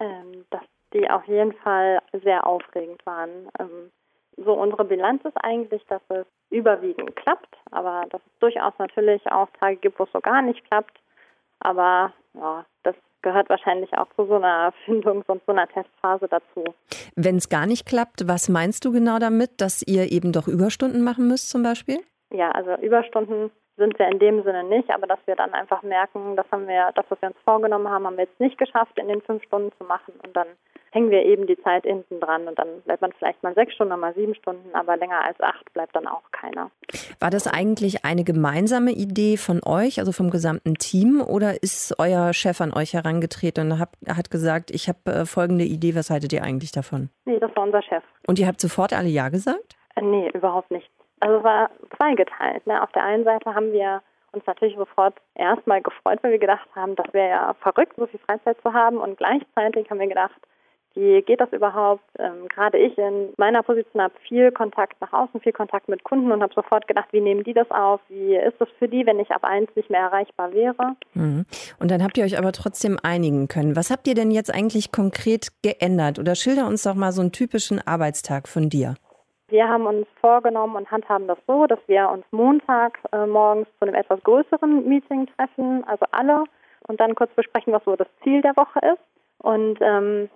Ähm, 0.00 0.46
dass 0.48 0.62
die 0.94 1.10
auf 1.10 1.26
jeden 1.26 1.52
Fall 1.52 1.98
sehr 2.24 2.46
aufregend 2.46 3.04
waren. 3.04 3.50
Ähm, 3.58 3.90
so 4.38 4.54
unsere 4.54 4.86
Bilanz 4.86 5.22
ist 5.26 5.36
eigentlich, 5.42 5.84
dass 5.88 6.00
es 6.08 6.24
überwiegend 6.48 7.14
klappt, 7.16 7.54
aber 7.70 8.06
dass 8.08 8.22
es 8.22 8.38
durchaus 8.40 8.72
natürlich 8.78 9.20
auch 9.30 9.48
Tage 9.60 9.76
gibt, 9.76 9.98
wo 9.98 10.04
es 10.04 10.12
so 10.14 10.20
gar 10.20 10.40
nicht 10.40 10.64
klappt. 10.70 10.98
Aber 11.60 12.14
ja, 12.32 12.64
das 12.82 12.94
gehört 13.20 13.50
wahrscheinlich 13.50 13.92
auch 13.98 14.08
zu 14.16 14.24
so 14.24 14.36
einer 14.36 14.72
Findungs- 14.86 15.28
und 15.28 15.42
so 15.44 15.52
einer 15.52 15.68
Testphase 15.68 16.28
dazu. 16.28 16.64
Wenn 17.14 17.36
es 17.36 17.50
gar 17.50 17.66
nicht 17.66 17.84
klappt, 17.84 18.26
was 18.26 18.48
meinst 18.48 18.86
du 18.86 18.92
genau 18.92 19.18
damit, 19.18 19.60
dass 19.60 19.82
ihr 19.86 20.10
eben 20.10 20.32
doch 20.32 20.48
Überstunden 20.48 21.04
machen 21.04 21.28
müsst 21.28 21.50
zum 21.50 21.62
Beispiel? 21.62 21.98
Ja, 22.32 22.52
also 22.52 22.74
Überstunden 22.76 23.50
sind 23.78 23.98
wir 23.98 24.08
in 24.08 24.18
dem 24.18 24.42
Sinne 24.42 24.64
nicht, 24.64 24.90
aber 24.90 25.06
dass 25.06 25.20
wir 25.26 25.36
dann 25.36 25.54
einfach 25.54 25.82
merken, 25.82 26.36
das 26.36 26.46
haben 26.50 26.66
wir, 26.66 26.90
das, 26.94 27.06
was 27.08 27.20
wir 27.22 27.28
uns 27.28 27.38
vorgenommen 27.44 27.88
haben, 27.88 28.04
haben 28.04 28.16
wir 28.16 28.24
jetzt 28.24 28.40
nicht 28.40 28.58
geschafft, 28.58 28.98
in 28.98 29.08
den 29.08 29.22
fünf 29.22 29.42
Stunden 29.44 29.70
zu 29.78 29.84
machen 29.84 30.14
und 30.22 30.36
dann 30.36 30.48
hängen 30.90 31.10
wir 31.10 31.24
eben 31.24 31.46
die 31.46 31.60
Zeit 31.62 31.84
hinten 31.84 32.20
dran 32.20 32.48
und 32.48 32.58
dann 32.58 32.80
bleibt 32.82 33.02
man 33.02 33.12
vielleicht 33.12 33.42
mal 33.42 33.54
sechs 33.54 33.74
Stunden, 33.74 33.98
mal 34.00 34.14
sieben 34.14 34.34
Stunden, 34.34 34.74
aber 34.74 34.96
länger 34.96 35.22
als 35.22 35.38
acht 35.40 35.72
bleibt 35.72 35.94
dann 35.94 36.06
auch 36.06 36.22
keiner. 36.32 36.70
War 37.20 37.30
das 37.30 37.46
eigentlich 37.46 38.04
eine 38.04 38.24
gemeinsame 38.24 38.92
Idee 38.92 39.36
von 39.36 39.60
euch, 39.64 39.98
also 39.98 40.12
vom 40.12 40.30
gesamten 40.30 40.74
Team, 40.74 41.20
oder 41.20 41.62
ist 41.62 41.94
euer 41.98 42.32
Chef 42.32 42.60
an 42.60 42.72
euch 42.72 42.94
herangetreten 42.94 43.72
und 43.72 43.78
hat, 43.78 43.90
hat 44.08 44.30
gesagt, 44.30 44.70
ich 44.70 44.88
habe 44.88 44.98
äh, 45.06 45.26
folgende 45.26 45.64
Idee, 45.64 45.94
was 45.94 46.10
haltet 46.10 46.32
ihr 46.32 46.42
eigentlich 46.42 46.72
davon? 46.72 47.10
Nee, 47.26 47.38
das 47.38 47.54
war 47.54 47.64
unser 47.64 47.82
Chef. 47.82 48.02
Und 48.26 48.38
ihr 48.38 48.46
habt 48.46 48.60
sofort 48.60 48.92
alle 48.92 49.08
Ja 49.08 49.28
gesagt? 49.28 49.76
Äh, 49.94 50.02
nee, 50.02 50.30
überhaupt 50.32 50.70
nicht. 50.70 50.90
Also 51.20 51.42
war 51.42 51.70
zweigeteilt. 51.96 52.66
Ne? 52.66 52.82
Auf 52.82 52.92
der 52.92 53.04
einen 53.04 53.24
Seite 53.24 53.54
haben 53.54 53.72
wir 53.72 54.02
uns 54.32 54.46
natürlich 54.46 54.76
sofort 54.76 55.14
erstmal 55.34 55.82
gefreut, 55.82 56.18
weil 56.22 56.32
wir 56.32 56.38
gedacht 56.38 56.68
haben, 56.74 56.96
das 56.96 57.12
wäre 57.12 57.28
ja 57.28 57.54
verrückt, 57.60 57.94
so 57.96 58.06
viel 58.06 58.20
Freizeit 58.20 58.60
zu 58.62 58.72
haben. 58.72 58.98
Und 58.98 59.16
gleichzeitig 59.18 59.90
haben 59.90 60.00
wir 60.00 60.08
gedacht, 60.08 60.40
wie 60.94 61.22
geht 61.22 61.40
das 61.40 61.52
überhaupt? 61.52 62.02
Ähm, 62.18 62.48
gerade 62.48 62.76
ich 62.78 62.98
in 62.98 63.28
meiner 63.36 63.62
Position 63.62 64.02
habe 64.02 64.14
viel 64.26 64.50
Kontakt 64.50 65.00
nach 65.00 65.12
außen, 65.12 65.40
viel 65.40 65.52
Kontakt 65.52 65.88
mit 65.88 66.02
Kunden 66.02 66.32
und 66.32 66.42
habe 66.42 66.52
sofort 66.54 66.88
gedacht, 66.88 67.08
wie 67.12 67.20
nehmen 67.20 67.44
die 67.44 67.54
das 67.54 67.70
auf? 67.70 68.00
Wie 68.08 68.34
ist 68.34 68.60
das 68.60 68.68
für 68.78 68.88
die, 68.88 69.06
wenn 69.06 69.20
ich 69.20 69.30
ab 69.30 69.44
eins 69.44 69.70
nicht 69.76 69.90
mehr 69.90 70.00
erreichbar 70.00 70.52
wäre? 70.52 70.96
Mhm. 71.14 71.46
Und 71.78 71.90
dann 71.90 72.02
habt 72.02 72.18
ihr 72.18 72.24
euch 72.24 72.36
aber 72.36 72.52
trotzdem 72.52 72.98
einigen 73.02 73.46
können. 73.48 73.76
Was 73.76 73.90
habt 73.90 74.08
ihr 74.08 74.14
denn 74.14 74.30
jetzt 74.30 74.52
eigentlich 74.52 74.90
konkret 74.90 75.48
geändert? 75.62 76.18
Oder 76.18 76.34
schilder 76.34 76.66
uns 76.66 76.82
doch 76.82 76.94
mal 76.94 77.12
so 77.12 77.20
einen 77.20 77.32
typischen 77.32 77.80
Arbeitstag 77.86 78.48
von 78.48 78.68
dir. 78.68 78.94
Wir 79.48 79.68
haben 79.68 79.86
uns 79.86 80.06
vorgenommen 80.20 80.76
und 80.76 80.90
handhaben 80.90 81.26
das 81.26 81.38
so, 81.46 81.66
dass 81.66 81.78
wir 81.86 82.10
uns 82.10 82.24
Montag 82.30 82.98
äh, 83.12 83.26
morgens 83.26 83.68
zu 83.78 83.86
einem 83.86 83.94
etwas 83.94 84.22
größeren 84.22 84.86
Meeting 84.86 85.26
treffen, 85.36 85.84
also 85.84 86.04
alle, 86.10 86.44
und 86.86 87.00
dann 87.00 87.14
kurz 87.14 87.32
besprechen, 87.34 87.72
was 87.72 87.84
so 87.84 87.96
das 87.96 88.08
Ziel 88.22 88.42
der 88.42 88.56
Woche 88.56 88.80
ist. 88.80 89.02
Und 89.38 89.78
ähm, 89.80 90.28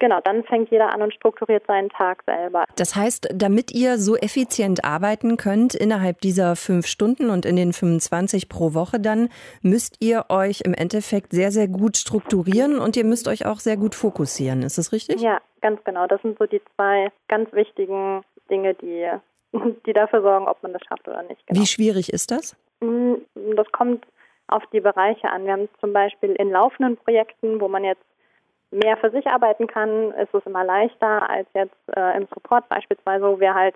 Genau, 0.00 0.20
dann 0.22 0.42
fängt 0.44 0.70
jeder 0.70 0.92
an 0.92 1.02
und 1.02 1.14
strukturiert 1.14 1.64
seinen 1.66 1.88
Tag 1.88 2.24
selber. 2.26 2.64
Das 2.76 2.96
heißt, 2.96 3.28
damit 3.32 3.72
ihr 3.72 3.98
so 3.98 4.16
effizient 4.16 4.84
arbeiten 4.84 5.36
könnt 5.36 5.74
innerhalb 5.74 6.20
dieser 6.20 6.56
fünf 6.56 6.86
Stunden 6.86 7.30
und 7.30 7.46
in 7.46 7.56
den 7.56 7.72
25 7.72 8.48
pro 8.48 8.74
Woche, 8.74 8.98
dann 8.98 9.28
müsst 9.62 9.96
ihr 10.00 10.26
euch 10.30 10.62
im 10.62 10.74
Endeffekt 10.74 11.32
sehr, 11.32 11.52
sehr 11.52 11.68
gut 11.68 11.96
strukturieren 11.96 12.80
und 12.80 12.96
ihr 12.96 13.04
müsst 13.04 13.28
euch 13.28 13.46
auch 13.46 13.60
sehr 13.60 13.76
gut 13.76 13.94
fokussieren. 13.94 14.62
Ist 14.62 14.78
das 14.78 14.92
richtig? 14.92 15.20
Ja, 15.20 15.40
ganz 15.60 15.82
genau. 15.84 16.06
Das 16.06 16.20
sind 16.22 16.38
so 16.38 16.46
die 16.46 16.60
zwei 16.74 17.10
ganz 17.28 17.52
wichtigen 17.52 18.24
Dinge, 18.50 18.74
die, 18.74 19.08
die 19.86 19.92
dafür 19.92 20.22
sorgen, 20.22 20.46
ob 20.46 20.62
man 20.62 20.72
das 20.72 20.82
schafft 20.88 21.06
oder 21.08 21.22
nicht. 21.22 21.46
Genau. 21.46 21.60
Wie 21.60 21.66
schwierig 21.66 22.12
ist 22.12 22.30
das? 22.30 22.56
Mm, 22.80 23.14
das 23.56 23.70
kommt 23.72 24.06
auf 24.48 24.62
die 24.72 24.80
Bereiche 24.80 25.30
an. 25.30 25.44
Wir 25.44 25.52
haben 25.52 25.68
zum 25.80 25.92
Beispiel 25.92 26.32
in 26.32 26.50
laufenden 26.50 26.96
Projekten, 26.96 27.60
wo 27.60 27.68
man 27.68 27.84
jetzt 27.84 28.04
mehr 28.70 28.96
für 28.96 29.10
sich 29.10 29.26
arbeiten 29.26 29.66
kann, 29.66 30.10
ist 30.12 30.34
es 30.34 30.44
immer 30.46 30.64
leichter 30.64 31.28
als 31.30 31.46
jetzt 31.54 31.76
äh, 31.96 32.16
im 32.16 32.26
Support 32.26 32.68
beispielsweise, 32.68 33.24
wo 33.24 33.40
wir 33.40 33.54
halt 33.54 33.74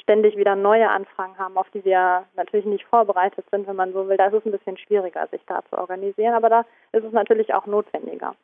ständig 0.00 0.36
wieder 0.36 0.54
neue 0.54 0.88
Anfragen 0.88 1.36
haben, 1.38 1.56
auf 1.56 1.68
die 1.74 1.84
wir 1.84 2.24
natürlich 2.36 2.66
nicht 2.66 2.84
vorbereitet 2.84 3.44
sind, 3.50 3.66
wenn 3.66 3.76
man 3.76 3.92
so 3.92 4.08
will. 4.08 4.16
Da 4.16 4.26
ist 4.26 4.34
es 4.34 4.46
ein 4.46 4.52
bisschen 4.52 4.78
schwieriger, 4.78 5.26
sich 5.28 5.40
da 5.46 5.62
zu 5.68 5.78
organisieren, 5.78 6.34
aber 6.34 6.48
da 6.48 6.60
ist 6.92 7.04
es 7.04 7.12
natürlich 7.12 7.54
auch 7.54 7.66
notwendiger. 7.66 8.34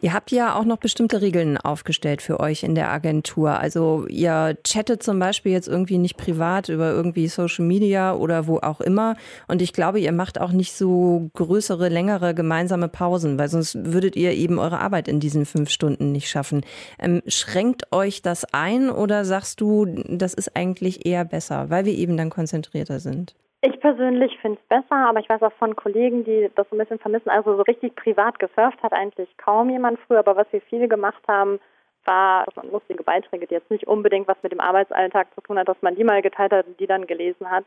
Ihr 0.00 0.12
habt 0.12 0.30
ja 0.30 0.54
auch 0.54 0.64
noch 0.64 0.78
bestimmte 0.78 1.20
Regeln 1.20 1.56
aufgestellt 1.56 2.22
für 2.22 2.40
euch 2.40 2.62
in 2.62 2.74
der 2.74 2.90
Agentur. 2.90 3.58
Also 3.58 4.06
ihr 4.08 4.56
chattet 4.64 5.02
zum 5.02 5.18
Beispiel 5.18 5.52
jetzt 5.52 5.68
irgendwie 5.68 5.98
nicht 5.98 6.16
privat 6.16 6.68
über 6.68 6.90
irgendwie 6.90 7.28
Social 7.28 7.64
Media 7.64 8.14
oder 8.14 8.46
wo 8.46 8.58
auch 8.58 8.80
immer. 8.80 9.16
Und 9.48 9.62
ich 9.62 9.72
glaube, 9.72 10.00
ihr 10.00 10.12
macht 10.12 10.40
auch 10.40 10.52
nicht 10.52 10.72
so 10.72 11.30
größere, 11.34 11.88
längere 11.88 12.34
gemeinsame 12.34 12.88
Pausen, 12.88 13.38
weil 13.38 13.48
sonst 13.48 13.76
würdet 13.84 14.16
ihr 14.16 14.32
eben 14.32 14.58
eure 14.58 14.80
Arbeit 14.80 15.08
in 15.08 15.20
diesen 15.20 15.46
fünf 15.46 15.70
Stunden 15.70 16.12
nicht 16.12 16.28
schaffen. 16.28 16.62
Ähm, 16.98 17.22
schränkt 17.26 17.92
euch 17.92 18.22
das 18.22 18.44
ein 18.52 18.90
oder 18.90 19.24
sagst 19.24 19.60
du, 19.60 19.86
das 20.08 20.34
ist 20.34 20.56
eigentlich 20.56 21.06
eher 21.06 21.24
besser, 21.24 21.70
weil 21.70 21.84
wir 21.84 21.94
eben 21.94 22.16
dann 22.16 22.30
konzentrierter 22.30 23.00
sind? 23.00 23.34
Ich 23.62 23.78
persönlich 23.78 24.38
finde 24.38 24.58
es 24.58 24.68
besser, 24.68 24.96
aber 25.08 25.20
ich 25.20 25.28
weiß 25.28 25.42
auch 25.42 25.52
von 25.52 25.76
Kollegen, 25.76 26.24
die 26.24 26.50
das 26.54 26.66
so 26.70 26.76
ein 26.76 26.78
bisschen 26.78 26.98
vermissen. 26.98 27.28
Also 27.28 27.56
so 27.56 27.62
richtig 27.62 27.94
privat 27.94 28.38
gesurft 28.38 28.82
hat 28.82 28.94
eigentlich 28.94 29.28
kaum 29.36 29.68
jemand 29.68 29.98
früher, 30.00 30.20
aber 30.20 30.34
was 30.36 30.50
wir 30.50 30.62
viele 30.62 30.88
gemacht 30.88 31.22
haben, 31.28 31.60
war 32.06 32.46
also 32.48 32.66
lustige 32.70 33.02
Beiträge, 33.02 33.46
die 33.46 33.54
jetzt 33.54 33.70
nicht 33.70 33.86
unbedingt 33.86 34.26
was 34.28 34.42
mit 34.42 34.52
dem 34.52 34.60
Arbeitsalltag 34.60 35.26
zu 35.34 35.42
tun 35.42 35.58
hat, 35.58 35.68
dass 35.68 35.80
man 35.82 35.94
die 35.94 36.04
mal 36.04 36.22
geteilt 36.22 36.52
hat 36.52 36.66
und 36.66 36.80
die 36.80 36.86
dann 36.86 37.06
gelesen 37.06 37.50
hat. 37.50 37.66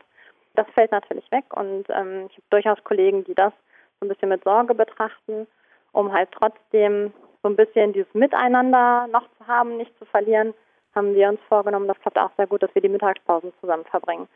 Das 0.54 0.66
fällt 0.74 0.90
natürlich 0.90 1.30
weg 1.30 1.44
und 1.54 1.84
ähm, 1.90 2.26
ich 2.28 2.36
habe 2.36 2.50
durchaus 2.50 2.82
Kollegen, 2.82 3.22
die 3.24 3.34
das 3.34 3.52
so 4.00 4.06
ein 4.06 4.08
bisschen 4.08 4.30
mit 4.30 4.42
Sorge 4.42 4.74
betrachten, 4.74 5.46
um 5.92 6.12
halt 6.12 6.30
trotzdem 6.32 7.12
so 7.44 7.48
ein 7.48 7.56
bisschen 7.56 7.92
dieses 7.92 8.12
Miteinander 8.14 9.06
noch 9.12 9.28
zu 9.38 9.46
haben, 9.46 9.76
nicht 9.76 9.96
zu 9.98 10.06
verlieren, 10.06 10.54
haben 10.94 11.14
wir 11.14 11.28
uns 11.28 11.40
vorgenommen, 11.48 11.86
das 11.86 12.00
klappt 12.00 12.18
auch 12.18 12.30
sehr 12.36 12.48
gut, 12.48 12.62
dass 12.64 12.74
wir 12.74 12.82
die 12.82 12.88
Mittagspausen 12.88 13.52
zusammen 13.60 13.84
verbringen. 13.84 14.28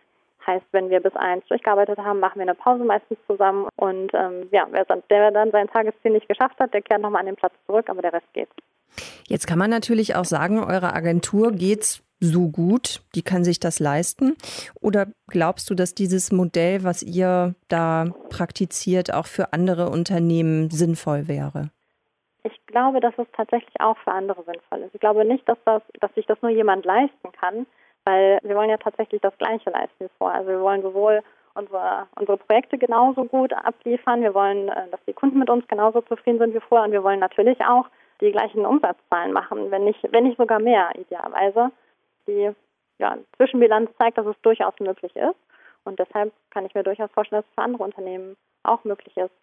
Heißt, 0.49 0.65
wenn 0.73 0.89
wir 0.89 1.01
bis 1.01 1.15
eins 1.15 1.45
durchgearbeitet 1.49 1.99
haben, 1.99 2.21
machen 2.21 2.37
wir 2.37 2.43
eine 2.43 2.55
Pause 2.55 2.83
meistens 2.83 3.19
zusammen. 3.27 3.69
Und 3.77 4.13
ähm, 4.15 4.49
ja, 4.51 4.67
wer 4.71 4.87
dann, 4.87 5.03
der 5.11 5.31
dann 5.31 5.51
sein 5.51 5.69
Tagesziel 5.69 6.13
nicht 6.13 6.27
geschafft 6.27 6.59
hat, 6.59 6.73
der 6.73 6.81
kehrt 6.81 7.03
nochmal 7.03 7.21
an 7.21 7.27
den 7.27 7.37
Platz 7.37 7.53
zurück, 7.67 7.91
aber 7.91 8.01
der 8.01 8.15
Rest 8.15 8.33
geht. 8.33 8.49
Jetzt 9.29 9.47
kann 9.47 9.59
man 9.59 9.69
natürlich 9.69 10.17
auch 10.17 10.25
sagen, 10.25 10.59
eure 10.59 10.95
Agentur 10.95 11.53
geht's 11.53 12.03
so 12.19 12.49
gut, 12.49 13.03
die 13.15 13.21
kann 13.21 13.45
sich 13.45 13.61
das 13.61 13.79
leisten? 13.79 14.37
Oder 14.81 15.09
glaubst 15.27 15.69
du, 15.69 15.75
dass 15.75 15.95
dieses 15.95 16.33
Modell, 16.33 16.83
was 16.83 17.03
ihr 17.03 17.55
da 17.69 18.07
praktiziert, 18.31 19.13
auch 19.13 19.27
für 19.27 19.53
andere 19.53 19.91
Unternehmen 19.91 20.71
sinnvoll 20.71 21.29
wäre? 21.29 21.71
Ich 22.43 22.59
glaube, 22.67 23.01
dass 23.01 23.13
es 23.19 23.27
tatsächlich 23.37 23.81
auch 23.81 23.99
für 23.99 24.13
andere 24.13 24.43
sinnvoll 24.45 24.79
ist. 24.87 24.95
Ich 24.95 25.01
glaube 25.01 25.27
nicht, 25.27 25.47
dass, 25.47 25.59
das, 25.67 25.83
dass 26.01 26.15
sich 26.15 26.25
das 26.25 26.41
nur 26.41 26.51
jemand 26.51 26.87
leisten 26.87 27.33
kann, 27.39 27.67
weil 28.09 28.38
wir 28.42 28.57
wollen 28.57 28.71
ja 28.71 28.79
tatsächlich 28.79 29.21
das 29.21 29.37
Gleiche 29.37 29.71
leisten 29.71 30.05
wie 30.05 30.11
vorher. 30.18 30.38
Also 30.38 30.51
wir 30.51 30.61
wollen 30.61 30.83
sowohl 30.83 31.23
unsere, 31.55 32.07
unsere 32.16 32.38
Projekte 32.38 32.79
genauso 32.79 33.25
gut 33.25 33.53
abliefern, 33.53 34.23
wir 34.23 34.33
wollen, 34.33 34.68
äh, 34.68 34.88
dass 34.90 35.05
die 35.07 35.12
Kunden 35.12 35.38
mit 35.38 35.51
uns 35.51 35.66
genauso 35.68 36.01
zufrieden 36.03 36.38
sind 36.38 36.55
wie 36.55 36.61
vorher 36.61 36.87
und 36.87 36.92
wir 36.92 37.05
wollen 37.05 37.21
natürlich 37.21 37.61
auch 37.61 37.87
die 38.21 38.33
gleichen 38.33 38.64
Umsatzzahlen 38.64 39.33
machen, 39.33 39.71
wenn 39.71 39.85
nicht, 39.85 40.01
wenn 40.11 40.25
nicht 40.25 40.38
sogar 40.38 40.59
mehr 40.59 40.90
idealerweise. 40.94 41.71
Die 42.27 42.51
ja, 42.99 43.16
Zwischenbilanz 43.37 43.90
zeigt, 43.99 44.18
dass 44.18 44.27
es 44.27 44.40
durchaus 44.42 44.75
möglich 44.81 45.14
ist. 45.14 45.37
Und 45.85 45.99
deshalb 45.99 46.33
kann 46.51 46.66
ich 46.66 46.75
mir 46.75 46.83
durchaus 46.83 47.11
vorstellen, 47.12 47.42
dass 47.42 47.49
es 47.49 47.55
für 47.55 47.62
andere 47.62 47.85
Unternehmen 47.85 48.37
auch 48.64 48.83
möglich 48.85 49.16
ist. 49.16 49.35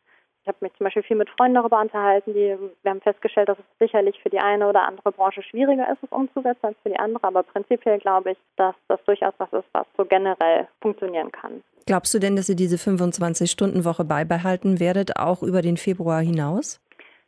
Ich 0.45 0.47
habe 0.47 0.57
mich 0.61 0.75
zum 0.75 0.83
Beispiel 0.83 1.01
viel 1.01 1.17
mit 1.17 1.27
Freunden 1.31 1.55
darüber 1.55 1.81
unterhalten, 1.81 2.35
die, 2.35 2.55
wir 2.83 2.91
haben 2.91 3.01
festgestellt, 3.01 3.49
dass 3.49 3.57
es 3.57 3.65
sicherlich 3.79 4.21
für 4.21 4.29
die 4.29 4.37
eine 4.37 4.69
oder 4.69 4.83
andere 4.87 5.11
Branche 5.11 5.41
schwieriger 5.41 5.91
ist, 5.91 6.03
es 6.03 6.11
umzusetzen 6.11 6.67
als 6.67 6.77
für 6.83 6.89
die 6.89 6.99
andere, 6.99 7.23
aber 7.23 7.41
prinzipiell 7.41 7.97
glaube 7.97 8.33
ich, 8.33 8.37
dass 8.55 8.75
das 8.87 9.03
durchaus 9.05 9.33
was 9.39 9.51
ist, 9.53 9.65
was 9.71 9.87
so 9.97 10.05
generell 10.05 10.67
funktionieren 10.81 11.31
kann. 11.31 11.63
Glaubst 11.87 12.13
du 12.13 12.19
denn, 12.19 12.35
dass 12.35 12.47
ihr 12.47 12.55
diese 12.55 12.75
25-Stunden-Woche 12.75 14.05
beibehalten 14.05 14.79
werdet, 14.79 15.17
auch 15.17 15.41
über 15.41 15.63
den 15.63 15.77
Februar 15.77 16.21
hinaus? 16.21 16.79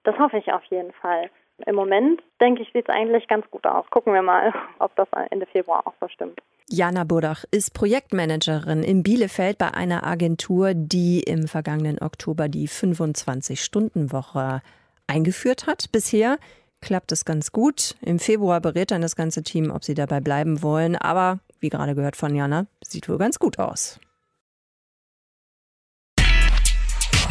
Das 0.04 0.16
hoffe 0.20 0.38
ich 0.38 0.54
auf 0.54 0.64
jeden 0.66 0.94
Fall. 0.94 1.32
Im 1.66 1.74
Moment, 1.74 2.22
denke 2.40 2.62
ich, 2.62 2.72
sieht 2.72 2.88
es 2.88 2.94
eigentlich 2.94 3.28
ganz 3.28 3.50
gut 3.50 3.66
aus. 3.66 3.90
Gucken 3.90 4.14
wir 4.14 4.22
mal, 4.22 4.54
ob 4.80 4.96
das 4.96 5.08
Ende 5.32 5.48
Februar 5.48 5.88
auch 5.88 5.94
so 6.00 6.08
stimmt. 6.08 6.40
Jana 6.70 7.06
Budach 7.06 7.46
ist 7.50 7.74
Projektmanagerin 7.74 8.84
in 8.84 9.02
Bielefeld 9.02 9.58
bei 9.58 9.74
einer 9.74 10.06
Agentur, 10.06 10.74
die 10.74 11.22
im 11.22 11.48
vergangenen 11.48 11.98
Oktober 12.00 12.50
die 12.50 12.68
25-Stunden-Woche 12.68 14.62
eingeführt 15.08 15.66
hat. 15.66 15.90
Bisher 15.94 16.38
klappt 16.82 17.14
es 17.14 17.24
ganz 17.24 17.54
gut. 17.54 17.96
Im 18.02 18.20
Februar 18.20 18.60
berät 18.60 18.92
dann 18.92 19.02
das 19.02 19.16
ganze 19.16 19.44
Team, 19.44 19.72
ob 19.72 19.86
sie 19.86 19.94
dabei 19.94 20.20
bleiben 20.20 20.62
wollen. 20.62 20.98
Aber 20.98 21.40
wie 21.62 21.70
gerade 21.70 21.96
gehört 21.96 22.18
von 22.18 22.36
Jana, 22.36 22.68
sieht 22.84 23.08
wohl 23.08 23.18
ganz 23.18 23.40
gut 23.40 23.60
aus. 23.60 24.00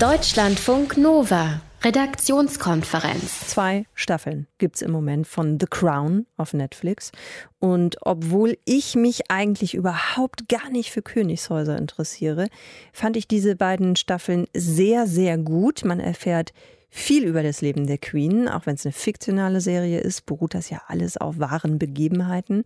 Deutschlandfunk 0.00 0.96
Nova 0.96 1.60
Redaktionskonferenz. 1.82 3.48
Zwei 3.48 3.84
Staffeln 3.94 4.46
gibt 4.58 4.76
es 4.76 4.82
im 4.82 4.90
Moment 4.90 5.26
von 5.26 5.60
The 5.60 5.66
Crown 5.68 6.26
auf 6.36 6.52
Netflix. 6.52 7.12
Und 7.58 7.96
obwohl 8.00 8.56
ich 8.64 8.96
mich 8.96 9.30
eigentlich 9.30 9.74
überhaupt 9.74 10.48
gar 10.48 10.70
nicht 10.70 10.90
für 10.90 11.02
Königshäuser 11.02 11.76
interessiere, 11.76 12.48
fand 12.92 13.16
ich 13.16 13.28
diese 13.28 13.56
beiden 13.56 13.94
Staffeln 13.94 14.46
sehr, 14.54 15.06
sehr 15.06 15.38
gut. 15.38 15.84
Man 15.84 16.00
erfährt 16.00 16.52
viel 16.88 17.24
über 17.24 17.42
das 17.42 17.60
Leben 17.60 17.86
der 17.86 17.98
Queen. 17.98 18.48
Auch 18.48 18.66
wenn 18.66 18.74
es 18.74 18.86
eine 18.86 18.92
fiktionale 18.92 19.60
Serie 19.60 20.00
ist, 20.00 20.26
beruht 20.26 20.54
das 20.54 20.70
ja 20.70 20.80
alles 20.88 21.16
auf 21.16 21.38
wahren 21.38 21.78
Begebenheiten. 21.78 22.64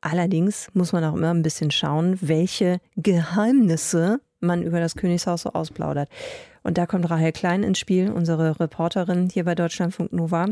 Allerdings 0.00 0.68
muss 0.72 0.92
man 0.92 1.04
auch 1.04 1.14
immer 1.14 1.32
ein 1.32 1.42
bisschen 1.42 1.70
schauen, 1.70 2.18
welche 2.22 2.80
Geheimnisse 2.96 4.20
man 4.40 4.62
über 4.62 4.80
das 4.80 4.96
Königshaus 4.96 5.42
so 5.42 5.50
ausplaudert. 5.50 6.08
Und 6.62 6.78
da 6.78 6.86
kommt 6.86 7.08
Rahel 7.08 7.32
Klein 7.32 7.62
ins 7.62 7.78
Spiel, 7.78 8.10
unsere 8.10 8.60
Reporterin 8.60 9.28
hier 9.32 9.44
bei 9.44 9.54
Deutschlandfunk 9.54 10.12
Nova. 10.12 10.46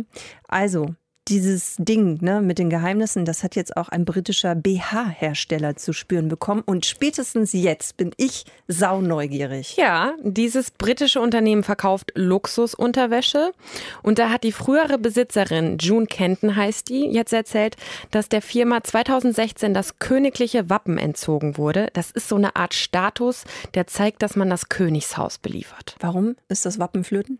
Also, 0.46 0.94
dieses 1.28 1.76
Ding 1.78 2.18
ne, 2.22 2.40
mit 2.40 2.58
den 2.58 2.70
Geheimnissen, 2.70 3.24
das 3.24 3.42
hat 3.42 3.56
jetzt 3.56 3.76
auch 3.76 3.88
ein 3.88 4.04
britischer 4.04 4.54
BH-Hersteller 4.54 5.76
zu 5.76 5.92
spüren 5.92 6.28
bekommen. 6.28 6.62
Und 6.64 6.86
spätestens 6.86 7.52
jetzt 7.52 7.96
bin 7.96 8.12
ich 8.16 8.44
sauneugierig. 8.66 9.76
Ja, 9.76 10.14
dieses 10.22 10.70
britische 10.70 11.20
Unternehmen 11.20 11.62
verkauft 11.62 12.12
Luxusunterwäsche. 12.14 13.52
Und 14.02 14.18
da 14.18 14.30
hat 14.30 14.44
die 14.44 14.52
frühere 14.52 14.98
Besitzerin, 14.98 15.78
June 15.78 16.06
Kenton 16.06 16.56
heißt 16.56 16.88
die, 16.88 17.06
jetzt 17.06 17.32
erzählt, 17.32 17.76
dass 18.10 18.28
der 18.28 18.42
Firma 18.42 18.82
2016 18.82 19.74
das 19.74 19.98
königliche 19.98 20.70
Wappen 20.70 20.98
entzogen 20.98 21.56
wurde. 21.56 21.88
Das 21.92 22.10
ist 22.10 22.28
so 22.28 22.36
eine 22.36 22.56
Art 22.56 22.74
Status, 22.74 23.44
der 23.74 23.86
zeigt, 23.86 24.22
dass 24.22 24.36
man 24.36 24.50
das 24.50 24.68
Königshaus 24.68 25.38
beliefert. 25.38 25.96
Warum 26.00 26.36
ist 26.48 26.66
das 26.66 26.78
Wappen 26.78 27.04
flöten? 27.04 27.38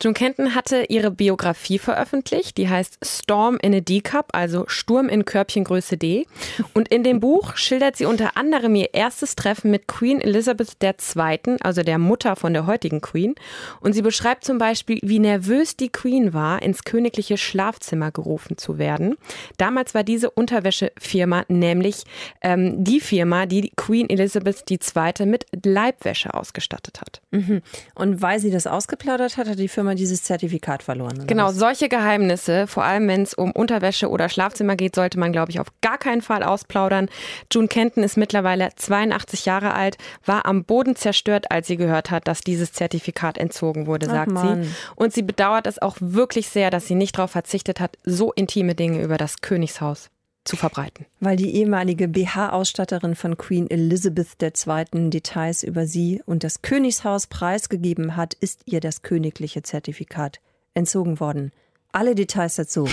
June 0.00 0.14
Kenton 0.14 0.54
hatte 0.54 0.84
ihre 0.88 1.10
Biografie 1.10 1.78
veröffentlicht, 1.78 2.56
die 2.56 2.68
heißt 2.68 2.98
Storm 3.02 3.58
in 3.60 3.74
a 3.74 3.80
D-Cup, 3.80 4.28
also 4.32 4.64
Sturm 4.68 5.08
in 5.08 5.24
Körbchengröße 5.24 5.96
D. 5.96 6.26
Und 6.72 6.88
in 6.88 7.02
dem 7.02 7.20
Buch 7.20 7.56
schildert 7.56 7.96
sie 7.96 8.04
unter 8.04 8.36
anderem 8.36 8.74
ihr 8.74 8.94
erstes 8.94 9.34
Treffen 9.34 9.70
mit 9.70 9.88
Queen 9.88 10.20
Elizabeth 10.20 10.76
II., 10.82 11.56
also 11.60 11.82
der 11.82 11.98
Mutter 11.98 12.36
von 12.36 12.52
der 12.52 12.66
heutigen 12.66 13.00
Queen. 13.00 13.34
Und 13.80 13.92
sie 13.92 14.02
beschreibt 14.02 14.44
zum 14.44 14.58
Beispiel, 14.58 15.00
wie 15.02 15.18
nervös 15.18 15.76
die 15.76 15.88
Queen 15.88 16.32
war, 16.32 16.62
ins 16.62 16.84
königliche 16.84 17.36
Schlafzimmer 17.36 18.12
gerufen 18.12 18.56
zu 18.56 18.78
werden. 18.78 19.16
Damals 19.56 19.94
war 19.94 20.04
diese 20.04 20.30
Unterwäschefirma 20.30 21.44
nämlich 21.48 22.04
ähm, 22.42 22.84
die 22.84 23.00
Firma, 23.00 23.46
die 23.46 23.72
Queen 23.76 24.08
Elizabeth 24.08 24.64
II. 24.70 25.26
mit 25.26 25.46
Leibwäsche 25.64 26.34
ausgestattet 26.34 27.00
hat. 27.00 27.20
Mhm. 27.30 27.62
Und 27.94 28.22
weil 28.22 28.38
sie 28.38 28.50
das 28.50 28.66
ausgeplaudert 28.66 29.36
hat, 29.36 29.48
hat 29.48 29.57
die 29.58 29.68
Firma 29.68 29.94
dieses 29.94 30.22
Zertifikat 30.22 30.82
verloren. 30.82 31.26
Genau, 31.26 31.48
was? 31.48 31.56
solche 31.56 31.88
Geheimnisse, 31.88 32.66
vor 32.66 32.84
allem 32.84 33.08
wenn 33.08 33.22
es 33.22 33.34
um 33.34 33.52
Unterwäsche 33.52 34.08
oder 34.08 34.28
Schlafzimmer 34.28 34.76
geht, 34.76 34.94
sollte 34.94 35.18
man, 35.18 35.32
glaube 35.32 35.50
ich, 35.50 35.60
auf 35.60 35.68
gar 35.80 35.98
keinen 35.98 36.22
Fall 36.22 36.42
ausplaudern. 36.42 37.08
June 37.52 37.68
Kenton 37.68 38.02
ist 38.02 38.16
mittlerweile 38.16 38.70
82 38.74 39.44
Jahre 39.44 39.74
alt, 39.74 39.96
war 40.24 40.46
am 40.46 40.64
Boden 40.64 40.96
zerstört, 40.96 41.50
als 41.50 41.66
sie 41.66 41.76
gehört 41.76 42.10
hat, 42.10 42.28
dass 42.28 42.40
dieses 42.40 42.72
Zertifikat 42.72 43.38
entzogen 43.38 43.86
wurde, 43.86 44.06
sagt 44.06 44.32
sie. 44.38 44.70
Und 44.96 45.12
sie 45.12 45.22
bedauert 45.22 45.66
es 45.66 45.80
auch 45.80 45.96
wirklich 46.00 46.48
sehr, 46.48 46.70
dass 46.70 46.86
sie 46.86 46.94
nicht 46.94 47.18
darauf 47.18 47.30
verzichtet 47.30 47.80
hat, 47.80 47.96
so 48.04 48.32
intime 48.32 48.74
Dinge 48.74 49.02
über 49.02 49.18
das 49.18 49.40
Königshaus 49.40 50.10
zu 50.48 50.56
verbreiten. 50.56 51.06
Weil 51.20 51.36
die 51.36 51.54
ehemalige 51.54 52.08
BH-Ausstatterin 52.08 53.14
von 53.14 53.36
Queen 53.36 53.70
Elizabeth 53.70 54.42
II. 54.42 55.10
Details 55.10 55.62
über 55.62 55.86
sie 55.86 56.22
und 56.26 56.42
das 56.42 56.62
Königshaus 56.62 57.26
preisgegeben 57.26 58.16
hat, 58.16 58.34
ist 58.34 58.62
ihr 58.64 58.80
das 58.80 59.02
königliche 59.02 59.62
Zertifikat 59.62 60.40
entzogen 60.74 61.20
worden. 61.20 61.52
Alle 61.92 62.14
Details 62.14 62.56
dazu 62.56 62.88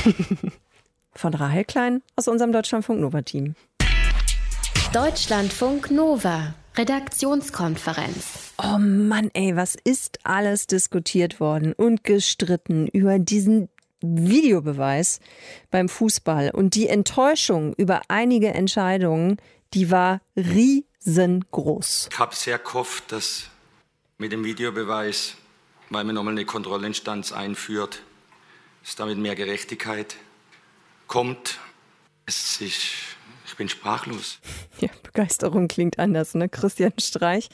von 1.13 1.33
Rahel 1.33 1.63
Klein 1.63 2.01
aus 2.15 2.27
unserem 2.27 2.51
Deutschlandfunk 2.51 2.99
Nova 2.99 3.21
Team. 3.21 3.55
Deutschlandfunk 4.93 5.91
Nova 5.91 6.53
Redaktionskonferenz. 6.77 8.53
Oh 8.61 8.77
Mann, 8.77 9.29
ey, 9.33 9.55
was 9.55 9.75
ist 9.81 10.19
alles 10.23 10.67
diskutiert 10.67 11.39
worden 11.39 11.71
und 11.71 12.03
gestritten 12.03 12.87
über 12.87 13.17
diesen 13.17 13.69
Videobeweis 14.05 15.19
beim 15.71 15.89
Fußball. 15.89 16.51
Und 16.51 16.75
die 16.75 16.87
Enttäuschung 16.87 17.73
über 17.75 18.01
einige 18.07 18.53
Entscheidungen, 18.53 19.37
die 19.73 19.91
war 19.91 20.21
riesengroß. 20.35 22.09
Ich 22.11 22.19
habe 22.19 22.35
sehr 22.35 22.59
gehofft, 22.59 23.11
dass 23.11 23.49
mit 24.17 24.31
dem 24.31 24.43
Videobeweis, 24.43 25.35
weil 25.89 26.03
man 26.03 26.15
nochmal 26.15 26.33
eine 26.33 26.45
Kontrollinstanz 26.45 27.31
einführt, 27.31 28.01
dass 28.83 28.95
damit 28.95 29.17
mehr 29.17 29.35
Gerechtigkeit 29.35 30.15
kommt. 31.07 31.59
Es 32.25 32.61
ist, 32.61 32.81
ich 33.45 33.55
bin 33.57 33.69
sprachlos. 33.69 34.39
Ja, 34.79 34.89
Begeisterung 35.03 35.69
klingt 35.69 35.99
anders, 35.99 36.35
ne? 36.35 36.49
Christian 36.49 36.91
Streich 36.99 37.47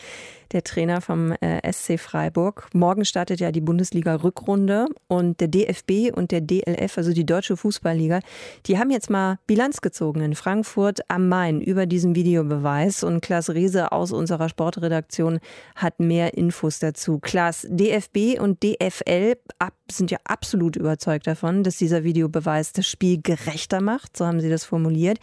der 0.53 0.63
Trainer 0.63 1.01
vom 1.01 1.31
äh, 1.41 1.71
SC 1.71 1.99
Freiburg. 1.99 2.67
Morgen 2.73 3.05
startet 3.05 3.39
ja 3.39 3.51
die 3.51 3.61
Bundesliga-Rückrunde 3.61 4.87
und 5.07 5.39
der 5.39 5.47
DFB 5.47 6.15
und 6.15 6.31
der 6.31 6.41
DLF, 6.41 6.97
also 6.97 7.13
die 7.13 7.25
Deutsche 7.25 7.57
Fußballliga, 7.57 8.19
die 8.65 8.77
haben 8.77 8.91
jetzt 8.91 9.09
mal 9.09 9.37
Bilanz 9.47 9.81
gezogen 9.81 10.21
in 10.21 10.35
Frankfurt 10.35 11.01
am 11.07 11.29
Main 11.29 11.61
über 11.61 11.85
diesen 11.85 12.15
Videobeweis 12.15 13.03
und 13.03 13.21
Klaas 13.21 13.49
Riese 13.49 13.91
aus 13.91 14.11
unserer 14.11 14.49
Sportredaktion 14.49 15.39
hat 15.75 15.99
mehr 15.99 16.35
Infos 16.35 16.79
dazu. 16.79 17.19
Klaas, 17.19 17.67
DFB 17.69 18.39
und 18.39 18.63
DFL 18.63 19.35
ab, 19.59 19.73
sind 19.89 20.11
ja 20.11 20.17
absolut 20.23 20.75
überzeugt 20.75 21.27
davon, 21.27 21.63
dass 21.63 21.77
dieser 21.77 22.03
Videobeweis 22.03 22.73
das 22.73 22.87
Spiel 22.87 23.21
gerechter 23.21 23.81
macht, 23.81 24.17
so 24.17 24.25
haben 24.25 24.39
sie 24.39 24.49
das 24.49 24.63
formuliert. 24.63 25.19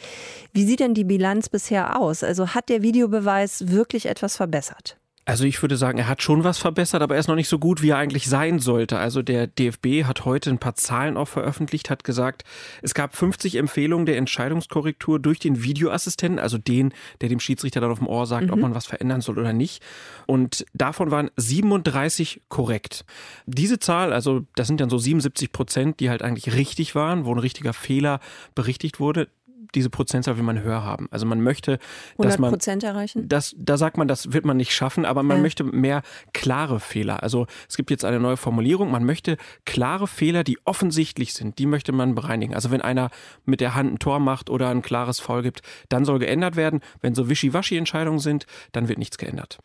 Wie 0.53 0.65
sieht 0.65 0.81
denn 0.81 0.95
die 0.95 1.05
Bilanz 1.05 1.49
bisher 1.49 1.99
aus? 1.99 2.23
Also 2.23 2.49
hat 2.49 2.69
der 2.69 2.83
Videobeweis 2.83 3.69
wirklich 3.69 4.07
etwas 4.07 4.37
verbessert? 4.37 4.98
Also 5.29 5.45
ich 5.45 5.61
würde 5.61 5.77
sagen, 5.77 5.99
er 5.99 6.09
hat 6.09 6.23
schon 6.23 6.43
was 6.43 6.57
verbessert, 6.57 7.03
aber 7.03 7.15
er 7.15 7.21
ist 7.21 7.29
noch 7.29 7.35
nicht 7.35 7.51
so 7.51 7.59
gut, 7.59 7.83
wie 7.83 7.91
er 7.91 7.99
eigentlich 7.99 8.31
sein 8.31 8.61
sollte. 8.61 8.99
Also 8.99 9.21
der 9.21 9.47
DFB 9.47 10.05
hat 10.05 10.25
heute 10.25 10.49
ein 10.49 10.57
paar 10.57 10.75
Zahlen 10.75 11.19
auch 11.19 11.29
veröffentlicht, 11.29 11.91
hat 11.91 12.03
gesagt, 12.03 12.45
es 12.81 12.95
gab 12.95 13.15
50 13.15 13.57
Empfehlungen 13.57 14.07
der 14.07 14.17
Entscheidungskorrektur 14.17 15.19
durch 15.19 15.39
den 15.39 15.63
Videoassistenten, 15.63 16.39
also 16.39 16.57
den, 16.57 16.95
der 17.21 17.29
dem 17.29 17.41
Schiedsrichter 17.41 17.83
dann 17.83 17.91
auf 17.91 17.99
dem 17.99 18.07
Ohr 18.07 18.25
sagt, 18.25 18.47
mhm. 18.47 18.55
ob 18.55 18.59
man 18.61 18.75
was 18.75 18.87
verändern 18.87 19.21
soll 19.21 19.39
oder 19.39 19.53
nicht. 19.53 19.83
Und 20.25 20.65
davon 20.73 21.11
waren 21.11 21.31
37 21.37 22.45
korrekt. 22.49 23.05
Diese 23.45 23.79
Zahl, 23.79 24.15
also 24.15 24.47
das 24.55 24.67
sind 24.67 24.81
dann 24.81 24.89
so 24.89 24.97
77 24.97 25.53
Prozent, 25.53 26.01
die 26.01 26.09
halt 26.09 26.23
eigentlich 26.23 26.55
richtig 26.55 26.95
waren, 26.95 27.27
wo 27.27 27.35
ein 27.35 27.39
richtiger 27.39 27.75
Fehler 27.75 28.21
berichtigt 28.55 28.99
wurde, 28.99 29.29
diese 29.75 29.91
Prozentzahl 29.91 30.37
will 30.37 30.45
man 30.45 30.63
höher 30.63 30.85
haben. 30.85 31.09
Also 31.11 31.27
man 31.27 31.41
möchte, 31.41 31.79
dass 32.17 32.39
man 32.39 32.51
Prozent 32.51 32.85
erreichen. 32.85 33.29
Das, 33.29 33.55
da 33.59 33.77
sagt 33.77 33.97
man, 33.97 34.09
das 34.09 34.33
wird 34.33 34.45
man 34.45 34.57
nicht 34.57 34.73
schaffen, 34.73 35.05
aber 35.05 35.23
man 35.23 35.39
ja. 35.39 35.43
möchte 35.43 35.65
mehr 35.65 36.03
klare 36.33 36.81
Fehler. 36.81 37.23
Also 37.23 37.47
es 37.69 37.77
gibt 37.77 37.91
jetzt 37.91 38.05
eine 38.05 38.21
neue 38.21 38.37
Formulierung. 38.37 38.91
Man 38.91 39.05
möchte 39.05 39.37
klare 39.65 40.07
Fehler, 40.07 40.45
die 40.45 40.59
offensichtlich 40.65 41.35
sind, 41.35 41.59
die 41.59 41.67
möchte 41.67 41.93
man 41.93 42.15
bereinigen. 42.15 42.55
Also 42.55 42.71
wenn 42.71 42.83
einer 42.83 43.11
mit 43.45 43.61
der 43.61 43.75
Hand 43.75 43.93
ein 43.93 43.99
Tor 43.99 44.21
macht 44.21 44.51
oder 44.51 44.69
ein 44.71 44.83
klares 44.83 45.21
Foul 45.21 45.43
gibt, 45.43 45.63
dann 45.89 46.05
soll 46.05 46.19
geändert 46.19 46.57
werden. 46.57 46.81
Wenn 47.01 47.15
so 47.15 47.29
wischiwaschi-Entscheidungen 47.29 48.21
sind, 48.21 48.47
dann 48.73 48.89
wird 48.89 48.99
nichts 48.99 49.19
geändert. 49.19 49.59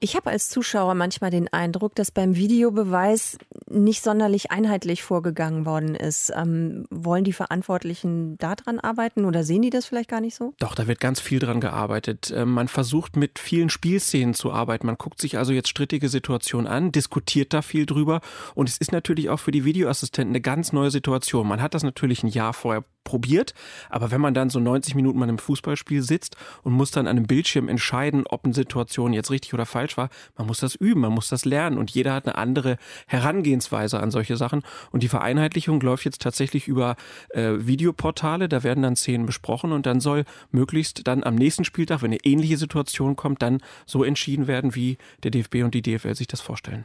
Ich 0.00 0.14
habe 0.14 0.30
als 0.30 0.48
Zuschauer 0.48 0.94
manchmal 0.94 1.30
den 1.30 1.52
Eindruck, 1.52 1.96
dass 1.96 2.12
beim 2.12 2.36
Videobeweis 2.36 3.36
nicht 3.68 4.04
sonderlich 4.04 4.52
einheitlich 4.52 5.02
vorgegangen 5.02 5.66
worden 5.66 5.96
ist. 5.96 6.32
Ähm, 6.36 6.86
wollen 6.90 7.24
die 7.24 7.32
Verantwortlichen 7.32 8.38
daran 8.38 8.78
arbeiten 8.78 9.24
oder 9.24 9.42
sehen 9.42 9.62
die 9.62 9.70
das 9.70 9.86
vielleicht 9.86 10.08
gar 10.08 10.20
nicht 10.20 10.36
so? 10.36 10.54
Doch, 10.60 10.76
da 10.76 10.86
wird 10.86 11.00
ganz 11.00 11.20
viel 11.20 11.40
dran 11.40 11.60
gearbeitet. 11.60 12.32
Ähm, 12.34 12.52
man 12.52 12.68
versucht 12.68 13.16
mit 13.16 13.40
vielen 13.40 13.70
Spielszenen 13.70 14.34
zu 14.34 14.52
arbeiten. 14.52 14.86
Man 14.86 14.98
guckt 14.98 15.20
sich 15.20 15.36
also 15.36 15.52
jetzt 15.52 15.68
strittige 15.68 16.08
Situationen 16.08 16.68
an, 16.68 16.92
diskutiert 16.92 17.52
da 17.52 17.60
viel 17.60 17.84
drüber. 17.84 18.20
Und 18.54 18.68
es 18.68 18.76
ist 18.78 18.92
natürlich 18.92 19.30
auch 19.30 19.40
für 19.40 19.50
die 19.50 19.64
Videoassistenten 19.64 20.32
eine 20.32 20.40
ganz 20.40 20.72
neue 20.72 20.92
Situation. 20.92 21.48
Man 21.48 21.60
hat 21.60 21.74
das 21.74 21.82
natürlich 21.82 22.22
ein 22.22 22.28
Jahr 22.28 22.52
vorher 22.52 22.84
probiert, 23.08 23.54
aber 23.88 24.10
wenn 24.10 24.20
man 24.20 24.34
dann 24.34 24.50
so 24.50 24.60
90 24.60 24.94
Minuten 24.94 25.18
mal 25.18 25.30
im 25.30 25.38
Fußballspiel 25.38 26.02
sitzt 26.02 26.36
und 26.62 26.74
muss 26.74 26.90
dann 26.90 27.06
an 27.06 27.16
einem 27.16 27.26
Bildschirm 27.26 27.68
entscheiden, 27.68 28.24
ob 28.28 28.44
eine 28.44 28.52
Situation 28.52 29.14
jetzt 29.14 29.30
richtig 29.30 29.54
oder 29.54 29.64
falsch 29.64 29.96
war, 29.96 30.10
man 30.36 30.46
muss 30.46 30.60
das 30.60 30.74
üben, 30.74 31.00
man 31.00 31.12
muss 31.12 31.30
das 31.30 31.46
lernen. 31.46 31.78
Und 31.78 31.90
jeder 31.90 32.12
hat 32.12 32.26
eine 32.26 32.36
andere 32.36 32.76
Herangehensweise 33.06 33.98
an 33.98 34.10
solche 34.10 34.36
Sachen. 34.36 34.62
Und 34.90 35.02
die 35.02 35.08
Vereinheitlichung 35.08 35.80
läuft 35.80 36.04
jetzt 36.04 36.20
tatsächlich 36.20 36.68
über 36.68 36.96
äh, 37.30 37.54
Videoportale, 37.60 38.46
da 38.46 38.62
werden 38.62 38.82
dann 38.82 38.94
Szenen 38.94 39.24
besprochen 39.24 39.72
und 39.72 39.86
dann 39.86 40.00
soll 40.00 40.24
möglichst 40.50 41.06
dann 41.06 41.24
am 41.24 41.34
nächsten 41.34 41.64
Spieltag, 41.64 42.02
wenn 42.02 42.10
eine 42.10 42.20
ähnliche 42.24 42.58
Situation 42.58 43.16
kommt, 43.16 43.40
dann 43.40 43.62
so 43.86 44.04
entschieden 44.04 44.46
werden, 44.46 44.74
wie 44.74 44.98
der 45.22 45.30
DFB 45.30 45.64
und 45.64 45.72
die 45.72 45.80
DFL 45.80 46.14
sich 46.14 46.26
das 46.26 46.42
vorstellen. 46.42 46.84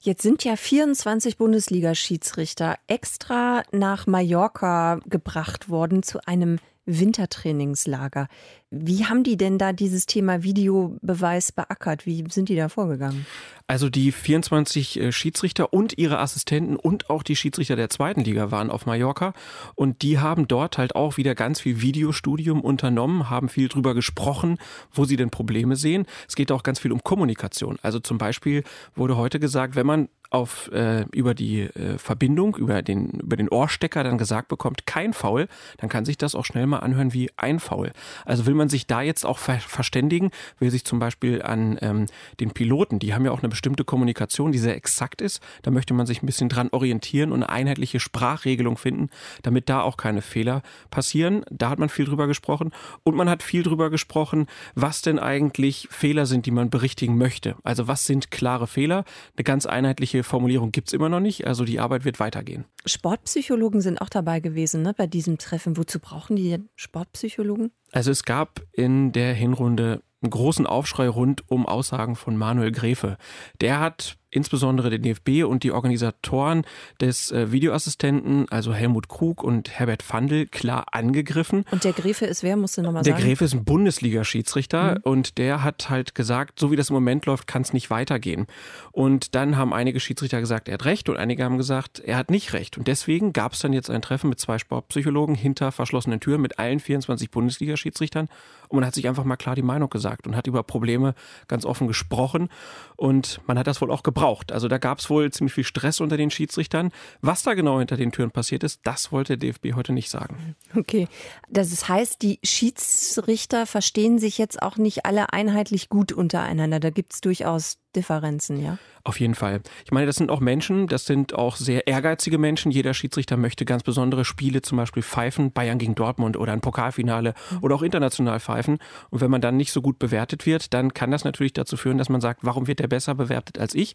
Jetzt 0.00 0.22
sind 0.22 0.44
ja 0.44 0.56
24 0.56 1.36
Bundesliga-Schiedsrichter 1.36 2.76
extra 2.86 3.64
nach 3.72 4.06
Mallorca 4.06 5.00
gebracht 5.06 5.57
gebracht 5.58 5.68
worden 5.68 6.02
zu 6.02 6.20
einem 6.26 6.58
Wintertrainingslager. 6.86 8.28
Wie 8.70 9.04
haben 9.04 9.22
die 9.22 9.36
denn 9.36 9.58
da 9.58 9.74
dieses 9.74 10.06
Thema 10.06 10.42
Videobeweis 10.42 11.52
beackert? 11.52 12.06
Wie 12.06 12.24
sind 12.30 12.48
die 12.48 12.56
da 12.56 12.70
vorgegangen? 12.70 13.26
Also 13.66 13.90
die 13.90 14.10
24 14.10 14.98
äh, 14.98 15.12
Schiedsrichter 15.12 15.74
und 15.74 15.98
ihre 15.98 16.18
Assistenten 16.18 16.76
und 16.76 17.10
auch 17.10 17.22
die 17.22 17.36
Schiedsrichter 17.36 17.76
der 17.76 17.90
zweiten 17.90 18.22
Liga 18.22 18.50
waren 18.50 18.70
auf 18.70 18.86
Mallorca 18.86 19.34
und 19.74 20.00
die 20.00 20.18
haben 20.18 20.48
dort 20.48 20.78
halt 20.78 20.96
auch 20.96 21.18
wieder 21.18 21.34
ganz 21.34 21.60
viel 21.60 21.82
Videostudium 21.82 22.62
unternommen, 22.62 23.28
haben 23.28 23.50
viel 23.50 23.68
drüber 23.68 23.94
gesprochen, 23.94 24.56
wo 24.90 25.04
sie 25.04 25.16
denn 25.16 25.28
Probleme 25.28 25.76
sehen. 25.76 26.06
Es 26.26 26.36
geht 26.36 26.50
auch 26.50 26.62
ganz 26.62 26.78
viel 26.78 26.92
um 26.92 27.02
Kommunikation. 27.02 27.78
Also 27.82 28.00
zum 28.00 28.16
Beispiel 28.16 28.64
wurde 28.94 29.18
heute 29.18 29.38
gesagt, 29.38 29.76
wenn 29.76 29.86
man 29.86 30.08
auf 30.30 30.70
äh, 30.72 31.06
über 31.12 31.34
die 31.34 31.62
äh, 31.62 31.98
Verbindung, 31.98 32.56
über 32.56 32.82
den, 32.82 33.10
über 33.20 33.36
den 33.36 33.48
Ohrstecker 33.48 34.04
dann 34.04 34.18
gesagt 34.18 34.48
bekommt, 34.48 34.86
kein 34.86 35.12
Foul, 35.14 35.48
dann 35.78 35.88
kann 35.88 36.04
sich 36.04 36.18
das 36.18 36.34
auch 36.34 36.44
schnell 36.44 36.66
mal 36.66 36.80
anhören 36.80 37.14
wie 37.14 37.30
ein 37.36 37.60
Foul. 37.60 37.92
Also 38.24 38.44
will 38.46 38.54
man 38.54 38.68
sich 38.68 38.86
da 38.86 39.00
jetzt 39.00 39.24
auch 39.24 39.38
ver 39.38 39.58
verständigen, 39.58 40.30
will 40.58 40.70
sich 40.70 40.84
zum 40.84 40.98
Beispiel 40.98 41.42
an 41.42 41.78
ähm, 41.80 42.06
den 42.40 42.50
Piloten, 42.50 42.98
die 42.98 43.14
haben 43.14 43.24
ja 43.24 43.30
auch 43.30 43.40
eine 43.40 43.48
bestimmte 43.48 43.84
Kommunikation, 43.84 44.52
die 44.52 44.58
sehr 44.58 44.76
exakt 44.76 45.22
ist, 45.22 45.42
da 45.62 45.70
möchte 45.70 45.94
man 45.94 46.06
sich 46.06 46.22
ein 46.22 46.26
bisschen 46.26 46.48
dran 46.48 46.68
orientieren 46.72 47.32
und 47.32 47.42
eine 47.42 47.48
einheitliche 47.48 48.00
Sprachregelung 48.00 48.76
finden, 48.76 49.08
damit 49.42 49.68
da 49.68 49.80
auch 49.80 49.96
keine 49.96 50.22
Fehler 50.22 50.62
passieren. 50.90 51.44
Da 51.50 51.70
hat 51.70 51.78
man 51.78 51.88
viel 51.88 52.04
drüber 52.04 52.26
gesprochen 52.26 52.72
und 53.02 53.16
man 53.16 53.28
hat 53.28 53.42
viel 53.42 53.62
drüber 53.62 53.90
gesprochen, 53.90 54.46
was 54.74 55.02
denn 55.02 55.18
eigentlich 55.18 55.88
Fehler 55.90 56.26
sind, 56.26 56.46
die 56.46 56.50
man 56.50 56.70
berichtigen 56.70 57.16
möchte. 57.16 57.56
Also 57.62 57.88
was 57.88 58.04
sind 58.04 58.30
klare 58.30 58.66
Fehler? 58.66 59.04
Eine 59.36 59.44
ganz 59.44 59.66
einheitliche 59.66 60.17
einheitliche 60.18 60.24
Formulierung 60.24 60.72
gibt 60.72 60.88
es 60.88 60.92
immer 60.92 61.08
noch 61.08 61.20
nicht. 61.20 61.46
Also 61.46 61.64
die 61.64 61.80
Arbeit 61.80 62.04
wird 62.04 62.20
weitergehen. 62.20 62.64
Sportpsychologen 62.86 63.80
sind 63.80 64.00
auch 64.00 64.08
dabei 64.08 64.40
gewesen 64.40 64.82
ne, 64.82 64.94
bei 64.96 65.06
diesem 65.06 65.38
Treffen. 65.38 65.76
Wozu 65.76 65.98
brauchen 66.00 66.36
die 66.36 66.58
Sportpsychologen? 66.76 67.70
Also 67.92 68.10
es 68.10 68.24
gab 68.24 68.62
in 68.72 69.12
der 69.12 69.34
Hinrunde 69.34 70.02
einen 70.20 70.30
großen 70.30 70.66
Aufschrei 70.66 71.08
rund 71.08 71.48
um 71.48 71.66
Aussagen 71.66 72.16
von 72.16 72.36
Manuel 72.36 72.72
Gräfe. 72.72 73.16
Der 73.60 73.78
hat 73.78 74.18
insbesondere 74.30 74.90
den 74.90 75.02
DFB 75.02 75.44
und 75.44 75.62
die 75.62 75.72
Organisatoren 75.72 76.64
des 77.00 77.32
äh, 77.32 77.50
Videoassistenten, 77.50 78.46
also 78.50 78.74
Helmut 78.74 79.08
Krug 79.08 79.42
und 79.42 79.70
Herbert 79.78 80.02
Fandl, 80.02 80.46
klar 80.46 80.86
angegriffen. 80.92 81.64
Und 81.70 81.84
der 81.84 81.92
Gräfe 81.92 82.26
ist 82.26 82.42
wer, 82.42 82.56
musst 82.56 82.76
du 82.76 82.82
nochmal 82.82 83.04
sagen? 83.04 83.16
Der 83.16 83.24
Gräfe 83.24 83.44
ist 83.44 83.54
ein 83.54 83.64
Bundesliga-Schiedsrichter 83.64 84.96
mhm. 84.96 85.00
und 85.02 85.38
der 85.38 85.62
hat 85.64 85.88
halt 85.88 86.14
gesagt, 86.14 86.58
so 86.58 86.70
wie 86.70 86.76
das 86.76 86.90
im 86.90 86.94
Moment 86.94 87.26
läuft, 87.26 87.46
kann 87.46 87.62
es 87.62 87.72
nicht 87.72 87.90
weitergehen. 87.90 88.46
Und 88.92 89.34
dann 89.34 89.56
haben 89.56 89.72
einige 89.72 90.00
Schiedsrichter 90.00 90.40
gesagt, 90.40 90.68
er 90.68 90.74
hat 90.74 90.84
recht 90.84 91.08
und 91.08 91.16
einige 91.16 91.44
haben 91.44 91.56
gesagt, 91.56 92.00
er 92.00 92.16
hat 92.16 92.30
nicht 92.30 92.52
recht. 92.52 92.76
Und 92.76 92.86
deswegen 92.86 93.32
gab 93.32 93.54
es 93.54 93.60
dann 93.60 93.72
jetzt 93.72 93.90
ein 93.90 94.02
Treffen 94.02 94.28
mit 94.28 94.38
zwei 94.40 94.58
Sportpsychologen 94.58 95.34
hinter 95.34 95.72
verschlossenen 95.72 96.20
Türen 96.20 96.42
mit 96.42 96.58
allen 96.58 96.80
24 96.80 97.30
Bundesliga-Schiedsrichtern 97.30 98.28
und 98.68 98.76
man 98.76 98.86
hat 98.86 98.94
sich 98.94 99.08
einfach 99.08 99.24
mal 99.24 99.36
klar 99.36 99.54
die 99.54 99.62
Meinung 99.62 99.88
gesagt 99.88 100.26
und 100.26 100.36
hat 100.36 100.46
über 100.46 100.62
Probleme 100.62 101.14
ganz 101.48 101.64
offen 101.64 101.88
gesprochen 101.88 102.48
und 102.96 103.40
man 103.46 103.58
hat 103.58 103.66
das 103.66 103.80
wohl 103.80 103.90
auch 103.90 104.02
gebraucht 104.02 104.17
gebraucht. 104.18 104.52
Also 104.52 104.68
da 104.68 104.78
gab 104.78 104.98
es 104.98 105.10
wohl 105.10 105.30
ziemlich 105.30 105.54
viel 105.54 105.64
Stress 105.64 106.00
unter 106.00 106.16
den 106.16 106.30
Schiedsrichtern. 106.30 106.90
Was 107.20 107.42
da 107.42 107.54
genau 107.54 107.78
hinter 107.78 107.96
den 107.96 108.12
Türen 108.12 108.30
passiert 108.30 108.64
ist, 108.64 108.80
das 108.84 109.12
wollte 109.12 109.36
der 109.36 109.48
DFB 109.48 109.74
heute 109.74 109.92
nicht 109.92 110.10
sagen. 110.10 110.56
Okay. 110.76 111.08
Das 111.48 111.88
heißt, 111.88 112.22
die 112.22 112.40
Schiedsrichter 112.42 113.66
verstehen 113.66 114.18
sich 114.18 114.38
jetzt 114.38 114.62
auch 114.62 114.76
nicht 114.76 115.06
alle 115.06 115.32
einheitlich 115.32 115.88
gut 115.88 116.12
untereinander. 116.12 116.80
Da 116.80 116.90
gibt 116.90 117.14
es 117.14 117.20
durchaus 117.20 117.78
Differenzen, 117.96 118.60
ja? 118.60 118.78
Auf 119.04 119.20
jeden 119.20 119.34
Fall. 119.34 119.60
Ich 119.84 119.90
meine, 119.90 120.06
das 120.06 120.16
sind 120.16 120.30
auch 120.30 120.40
Menschen, 120.40 120.86
das 120.86 121.06
sind 121.06 121.34
auch 121.34 121.56
sehr 121.56 121.86
ehrgeizige 121.86 122.36
Menschen. 122.36 122.70
Jeder 122.70 122.92
Schiedsrichter 122.92 123.36
möchte 123.36 123.64
ganz 123.64 123.82
besondere 123.82 124.24
Spiele 124.24 124.60
zum 124.60 124.76
Beispiel 124.76 125.02
pfeifen, 125.02 125.52
Bayern 125.52 125.78
gegen 125.78 125.94
Dortmund 125.94 126.36
oder 126.36 126.52
ein 126.52 126.60
Pokalfinale 126.60 127.34
mhm. 127.50 127.58
oder 127.62 127.74
auch 127.76 127.82
international 127.82 128.40
pfeifen. 128.40 128.78
Und 129.10 129.20
wenn 129.20 129.30
man 129.30 129.40
dann 129.40 129.56
nicht 129.56 129.72
so 129.72 129.80
gut 129.80 129.98
bewertet 129.98 130.44
wird, 130.44 130.74
dann 130.74 130.92
kann 130.92 131.10
das 131.10 131.24
natürlich 131.24 131.54
dazu 131.54 131.76
führen, 131.76 131.96
dass 131.96 132.10
man 132.10 132.20
sagt, 132.20 132.40
warum 132.42 132.66
wird 132.66 132.80
der 132.80 132.88
besser 132.88 133.14
bewertet 133.14 133.58
als 133.58 133.74
ich? 133.74 133.94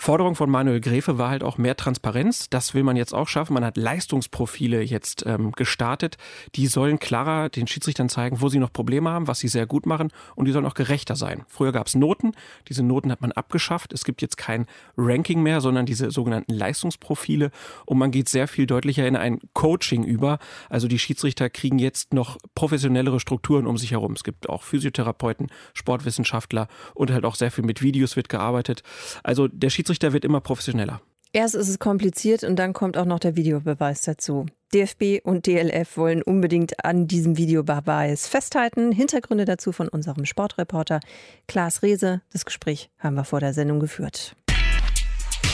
Forderung 0.00 0.34
von 0.34 0.48
Manuel 0.48 0.80
Gräfe 0.80 1.18
war 1.18 1.28
halt 1.28 1.44
auch 1.44 1.58
mehr 1.58 1.76
Transparenz. 1.76 2.48
Das 2.48 2.72
will 2.72 2.84
man 2.84 2.96
jetzt 2.96 3.12
auch 3.12 3.28
schaffen. 3.28 3.52
Man 3.52 3.66
hat 3.66 3.76
Leistungsprofile 3.76 4.80
jetzt 4.80 5.26
ähm, 5.26 5.52
gestartet. 5.52 6.16
Die 6.54 6.68
sollen 6.68 6.98
klarer 6.98 7.50
den 7.50 7.66
Schiedsrichtern 7.66 8.08
zeigen, 8.08 8.40
wo 8.40 8.48
sie 8.48 8.58
noch 8.58 8.72
Probleme 8.72 9.10
haben, 9.10 9.28
was 9.28 9.40
sie 9.40 9.48
sehr 9.48 9.66
gut 9.66 9.84
machen 9.84 10.10
und 10.36 10.46
die 10.46 10.52
sollen 10.52 10.64
auch 10.64 10.72
gerechter 10.72 11.16
sein. 11.16 11.44
Früher 11.48 11.72
gab 11.72 11.86
es 11.86 11.94
Noten. 11.94 12.32
Diese 12.70 12.82
Noten 12.82 13.12
hat 13.12 13.20
man 13.20 13.32
abgeschafft. 13.32 13.92
Es 13.92 14.06
gibt 14.06 14.22
jetzt 14.22 14.38
kein 14.38 14.64
Ranking 14.96 15.42
mehr, 15.42 15.60
sondern 15.60 15.84
diese 15.84 16.10
sogenannten 16.10 16.54
Leistungsprofile 16.54 17.50
und 17.84 17.98
man 17.98 18.10
geht 18.10 18.30
sehr 18.30 18.48
viel 18.48 18.66
deutlicher 18.66 19.06
in 19.06 19.16
ein 19.16 19.38
Coaching 19.52 20.04
über. 20.04 20.38
Also 20.70 20.88
die 20.88 20.98
Schiedsrichter 20.98 21.50
kriegen 21.50 21.78
jetzt 21.78 22.14
noch 22.14 22.38
professionellere 22.54 23.20
Strukturen 23.20 23.66
um 23.66 23.76
sich 23.76 23.90
herum. 23.90 24.12
Es 24.14 24.24
gibt 24.24 24.48
auch 24.48 24.62
Physiotherapeuten, 24.62 25.48
Sportwissenschaftler 25.74 26.68
und 26.94 27.10
halt 27.10 27.26
auch 27.26 27.34
sehr 27.34 27.50
viel 27.50 27.64
mit 27.64 27.82
Videos 27.82 28.16
wird 28.16 28.30
gearbeitet. 28.30 28.82
Also 29.22 29.46
der 29.46 29.68
Schiedsrichter 29.68 29.89
Schiedsrichter 29.90 30.12
wird 30.12 30.24
immer 30.24 30.40
professioneller. 30.40 31.00
Erst 31.32 31.56
ist 31.56 31.68
es 31.68 31.80
kompliziert 31.80 32.44
und 32.44 32.56
dann 32.56 32.72
kommt 32.72 32.96
auch 32.96 33.04
noch 33.04 33.18
der 33.18 33.34
Videobeweis 33.34 34.02
dazu. 34.02 34.46
DFB 34.72 35.24
und 35.24 35.46
DLF 35.46 35.96
wollen 35.96 36.22
unbedingt 36.22 36.84
an 36.84 37.08
diesem 37.08 37.36
Videobeweis 37.36 38.28
festhalten. 38.28 38.92
Hintergründe 38.92 39.44
dazu 39.44 39.72
von 39.72 39.88
unserem 39.88 40.26
Sportreporter 40.26 41.00
Klaas 41.48 41.82
Rehse. 41.82 42.20
Das 42.32 42.44
Gespräch 42.44 42.90
haben 43.00 43.16
wir 43.16 43.24
vor 43.24 43.40
der 43.40 43.52
Sendung 43.52 43.80
geführt. 43.80 44.36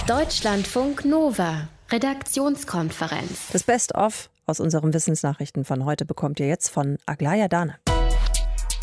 Deutschlandfunk 0.07 1.07
Nova, 1.07 1.69
Redaktionskonferenz. 1.91 3.49
Das 3.53 3.65
Best-of 3.65 4.29
aus 4.45 4.61
unseren 4.61 4.93
Wissensnachrichten 4.93 5.65
von 5.65 5.87
heute 5.87 6.05
bekommt 6.05 6.41
ihr 6.41 6.47
jetzt 6.47 6.69
von 6.69 6.99
Aglaya 7.07 7.49
Dane. 7.49 7.77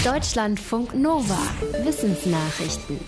Deutschlandfunk 0.04 0.96
Nova, 0.96 1.38
Wissensnachrichten. 1.84 3.00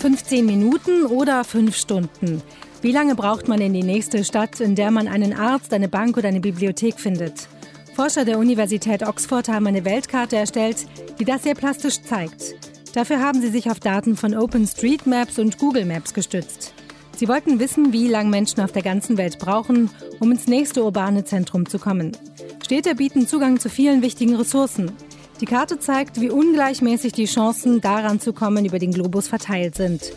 15 0.00 0.46
Minuten 0.46 1.04
oder 1.04 1.44
5 1.44 1.76
Stunden. 1.76 2.40
Wie 2.80 2.90
lange 2.90 3.14
braucht 3.14 3.48
man 3.48 3.60
in 3.60 3.74
die 3.74 3.82
nächste 3.82 4.24
Stadt, 4.24 4.58
in 4.58 4.74
der 4.74 4.90
man 4.90 5.08
einen 5.08 5.34
Arzt, 5.34 5.74
eine 5.74 5.90
Bank 5.90 6.16
oder 6.16 6.28
eine 6.28 6.40
Bibliothek 6.40 6.98
findet? 6.98 7.34
Forscher 7.94 8.24
der 8.24 8.38
Universität 8.38 9.06
Oxford 9.06 9.50
haben 9.50 9.66
eine 9.66 9.84
Weltkarte 9.84 10.36
erstellt, 10.36 10.86
die 11.18 11.26
das 11.26 11.42
sehr 11.42 11.54
plastisch 11.54 12.00
zeigt. 12.00 12.54
Dafür 12.94 13.20
haben 13.20 13.42
sie 13.42 13.50
sich 13.50 13.70
auf 13.70 13.78
Daten 13.78 14.16
von 14.16 14.34
OpenStreetMaps 14.34 15.38
und 15.38 15.58
Google 15.58 15.84
Maps 15.84 16.14
gestützt. 16.14 16.72
Sie 17.14 17.28
wollten 17.28 17.60
wissen, 17.60 17.92
wie 17.92 18.08
lange 18.08 18.30
Menschen 18.30 18.62
auf 18.62 18.72
der 18.72 18.82
ganzen 18.82 19.18
Welt 19.18 19.38
brauchen, 19.38 19.90
um 20.18 20.32
ins 20.32 20.46
nächste 20.46 20.82
urbane 20.82 21.24
Zentrum 21.24 21.68
zu 21.68 21.78
kommen. 21.78 22.16
Städte 22.64 22.94
bieten 22.94 23.28
Zugang 23.28 23.60
zu 23.60 23.68
vielen 23.68 24.00
wichtigen 24.00 24.34
Ressourcen. 24.34 24.92
Die 25.40 25.46
Karte 25.46 25.78
zeigt, 25.78 26.20
wie 26.20 26.28
ungleichmäßig 26.28 27.14
die 27.14 27.24
Chancen, 27.24 27.80
daran 27.80 28.20
zu 28.20 28.34
kommen, 28.34 28.66
über 28.66 28.78
den 28.78 28.92
Globus 28.92 29.26
verteilt 29.26 29.74
sind. 29.74 30.12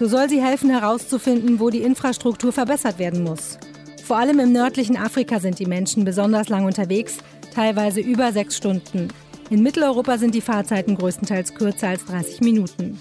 So 0.00 0.08
soll 0.08 0.28
sie 0.28 0.42
helfen 0.42 0.68
herauszufinden, 0.68 1.60
wo 1.60 1.70
die 1.70 1.82
Infrastruktur 1.82 2.52
verbessert 2.52 2.98
werden 2.98 3.22
muss. 3.22 3.58
Vor 4.04 4.16
allem 4.16 4.40
im 4.40 4.52
nördlichen 4.52 4.96
Afrika 4.96 5.38
sind 5.38 5.60
die 5.60 5.66
Menschen 5.66 6.04
besonders 6.04 6.48
lang 6.48 6.64
unterwegs, 6.64 7.18
teilweise 7.54 8.00
über 8.00 8.32
sechs 8.32 8.56
Stunden. 8.56 9.08
In 9.48 9.62
Mitteleuropa 9.62 10.18
sind 10.18 10.34
die 10.34 10.40
Fahrzeiten 10.40 10.96
größtenteils 10.96 11.54
kürzer 11.54 11.88
als 11.88 12.04
30 12.06 12.40
Minuten. 12.40 12.98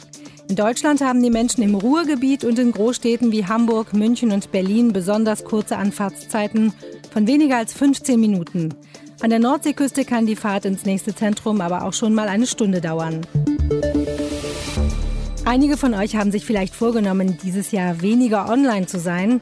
In 0.50 0.56
Deutschland 0.56 1.02
haben 1.02 1.24
die 1.24 1.32
Menschen 1.32 1.64
im 1.64 1.74
Ruhrgebiet 1.74 2.44
und 2.44 2.60
in 2.60 2.72
Großstädten 2.72 3.32
wie 3.32 3.48
Hamburg, 3.48 3.94
München 3.94 4.32
und 4.32 4.52
Berlin 4.52 4.94
besonders 4.94 5.44
kurze 5.44 5.78
Anfahrtszeiten 5.78 6.74
von 7.12 7.26
weniger 7.26 7.58
als 7.58 7.74
15 7.74 8.20
Minuten. 8.20 8.70
An 9.24 9.30
der 9.30 9.40
Nordseeküste 9.40 10.04
kann 10.04 10.26
die 10.26 10.36
Fahrt 10.36 10.66
ins 10.66 10.84
nächste 10.84 11.16
Zentrum 11.16 11.62
aber 11.62 11.86
auch 11.86 11.94
schon 11.94 12.14
mal 12.14 12.28
eine 12.28 12.46
Stunde 12.46 12.82
dauern. 12.82 13.22
Einige 15.46 15.78
von 15.78 15.94
euch 15.94 16.18
haben 16.18 16.30
sich 16.30 16.46
vielleicht 16.46 16.76
vorgenommen, 16.76 17.38
dieses 17.42 17.72
Jahr 17.72 18.02
weniger 18.02 18.50
online 18.50 18.86
zu 18.86 19.00
sein. 19.00 19.40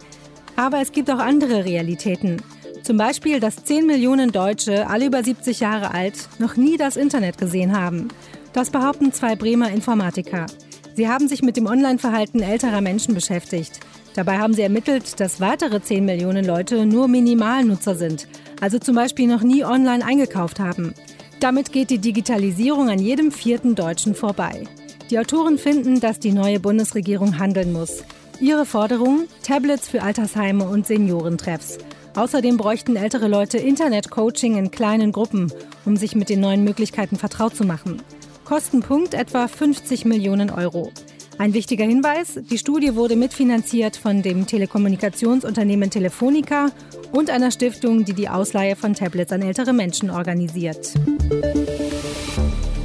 Aber 0.56 0.82
es 0.82 0.92
gibt 0.92 1.10
auch 1.10 1.18
andere 1.18 1.66
Realitäten. 1.66 2.44
Zum 2.84 2.98
Beispiel, 2.98 3.40
dass 3.40 3.64
10 3.64 3.88
Millionen 3.88 4.32
Deutsche, 4.32 4.88
alle 4.88 5.08
über 5.08 5.24
70 5.24 5.62
Jahre 5.62 5.96
alt, 5.96 6.30
noch 6.38 6.58
nie 6.58 6.78
das 6.78 6.96
Internet 6.96 7.40
gesehen 7.40 7.76
haben. 7.76 8.10
Das 8.54 8.70
behaupten 8.70 9.12
zwei 9.14 9.36
Bremer 9.36 9.72
Informatiker. 9.72 10.46
Sie 10.94 11.10
haben 11.10 11.28
sich 11.28 11.42
mit 11.42 11.58
dem 11.58 11.66
Online-Verhalten 11.66 12.42
älterer 12.44 12.82
Menschen 12.82 13.16
beschäftigt. 13.16 13.80
Dabei 14.14 14.38
haben 14.38 14.54
sie 14.54 14.62
ermittelt, 14.62 15.20
dass 15.20 15.42
weitere 15.42 15.82
10 15.82 16.06
Millionen 16.06 16.46
Leute 16.46 16.86
nur 16.86 17.08
Minimalnutzer 17.08 17.96
sind, 17.96 18.28
also 18.62 18.80
zum 18.80 18.96
Beispiel 18.96 19.28
noch 19.28 19.42
nie 19.42 19.66
online 19.66 20.06
eingekauft 20.06 20.62
haben. 20.62 20.94
Damit 21.42 21.74
geht 21.74 21.90
die 21.90 21.98
Digitalisierung 21.98 22.90
an 22.90 23.00
jedem 23.00 23.32
vierten 23.32 23.76
Deutschen 23.76 24.16
vorbei. 24.16 24.64
Die 25.10 25.20
Autoren 25.20 25.58
finden, 25.58 26.00
dass 26.00 26.20
die 26.20 26.32
neue 26.32 26.62
Bundesregierung 26.62 27.38
handeln 27.38 27.74
muss. 27.74 28.04
Ihre 28.40 28.66
Forderung? 28.66 29.26
Tablets 29.44 29.90
für 29.90 30.02
Altersheime 30.04 30.64
und 30.70 30.88
Seniorentreffs. 30.88 31.80
Außerdem 32.16 32.58
bräuchten 32.58 32.96
ältere 32.96 33.28
Leute 33.28 33.58
Internet-Coaching 33.58 34.58
in 34.58 34.72
kleinen 34.72 35.12
Gruppen, 35.12 35.52
um 35.86 35.98
sich 35.98 36.16
mit 36.16 36.30
den 36.30 36.40
neuen 36.40 36.64
Möglichkeiten 36.64 37.18
vertraut 37.18 37.56
zu 37.56 37.66
machen. 37.66 38.02
Kostenpunkt 38.46 39.14
etwa 39.14 39.48
50 39.48 40.06
Millionen 40.06 40.50
Euro. 40.50 40.92
Ein 41.42 41.56
wichtiger 41.56 41.86
Hinweis, 41.86 42.40
die 42.52 42.60
Studie 42.60 42.94
wurde 42.94 43.16
mitfinanziert 43.16 43.98
von 43.98 44.22
dem 44.22 44.46
Telekommunikationsunternehmen 44.46 45.90
Telefonica 45.90 46.68
und 47.14 47.32
einer 47.32 47.50
Stiftung, 47.50 48.06
die 48.06 48.14
die 48.14 48.30
Ausleihe 48.30 48.76
von 48.76 48.94
Tablets 48.94 49.32
an 49.32 49.42
ältere 49.42 49.74
Menschen 49.74 50.12
organisiert. 50.12 50.94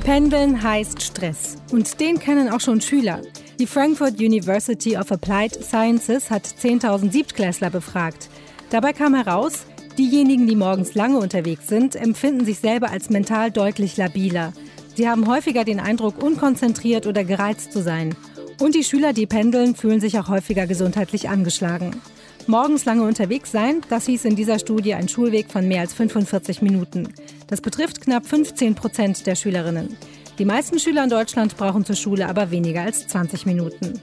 Pendeln 0.01 0.63
heißt 0.63 1.03
Stress. 1.03 1.57
Und 1.71 2.01
den 2.01 2.19
kennen 2.19 2.49
auch 2.49 2.61
schon 2.61 2.81
Schüler. 2.81 3.21
Die 3.59 3.67
Frankfurt 3.67 4.19
University 4.19 4.97
of 4.97 5.13
Applied 5.13 5.63
Sciences 5.63 6.31
hat 6.31 6.47
10.000 6.47 7.13
Siebtklässler 7.13 7.69
befragt. 7.69 8.31
Dabei 8.71 8.95
kam 8.95 9.15
heraus, 9.15 9.67
diejenigen, 9.99 10.47
die 10.47 10.57
morgens 10.57 10.95
lange 10.95 11.19
unterwegs 11.19 11.69
sind, 11.69 11.95
empfinden 11.95 12.47
sich 12.47 12.61
selber 12.61 12.91
als 12.91 13.11
mental 13.11 13.51
deutlich 13.51 13.99
labiler. 13.99 14.55
Sie 14.95 15.11
haben 15.11 15.27
häufiger 15.27 15.65
den 15.65 15.79
Eindruck, 15.79 16.23
unkonzentriert 16.23 17.07
oder 17.07 17.23
gereizt 17.23 17.71
zu 17.71 17.83
sein. 17.83 18.17
Und 18.59 18.75
die 18.75 18.85
Schüler, 18.85 19.13
die 19.13 19.27
pendeln, 19.27 19.75
fühlen 19.75 20.01
sich 20.01 20.19
auch 20.19 20.29
häufiger 20.29 20.67
gesundheitlich 20.67 21.29
angeschlagen. 21.29 22.01
Morgens 22.47 22.85
lange 22.85 23.03
unterwegs 23.03 23.51
sein, 23.51 23.81
das 23.91 24.07
hieß 24.07 24.25
in 24.25 24.37
dieser 24.37 24.59
Studie 24.59 24.95
ein 24.95 25.09
Schulweg 25.09 25.51
von 25.51 25.67
mehr 25.67 25.81
als 25.81 25.95
45 25.95 26.63
Minuten. 26.63 27.13
Das 27.49 27.61
betrifft 27.61 28.01
knapp 28.01 28.25
15 28.25 28.75
Prozent 28.75 29.27
der 29.27 29.35
Schülerinnen. 29.35 29.97
Die 30.39 30.45
meisten 30.45 30.79
Schüler 30.79 31.05
in 31.05 31.11
Deutschland 31.11 31.57
brauchen 31.57 31.85
zur 31.85 31.97
Schule 31.97 32.29
aber 32.29 32.51
weniger 32.51 32.83
als 32.83 33.09
20 33.09 33.47
Minuten. 33.47 33.99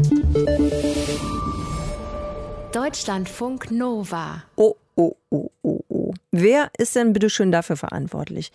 Deutschlandfunk 2.74 3.72
Nova. 3.72 4.44
Oh, 4.56 4.76
oh, 4.96 5.16
oh, 5.30 5.50
oh, 5.62 5.80
oh. 5.90 6.14
Wer 6.32 6.70
ist 6.78 6.96
denn 6.96 7.14
bitte 7.14 7.30
schön 7.30 7.52
dafür 7.52 7.78
verantwortlich? 7.78 8.52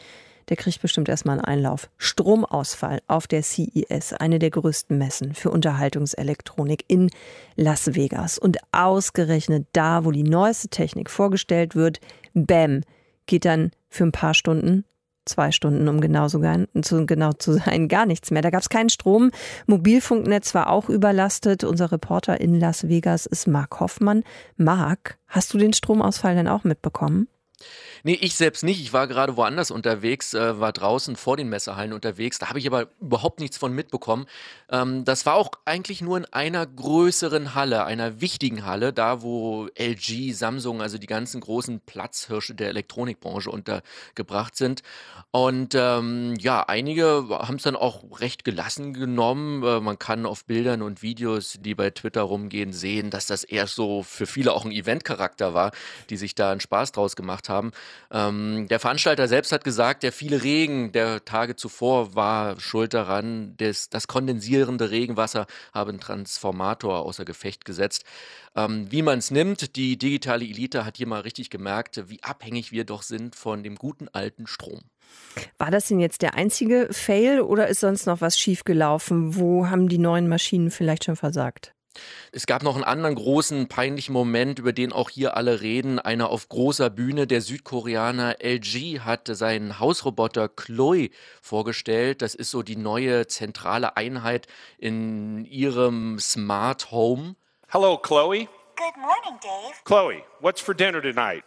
Der 0.49 0.57
kriegt 0.57 0.81
bestimmt 0.81 1.09
erstmal 1.09 1.39
einen 1.39 1.45
Einlauf. 1.45 1.91
Stromausfall 1.99 3.01
auf 3.07 3.27
der 3.27 3.43
CES, 3.43 4.13
eine 4.15 4.39
der 4.39 4.51
größten 4.51 4.97
Messen 4.97 5.35
für 5.35 5.51
Unterhaltungselektronik 5.51 6.85
in 6.89 7.11
Las 7.57 7.95
Vegas. 7.95 8.39
Und 8.39 8.59
ausgerechnet 8.73 9.67
da, 9.73 10.05
wo 10.05 10.11
die 10.11 10.23
neueste 10.23 10.69
Technik 10.69 11.11
vorgestellt 11.11 11.75
wird, 11.75 12.01
bam, 12.35 12.83
geht 13.27 13.45
dann 13.45 13.71
für 13.89 14.05
ein 14.05 14.13
paar 14.13 14.35
Stunden 14.35 14.85
zwei 15.29 15.53
Stunden, 15.53 15.89
um 15.89 16.01
genau, 16.01 16.27
so, 16.29 16.41
genau 16.41 17.33
zu 17.35 17.53
sein, 17.65 17.89
gar 17.89 18.07
nichts 18.07 18.31
mehr. 18.31 18.43
Da 18.43 18.51
gab 18.51 18.63
es 18.63 18.69
keinen 18.69 18.89
Strom. 18.89 19.31
Mobilfunknetz 19.67 20.55
war 20.55 20.71
auch 20.71 20.89
überlastet. 20.89 21.65
Unser 21.65 21.93
Reporter 21.93 22.41
in 22.41 22.59
Las 22.59 22.89
Vegas 22.89 23.27
ist 23.27 23.47
Mark 23.47 23.79
Hoffmann. 23.81 24.25
Mark, 24.57 25.19
hast 25.29 25.53
du 25.55 25.59
den 25.59 25.73
Stromausfall 25.73 26.35
denn 26.35 26.49
auch 26.49 26.65
mitbekommen? 26.65 27.29
Nee, 28.03 28.19
ich 28.21 28.35
selbst 28.35 28.65
nicht. 28.65 28.81
Ich 28.81 28.93
war 28.93 29.07
gerade 29.07 29.37
woanders 29.37 29.71
unterwegs, 29.71 30.35
äh, 30.35 30.61
war 30.61 30.73
draußen 30.73 31.17
vor 31.17 31.37
den 31.37 31.49
Messehallen 31.49 31.93
unterwegs. 31.93 32.39
Da 32.39 32.49
habe 32.49 32.59
ich 32.59 32.67
aber 32.67 32.89
überhaupt 33.01 33.41
nichts 33.41 33.57
von 33.57 33.73
mitbekommen. 33.73 34.27
Ähm, 34.71 35.05
das 35.05 35.27
war 35.27 35.35
auch 35.35 35.51
eigentlich 35.65 36.01
nur 36.01 36.17
in 36.17 36.25
einer 36.27 36.67
größeren 36.67 37.55
Halle, 37.55 37.85
einer 37.85 38.21
wichtigen 38.21 38.65
Halle, 38.65 38.93
da 38.93 39.23
wo 39.23 39.69
LG, 39.75 40.33
Samsung, 40.33 40.83
also 40.83 40.99
die 40.99 41.07
ganzen 41.07 41.41
großen 41.41 41.81
Platzhirsche 41.81 42.55
der 42.55 42.69
Elektronikbranche 42.69 43.51
untergebracht 43.51 44.57
sind. 44.57 44.83
Und 45.31 45.75
ähm, 45.75 46.35
ja, 46.39 46.63
einige 46.63 47.29
haben 47.31 47.57
es 47.57 47.63
dann 47.63 47.77
auch 47.77 48.21
recht 48.21 48.45
gelassen 48.45 48.95
genommen. 48.95 49.63
Äh, 49.63 49.81
man 49.81 49.99
kann 49.99 50.27
auf 50.27 50.45
Bildern 50.45 50.83
und 50.83 51.03
Videos, 51.03 51.59
die 51.61 51.75
bei 51.75 51.91
Twitter 51.91 52.23
rumgehen, 52.23 52.73
sehen, 52.73 53.11
dass 53.11 53.27
das 53.27 53.45
eher 53.45 53.67
so 53.67 54.03
für 54.03 54.27
viele 54.27 54.53
auch 54.53 54.65
ein 54.65 54.73
Eventcharakter 54.73 55.55
war, 55.55 55.73
die 56.11 56.17
sich 56.17 56.35
da 56.35 56.51
einen 56.51 56.61
Spaß 56.61 56.93
draus 56.93 57.17
gemacht 57.17 57.49
haben. 57.49 57.73
Ähm, 58.11 58.67
der 58.69 58.81
Veranstalter 58.81 59.29
selbst 59.29 59.53
hat 59.53 59.65
gesagt, 59.65 60.03
der 60.03 60.13
viele 60.13 60.43
Regen 60.43 60.93
der 60.93 61.25
Tage 61.25 61.57
zuvor 61.57 62.15
war 62.15 62.59
schuld 62.61 62.95
daran, 62.95 63.55
dass 63.59 63.91
das 63.91 64.09
kondensierende 64.09 64.91
Regenwasser 64.91 65.47
habe 65.73 65.91
einen 65.91 66.01
Transformator 66.01 67.01
außer 67.01 67.25
Gefecht 67.25 67.65
gesetzt. 67.65 68.05
Ähm, 68.57 68.91
wie 68.91 69.03
man 69.03 69.19
es 69.19 69.31
nimmt, 69.31 69.77
die 69.77 69.99
digitale 69.99 70.45
Elite 70.45 70.85
hat 70.85 70.97
hier 70.97 71.07
mal 71.07 71.21
richtig 71.21 71.51
gemerkt, 71.51 72.09
wie 72.09 72.23
abhängig 72.23 72.73
wir 72.73 72.85
doch 72.85 73.03
sind 73.03 73.37
von 73.37 73.63
dem 73.63 73.77
guten 73.77 74.09
alten 74.09 74.47
Strom. 74.47 74.81
War 75.59 75.71
das 75.71 75.87
denn 75.87 76.01
jetzt 76.01 76.23
der 76.23 76.35
einzige 76.35 76.89
Fail 76.91 77.41
oder 77.41 77.69
ist 77.69 77.81
sonst 77.81 78.07
noch 78.07 78.21
was 78.21 78.39
schiefgelaufen? 78.39 79.37
Wo 79.37 79.69
haben 79.69 79.89
die 79.89 79.99
neuen 79.99 80.29
Maschinen 80.29 80.71
vielleicht 80.71 81.05
schon 81.05 81.17
versagt? 81.17 81.75
Es 82.31 82.47
gab 82.47 82.63
noch 82.63 82.75
einen 82.75 82.85
anderen 82.85 83.15
großen 83.15 83.69
peinlichen 83.69 84.13
Moment, 84.13 84.59
über 84.59 84.73
den 84.73 84.93
auch 84.93 85.11
hier 85.11 85.37
alle 85.37 85.61
reden. 85.61 85.99
Einer 85.99 86.31
auf 86.31 86.49
großer 86.49 86.91
Bühne. 86.91 87.27
Der 87.27 87.41
Südkoreaner 87.41 88.37
LG 88.41 89.01
hat 89.01 89.29
seinen 89.29 89.79
Hausroboter 89.79 90.49
Chloe 90.49 91.11
vorgestellt. 91.43 92.23
Das 92.23 92.35
ist 92.35 92.51
so 92.51 92.63
die 92.63 92.77
neue 92.77 93.27
zentrale 93.27 93.97
Einheit 93.97 94.47
in 94.79 95.45
ihrem 95.47 96.19
Smart 96.19 96.91
Home. 96.91 97.35
Hello, 97.69 97.99
Chloe. 97.99 98.49
Good 98.77 98.97
morning, 98.97 99.41
Dave. 99.43 99.75
Chloe, 99.85 100.23
what's 100.41 100.61
for 100.61 100.75
dinner 100.75 101.03
tonight? 101.03 101.43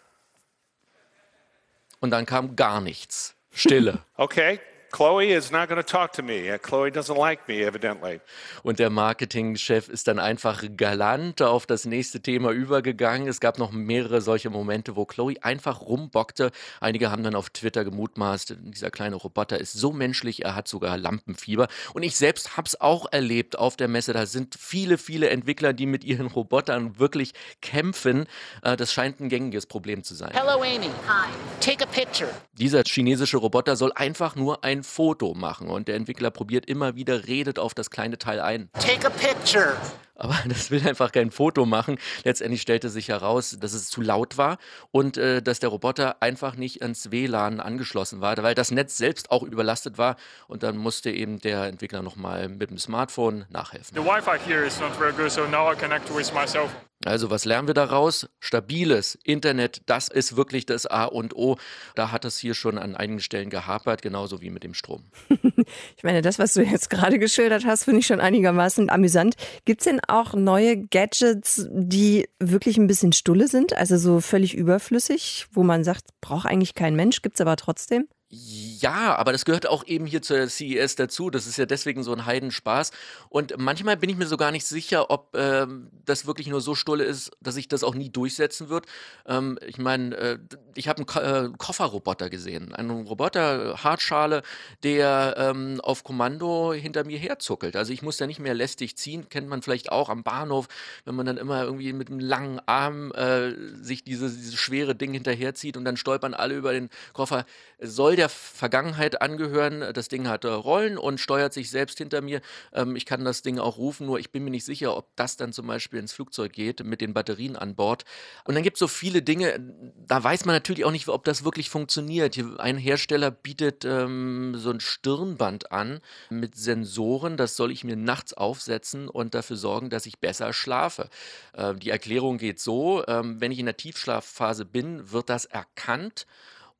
Und 2.01 2.11
dann 2.11 2.25
kam 2.25 2.55
gar 2.55 2.81
nichts. 2.81 3.35
Stille. 3.53 3.99
okay, 4.17 4.59
Chloe 4.91 5.31
is 5.31 5.51
not 5.51 5.69
going 5.69 5.81
to 5.81 5.89
talk 5.89 6.11
to 6.13 6.21
me. 6.21 6.57
Chloe 6.61 6.91
doesn't 6.91 7.17
like 7.17 7.47
me, 7.47 7.63
evidently. 7.63 8.19
Und 8.61 8.79
der 8.79 8.89
Marketingchef 8.89 9.87
ist 9.87 10.07
dann 10.07 10.19
einfach 10.19 10.63
galant 10.75 11.41
auf 11.41 11.65
das 11.65 11.85
nächste 11.85 12.21
Thema 12.21 12.51
übergegangen. 12.51 13.27
Es 13.27 13.39
gab 13.39 13.57
noch 13.57 13.71
mehrere 13.71 14.21
solche 14.21 14.49
Momente, 14.49 14.95
wo 14.97 15.05
Chloe 15.05 15.35
einfach 15.41 15.81
rumbockte. 15.81 16.51
Einige 16.81 17.09
haben 17.09 17.23
dann 17.23 17.35
auf 17.35 17.49
Twitter 17.49 17.85
gemutmaßt, 17.85 18.57
dieser 18.59 18.91
kleine 18.91 19.15
Roboter 19.15 19.59
ist 19.59 19.73
so 19.73 19.93
menschlich, 19.93 20.43
er 20.43 20.55
hat 20.55 20.67
sogar 20.67 20.97
Lampenfieber. 20.97 21.69
Und 21.93 22.03
ich 22.03 22.17
selbst 22.17 22.57
habe 22.57 22.67
es 22.67 22.79
auch 22.79 23.11
erlebt 23.11 23.57
auf 23.57 23.77
der 23.77 23.87
Messe. 23.87 24.11
Da 24.11 24.25
sind 24.25 24.55
viele, 24.59 24.97
viele 24.97 25.29
Entwickler, 25.29 25.71
die 25.71 25.85
mit 25.85 26.03
ihren 26.03 26.27
Robotern 26.27 26.99
wirklich 26.99 27.33
kämpfen. 27.61 28.27
Äh, 28.61 28.75
das 28.75 28.91
scheint 28.91 29.21
ein 29.21 29.29
gängiges 29.29 29.65
Problem 29.65 30.03
zu 30.03 30.15
sein. 30.15 30.31
Hello 30.33 30.61
Amy. 30.61 30.89
Hi. 31.07 31.29
Take 31.61 31.83
a 31.83 31.87
picture. 31.87 32.29
Dieser 32.53 32.83
chinesische 32.85 33.37
Roboter 33.37 33.75
soll 33.75 33.93
einfach 33.93 34.35
nur 34.35 34.63
ein 34.63 34.80
Foto 34.83 35.33
machen 35.33 35.67
und 35.67 35.87
der 35.87 35.95
Entwickler 35.95 36.31
probiert 36.31 36.65
immer 36.65 36.95
wieder, 36.95 37.27
redet 37.27 37.59
auf 37.59 37.73
das 37.73 37.89
kleine 37.89 38.17
Teil 38.17 38.39
ein. 38.39 38.69
Take 38.79 39.07
a 39.07 39.09
picture. 39.09 39.75
Aber 40.21 40.37
das 40.47 40.69
will 40.69 40.87
einfach 40.87 41.11
kein 41.11 41.31
Foto 41.31 41.65
machen. 41.65 41.97
Letztendlich 42.23 42.61
stellte 42.61 42.89
sich 42.89 43.09
heraus, 43.09 43.57
dass 43.59 43.73
es 43.73 43.89
zu 43.89 44.01
laut 44.01 44.37
war 44.37 44.57
und 44.91 45.17
äh, 45.17 45.41
dass 45.41 45.59
der 45.59 45.69
Roboter 45.69 46.21
einfach 46.21 46.55
nicht 46.55 46.83
ans 46.83 47.11
WLAN 47.11 47.59
angeschlossen 47.59 48.21
war, 48.21 48.37
weil 48.37 48.53
das 48.53 48.69
Netz 48.69 48.97
selbst 48.97 49.31
auch 49.31 49.41
überlastet 49.41 49.97
war. 49.97 50.15
Und 50.47 50.61
dann 50.61 50.77
musste 50.77 51.09
eben 51.09 51.39
der 51.39 51.65
Entwickler 51.65 52.03
nochmal 52.03 52.49
mit 52.49 52.69
dem 52.69 52.77
Smartphone 52.77 53.45
nachhelfen. 53.49 53.95
The 53.95 54.05
Wi-Fi 54.05 54.37
here 54.45 54.65
is 54.65 54.79
not 54.79 54.95
very 54.95 55.11
good, 55.11 55.31
so 55.31 55.47
now 55.47 55.71
I 55.71 55.75
connect 55.75 56.15
with 56.15 56.31
myself. 56.33 56.69
Also 57.05 57.31
was 57.31 57.45
lernen 57.45 57.67
wir 57.67 57.73
daraus? 57.73 58.29
Stabiles 58.39 59.17
Internet, 59.23 59.81
das 59.87 60.07
ist 60.07 60.35
wirklich 60.35 60.67
das 60.67 60.85
A 60.85 61.05
und 61.05 61.35
O. 61.35 61.57
Da 61.95 62.11
hat 62.11 62.25
es 62.25 62.37
hier 62.37 62.53
schon 62.53 62.77
an 62.77 62.95
einigen 62.95 63.19
Stellen 63.21 63.49
gehapert, 63.49 64.03
genauso 64.03 64.41
wie 64.41 64.51
mit 64.51 64.63
dem 64.63 64.75
Strom. 64.75 65.05
ich 65.97 66.03
meine, 66.03 66.21
das, 66.21 66.37
was 66.37 66.53
du 66.53 66.61
jetzt 66.61 66.91
gerade 66.91 67.17
geschildert 67.17 67.65
hast, 67.65 67.85
finde 67.85 68.01
ich 68.01 68.07
schon 68.07 68.19
einigermaßen 68.21 68.89
amüsant. 68.91 69.35
Gibt 69.65 69.81
es 69.81 69.85
denn 69.85 69.99
auch 70.11 70.33
neue 70.33 70.77
Gadgets, 70.77 71.67
die 71.71 72.27
wirklich 72.39 72.77
ein 72.77 72.87
bisschen 72.87 73.13
stulle 73.13 73.47
sind, 73.47 73.73
also 73.73 73.97
so 73.97 74.21
völlig 74.21 74.55
überflüssig, 74.55 75.47
wo 75.51 75.63
man 75.63 75.83
sagt, 75.83 76.05
braucht 76.21 76.45
eigentlich 76.45 76.75
kein 76.75 76.95
Mensch, 76.95 77.21
gibt 77.21 77.35
es 77.35 77.41
aber 77.41 77.55
trotzdem? 77.55 78.07
Ja, 78.29 78.70
aber 78.89 79.31
das 79.31 79.45
gehört 79.45 79.67
auch 79.67 79.85
eben 79.85 80.05
hier 80.05 80.21
zur 80.21 80.47
CES 80.47 80.95
dazu. 80.95 81.29
Das 81.29 81.45
ist 81.45 81.57
ja 81.57 81.65
deswegen 81.65 82.03
so 82.03 82.11
ein 82.13 82.25
Heidenspaß. 82.25 82.91
Und 83.29 83.53
manchmal 83.57 83.97
bin 83.97 84.09
ich 84.09 84.17
mir 84.17 84.25
so 84.27 84.37
gar 84.37 84.51
nicht 84.51 84.65
sicher, 84.65 85.11
ob 85.11 85.35
ähm, 85.35 85.89
das 86.05 86.25
wirklich 86.25 86.47
nur 86.47 86.61
so 86.61 86.73
stulle 86.73 87.03
ist, 87.03 87.31
dass 87.41 87.55
sich 87.55 87.67
das 87.67 87.83
auch 87.83 87.95
nie 87.95 88.09
durchsetzen 88.09 88.69
wird. 88.69 88.85
Ähm, 89.25 89.59
ich 89.65 89.77
meine, 89.77 90.15
äh, 90.15 90.39
ich 90.75 90.87
habe 90.87 90.97
einen 90.97 91.05
Ko 91.05 91.19
äh, 91.19 91.49
Kofferroboter 91.57 92.29
gesehen. 92.29 92.73
Einen 92.73 93.05
Roboter, 93.07 93.83
Hartschale, 93.83 94.41
der 94.83 95.35
ähm, 95.37 95.79
auf 95.81 96.03
Kommando 96.03 96.73
hinter 96.73 97.03
mir 97.03 97.19
herzuckelt. 97.19 97.75
Also 97.75 97.93
ich 97.93 98.01
muss 98.01 98.17
da 98.17 98.27
nicht 98.27 98.39
mehr 98.39 98.53
lästig 98.53 98.97
ziehen. 98.97 99.29
Kennt 99.29 99.47
man 99.47 99.61
vielleicht 99.61 99.91
auch 99.91 100.09
am 100.09 100.23
Bahnhof, 100.23 100.67
wenn 101.05 101.15
man 101.15 101.25
dann 101.25 101.37
immer 101.37 101.63
irgendwie 101.63 101.93
mit 101.93 102.09
einem 102.09 102.19
langen 102.19 102.59
Arm 102.65 103.11
äh, 103.11 103.51
sich 103.81 104.03
diese, 104.03 104.29
dieses 104.29 104.55
schwere 104.55 104.95
Ding 104.95 105.13
hinterherzieht 105.13 105.77
und 105.77 105.85
dann 105.85 105.97
stolpern 105.97 106.33
alle 106.33 106.55
über 106.55 106.73
den 106.73 106.89
Koffer. 107.13 107.45
Soll 107.79 108.15
der 108.15 108.29
Vergangenheit 108.71 109.21
angehören. 109.21 109.83
Das 109.93 110.07
Ding 110.07 110.29
hat 110.29 110.45
Rollen 110.45 110.97
und 110.97 111.19
steuert 111.19 111.51
sich 111.51 111.69
selbst 111.69 111.97
hinter 111.97 112.21
mir. 112.21 112.39
Ähm, 112.71 112.95
ich 112.95 113.05
kann 113.05 113.25
das 113.25 113.41
Ding 113.41 113.59
auch 113.59 113.77
rufen, 113.77 114.07
nur 114.07 114.17
ich 114.17 114.31
bin 114.31 114.45
mir 114.45 114.49
nicht 114.49 114.63
sicher, 114.63 114.95
ob 114.95 115.13
das 115.17 115.35
dann 115.35 115.51
zum 115.51 115.67
Beispiel 115.67 115.99
ins 115.99 116.13
Flugzeug 116.13 116.53
geht 116.53 116.81
mit 116.85 117.01
den 117.01 117.13
Batterien 117.13 117.57
an 117.57 117.75
Bord. 117.75 118.05
Und 118.45 118.55
dann 118.55 118.63
gibt 118.63 118.77
es 118.77 118.79
so 118.79 118.87
viele 118.87 119.21
Dinge, 119.21 119.59
da 120.07 120.23
weiß 120.23 120.45
man 120.45 120.55
natürlich 120.55 120.85
auch 120.85 120.91
nicht, 120.91 121.09
ob 121.09 121.25
das 121.25 121.43
wirklich 121.43 121.69
funktioniert. 121.69 122.39
Ein 122.59 122.77
Hersteller 122.77 123.29
bietet 123.29 123.83
ähm, 123.83 124.53
so 124.55 124.69
ein 124.69 124.79
Stirnband 124.79 125.73
an 125.73 125.99
mit 126.29 126.55
Sensoren. 126.55 127.35
Das 127.35 127.57
soll 127.57 127.73
ich 127.73 127.83
mir 127.83 127.97
nachts 127.97 128.33
aufsetzen 128.33 129.09
und 129.09 129.35
dafür 129.35 129.57
sorgen, 129.57 129.89
dass 129.89 130.05
ich 130.05 130.19
besser 130.19 130.53
schlafe. 130.53 131.09
Äh, 131.51 131.75
die 131.75 131.89
Erklärung 131.89 132.37
geht 132.37 132.61
so, 132.61 133.05
ähm, 133.05 133.41
wenn 133.41 133.51
ich 133.51 133.59
in 133.59 133.65
der 133.65 133.75
Tiefschlafphase 133.75 134.63
bin, 134.63 135.11
wird 135.11 135.29
das 135.29 135.43
erkannt 135.43 136.25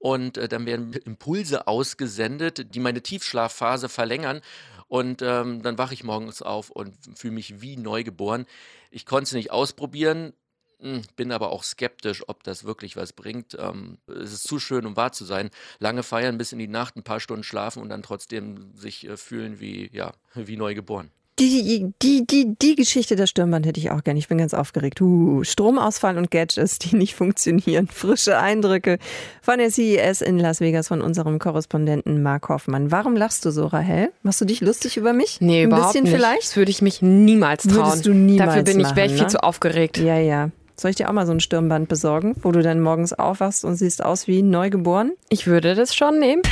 und 0.01 0.37
äh, 0.37 0.47
dann 0.47 0.65
werden 0.65 0.93
Impulse 0.93 1.67
ausgesendet, 1.67 2.73
die 2.73 2.79
meine 2.79 3.01
Tiefschlafphase 3.01 3.87
verlängern. 3.87 4.41
Und 4.87 5.21
ähm, 5.21 5.61
dann 5.61 5.77
wache 5.77 5.93
ich 5.93 6.03
morgens 6.03 6.41
auf 6.41 6.69
und 6.69 6.95
fühle 7.15 7.35
mich 7.35 7.61
wie 7.61 7.77
neu 7.77 8.03
geboren. 8.03 8.45
Ich 8.89 9.05
konnte 9.05 9.23
es 9.23 9.31
nicht 9.31 9.51
ausprobieren, 9.51 10.33
hm, 10.81 11.03
bin 11.15 11.31
aber 11.31 11.51
auch 11.51 11.63
skeptisch, 11.63 12.27
ob 12.27 12.43
das 12.43 12.65
wirklich 12.65 12.97
was 12.97 13.13
bringt. 13.13 13.55
Ähm, 13.57 13.99
es 14.07 14.33
ist 14.33 14.43
zu 14.43 14.59
schön, 14.59 14.85
um 14.85 14.97
wahr 14.97 15.11
zu 15.11 15.23
sein. 15.23 15.51
Lange 15.79 16.03
feiern, 16.03 16.37
bis 16.37 16.51
in 16.51 16.59
die 16.59 16.67
Nacht, 16.67 16.97
ein 16.97 17.03
paar 17.03 17.19
Stunden 17.19 17.43
schlafen 17.43 17.81
und 17.81 17.89
dann 17.89 18.01
trotzdem 18.01 18.75
sich 18.75 19.07
äh, 19.07 19.15
fühlen 19.15 19.59
wie, 19.59 19.89
ja, 19.93 20.13
wie 20.33 20.57
neu 20.57 20.73
geboren. 20.73 21.11
Die, 21.41 21.91
die, 22.03 22.27
die, 22.27 22.55
die 22.55 22.75
Geschichte 22.75 23.15
der 23.15 23.25
Stirnband 23.25 23.65
hätte 23.65 23.79
ich 23.79 23.89
auch 23.89 24.03
gerne. 24.03 24.19
Ich 24.19 24.27
bin 24.27 24.37
ganz 24.37 24.53
aufgeregt. 24.53 25.01
Uh, 25.01 25.43
Stromausfall 25.43 26.19
und 26.19 26.29
Gadgets, 26.29 26.77
die 26.77 26.95
nicht 26.95 27.15
funktionieren. 27.15 27.87
Frische 27.91 28.37
Eindrücke 28.37 28.99
von 29.41 29.57
der 29.57 29.71
CES 29.71 30.21
in 30.21 30.37
Las 30.37 30.59
Vegas 30.59 30.89
von 30.89 31.01
unserem 31.01 31.39
Korrespondenten 31.39 32.21
Mark 32.21 32.47
Hoffmann. 32.49 32.91
Warum 32.91 33.15
lachst 33.15 33.43
du 33.43 33.49
so, 33.49 33.65
Rahel? 33.65 34.11
Machst 34.21 34.39
du 34.39 34.45
dich 34.45 34.61
lustig 34.61 34.97
über 34.97 35.13
mich? 35.13 35.41
Nee, 35.41 35.63
Ein 35.63 35.69
überhaupt 35.69 35.93
bisschen 35.93 36.03
nicht. 36.03 36.13
vielleicht? 36.13 36.43
Das 36.43 36.57
würde 36.57 36.69
ich 36.69 36.83
mich 36.83 37.01
niemals 37.01 37.63
trauen. 37.63 37.87
Würdest 37.87 38.05
du 38.05 38.13
niemals 38.13 38.49
Dafür 38.49 38.63
bin 38.63 38.79
ich, 38.79 38.95
wäre 38.95 39.07
ich 39.07 39.13
machen, 39.13 39.17
viel 39.17 39.25
ne? 39.25 39.31
zu 39.31 39.41
aufgeregt. 39.43 39.97
Ja, 39.97 40.19
ja. 40.19 40.51
Soll 40.75 40.91
ich 40.91 40.97
dir 40.97 41.09
auch 41.09 41.13
mal 41.13 41.25
so 41.25 41.31
ein 41.31 41.39
Stirnband 41.39 41.89
besorgen, 41.89 42.35
wo 42.43 42.51
du 42.51 42.61
dann 42.61 42.81
morgens 42.81 43.13
aufwachst 43.13 43.65
und 43.65 43.77
siehst 43.77 44.05
aus 44.05 44.27
wie 44.27 44.43
neugeboren? 44.43 45.13
Ich 45.29 45.47
würde 45.47 45.73
das 45.73 45.95
schon 45.95 46.19
nehmen. 46.19 46.43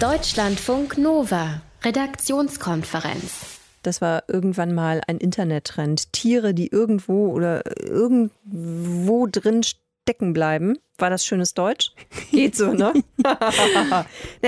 Deutschlandfunk 0.00 0.96
Nova. 0.96 1.60
Redaktionskonferenz. 1.84 3.54
Das 3.84 4.00
war 4.00 4.24
irgendwann 4.28 4.74
mal 4.74 5.02
ein 5.06 5.18
Internettrend. 5.18 6.12
Tiere, 6.12 6.54
die 6.54 6.68
irgendwo 6.68 7.28
oder 7.28 7.62
irgendwo 7.80 9.26
drin 9.30 9.62
stecken 9.62 10.32
bleiben. 10.32 10.78
War 10.98 11.10
das 11.10 11.26
schönes 11.26 11.54
Deutsch? 11.54 11.90
Geht 12.30 12.54
so, 12.54 12.72
ne? 12.72 12.92
Na, 13.18 14.06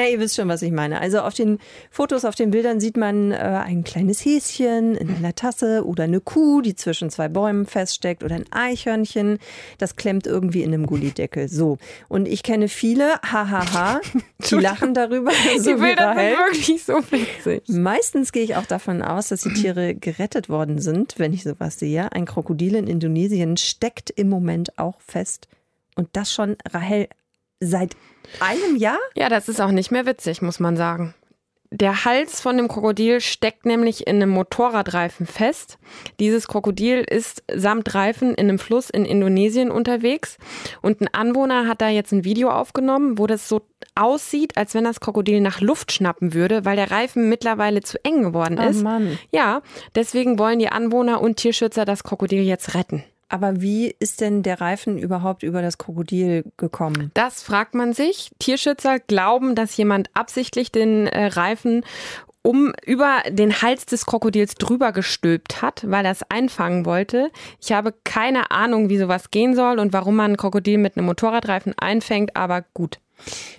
ihr 0.09 0.21
wisst 0.21 0.37
schon, 0.37 0.49
was 0.49 0.63
ich 0.63 0.71
meine. 0.71 1.01
Also 1.01 1.21
auf 1.21 1.35
den 1.35 1.59
Fotos, 1.91 2.25
auf 2.25 2.37
den 2.37 2.53
Bildern 2.53 2.79
sieht 2.79 2.97
man 2.97 3.33
äh, 3.33 3.35
ein 3.35 3.83
kleines 3.83 4.25
Häschen 4.25 4.95
in 4.95 5.13
einer 5.17 5.35
Tasse 5.35 5.85
oder 5.85 6.05
eine 6.05 6.21
Kuh, 6.21 6.61
die 6.61 6.77
zwischen 6.77 7.11
zwei 7.11 7.29
Bäumen 7.29 7.67
feststeckt 7.67 8.23
oder 8.23 8.37
ein 8.37 8.45
Eichhörnchen, 8.53 9.39
das 9.79 9.97
klemmt 9.97 10.29
irgendwie 10.29 10.63
in 10.63 10.73
einem 10.73 10.87
Gullideckel. 10.87 11.49
So. 11.49 11.79
Und 12.09 12.29
ich 12.29 12.45
kenne 12.45 12.69
viele, 12.69 13.15
hahaha, 13.23 14.01
die 14.49 14.55
lachen 14.55 14.95
darüber. 14.95 15.33
so 15.59 15.75
die 15.75 15.81
Bilder 15.81 16.15
sind 16.15 16.39
wirklich 16.39 16.85
so 16.85 16.95
witzig. 17.11 17.65
Meistens 17.69 18.31
gehe 18.31 18.45
ich 18.45 18.55
auch 18.55 18.67
davon 18.67 19.03
aus, 19.03 19.29
dass 19.29 19.41
die 19.41 19.53
Tiere 19.55 19.97
gerettet 19.97 20.49
worden 20.49 20.79
sind, 20.79 21.15
wenn 21.19 21.33
ich 21.33 21.43
sowas 21.43 21.81
sehe. 21.81 22.13
Ein 22.13 22.25
Krokodil 22.25 22.77
in 22.77 22.87
Indonesien 22.87 23.57
steckt 23.57 24.11
im 24.11 24.29
Moment 24.29 24.79
auch 24.79 25.01
fest. 25.01 25.49
Und 25.97 26.09
das 26.13 26.33
schon, 26.33 26.57
Rahel, 26.71 27.09
seit 27.59 27.97
einem 28.41 28.77
Jahr? 28.77 28.99
Ja, 29.17 29.29
das 29.29 29.49
ist 29.49 29.61
auch 29.61 29.73
nicht 29.73 29.91
mehr 29.91 30.07
witzig, 30.07 30.43
muss 30.43 30.61
man 30.61 30.77
sagen. 30.77 31.15
Der 31.73 32.05
Hals 32.05 32.41
von 32.41 32.57
dem 32.57 32.69
Krokodil 32.69 33.21
steckt 33.21 33.67
nämlich 33.67 34.07
in 34.07 34.17
einem 34.17 34.31
Motorradreifen 34.31 35.27
fest. 35.27 35.79
Dieses 36.21 36.47
Krokodil 36.47 36.99
ist 36.99 37.43
samt 37.53 37.93
Reifen 37.93 38.35
in 38.35 38.49
einem 38.49 38.59
Fluss 38.61 38.89
in 38.89 39.05
Indonesien 39.05 39.73
unterwegs. 39.73 40.39
Und 40.81 41.01
ein 41.01 41.13
Anwohner 41.13 41.67
hat 41.67 41.81
da 41.81 41.89
jetzt 41.89 42.13
ein 42.13 42.25
Video 42.25 42.51
aufgenommen, 42.51 43.19
wo 43.19 43.27
das 43.27 43.49
so 43.49 43.63
aussieht, 43.97 44.57
als 44.57 44.75
wenn 44.75 44.85
das 44.85 45.01
Krokodil 45.01 45.41
nach 45.41 45.61
Luft 45.61 45.91
schnappen 45.91 46.35
würde, 46.35 46.65
weil 46.65 46.77
der 46.77 46.91
Reifen 46.91 47.29
mittlerweile 47.29 47.83
zu 47.83 48.03
eng 48.05 48.23
geworden 48.23 48.59
Oh 48.61 48.69
ist. 48.69 48.83
Mann. 48.83 49.19
Ja, 49.33 49.63
deswegen 49.95 50.39
wollen 50.39 50.61
die 50.61 50.69
Anwohner 50.69 51.21
und 51.21 51.37
Tierschützer 51.37 51.85
das 51.85 52.05
Krokodil 52.05 52.43
jetzt 52.43 52.75
retten. 52.75 53.03
Aber 53.29 53.61
wie 53.61 53.95
ist 53.99 54.21
denn 54.21 54.43
der 54.43 54.61
Reifen 54.61 54.99
überhaupt 54.99 55.43
über 55.43 55.63
das 55.63 55.79
Krokodil 55.79 56.45
gekommen? 56.57 57.11
Das 57.15 57.43
fragt 57.43 57.75
man 57.75 57.93
sich. 57.93 58.31
Tierschützer 58.39 59.01
glauben, 59.01 59.55
dass 59.55 59.77
jemand 59.77 60.11
absichtlich 60.15 60.71
den 60.71 61.07
äh, 61.07 61.27
Reifen 61.27 61.83
um 62.43 62.73
über 62.85 63.23
den 63.29 63.61
Hals 63.61 63.87
des 63.87 64.07
Krokodils 64.07 64.55
drüber 64.55 64.93
gestülpt 64.93 65.63
hat, 65.63 65.83
weil 65.89 66.05
er 66.05 66.13
es 66.13 66.23
einfangen 66.29 66.87
wollte. 66.87 67.33
Ich 67.61 67.73
habe 67.73 67.93
keine 68.05 68.53
Ahnung, 68.53 68.89
wie 68.89 68.99
sowas 68.99 69.33
gehen 69.33 69.57
soll 69.57 69.81
und 69.81 69.93
warum 69.93 70.15
man 70.15 70.33
ein 70.33 70.37
Krokodil 70.37 70.79
mit 70.79 70.97
einem 70.97 71.07
Motorradreifen 71.07 71.75
einfängt, 71.77 72.37
aber 72.37 72.65
gut. 72.73 73.01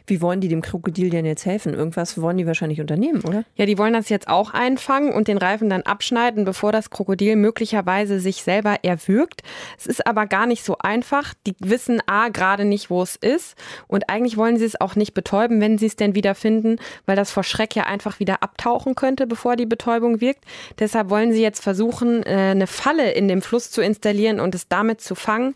Wie 0.05 0.21
wollen 0.21 0.39
die 0.39 0.47
dem 0.47 0.61
Krokodil 0.61 1.09
denn 1.09 1.25
jetzt 1.25 1.45
helfen? 1.45 1.73
Irgendwas 1.73 2.21
wollen 2.21 2.37
die 2.37 2.47
wahrscheinlich 2.47 2.79
unternehmen, 2.79 3.21
oder? 3.25 3.43
Ja, 3.55 3.65
die 3.65 3.77
wollen 3.77 3.93
das 3.93 4.07
jetzt 4.07 4.29
auch 4.29 4.53
einfangen 4.53 5.11
und 5.11 5.27
den 5.27 5.37
Reifen 5.37 5.69
dann 5.69 5.81
abschneiden, 5.81 6.45
bevor 6.45 6.71
das 6.71 6.89
Krokodil 6.89 7.35
möglicherweise 7.35 8.19
sich 8.19 8.43
selber 8.43 8.77
erwürgt. 8.83 9.43
Es 9.77 9.85
ist 9.85 10.07
aber 10.07 10.25
gar 10.25 10.45
nicht 10.45 10.63
so 10.63 10.77
einfach. 10.77 11.33
Die 11.45 11.55
wissen 11.59 12.01
A 12.05 12.29
gerade 12.29 12.63
nicht, 12.63 12.89
wo 12.89 13.01
es 13.01 13.17
ist. 13.17 13.55
Und 13.87 14.09
eigentlich 14.09 14.37
wollen 14.37 14.57
sie 14.57 14.65
es 14.65 14.79
auch 14.79 14.95
nicht 14.95 15.13
betäuben, 15.13 15.59
wenn 15.59 15.77
sie 15.77 15.87
es 15.87 15.97
denn 15.97 16.15
wieder 16.15 16.35
finden, 16.35 16.77
weil 17.05 17.17
das 17.17 17.31
vor 17.31 17.43
Schreck 17.43 17.75
ja 17.75 17.83
einfach 17.83 18.19
wieder 18.19 18.43
abtauchen 18.43 18.95
könnte, 18.95 19.27
bevor 19.27 19.57
die 19.57 19.65
Betäubung 19.65 20.21
wirkt. 20.21 20.45
Deshalb 20.79 21.09
wollen 21.09 21.33
sie 21.33 21.41
jetzt 21.41 21.61
versuchen, 21.61 22.23
äh, 22.23 22.51
eine 22.51 22.67
Falle 22.67 23.11
in 23.11 23.27
dem 23.27 23.41
Fluss 23.41 23.71
zu 23.71 23.81
installieren 23.81 24.39
und 24.39 24.55
es 24.55 24.69
damit 24.69 25.01
zu 25.01 25.15
fangen. 25.15 25.53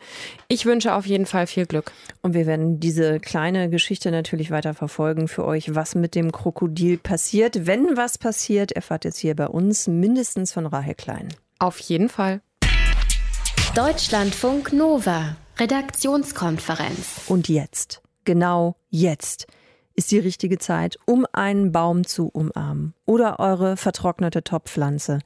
Ich 0.49 0.66
wünsche 0.66 0.93
auf 0.93 1.06
jeden 1.06 1.26
Fall 1.26 1.47
viel 1.47 1.66
Glück. 1.66 1.93
Und 2.22 2.34
wir 2.34 2.45
werden 2.45 2.80
diese 2.80 3.20
kleine 3.20 3.70
Geschichte 3.70 3.91
natürlich 4.12 4.52
weiter 4.52 4.74
verfolgen 4.74 5.28
für 5.28 5.44
euch, 5.44 5.76
was 5.76 5.96
mit 5.96 6.16
dem 6.16 6.32
Krokodil 6.32 6.98
passiert. 6.98 7.68
Wenn 7.68 7.98
was 7.98 8.18
passiert, 8.18 8.72
erfahrt 8.72 9.06
ihr 9.06 9.10
es 9.10 9.18
hier 9.18 9.36
bei 9.36 9.48
uns 9.48 9.88
mindestens 9.88 10.54
von 10.54 10.66
Rahel 10.66 10.96
Klein. 10.96 11.28
Auf 11.60 11.80
jeden 11.80 12.08
Fall. 12.08 12.42
Deutschlandfunk 13.76 14.72
Nova. 14.72 15.36
Redaktionskonferenz. 15.58 17.24
Und 17.28 17.50
jetzt, 17.50 18.02
genau 18.24 18.76
jetzt, 18.89 19.48
ist 19.94 20.12
die 20.12 20.20
richtige 20.20 20.58
Zeit, 20.58 20.98
um 21.06 21.26
einen 21.34 21.72
Baum 21.72 22.08
zu 22.08 22.30
umarmen 22.30 22.94
oder 23.06 23.39
eure 23.39 23.78
vertrocknete 23.78 24.44
Topfpflanze 24.44 25.20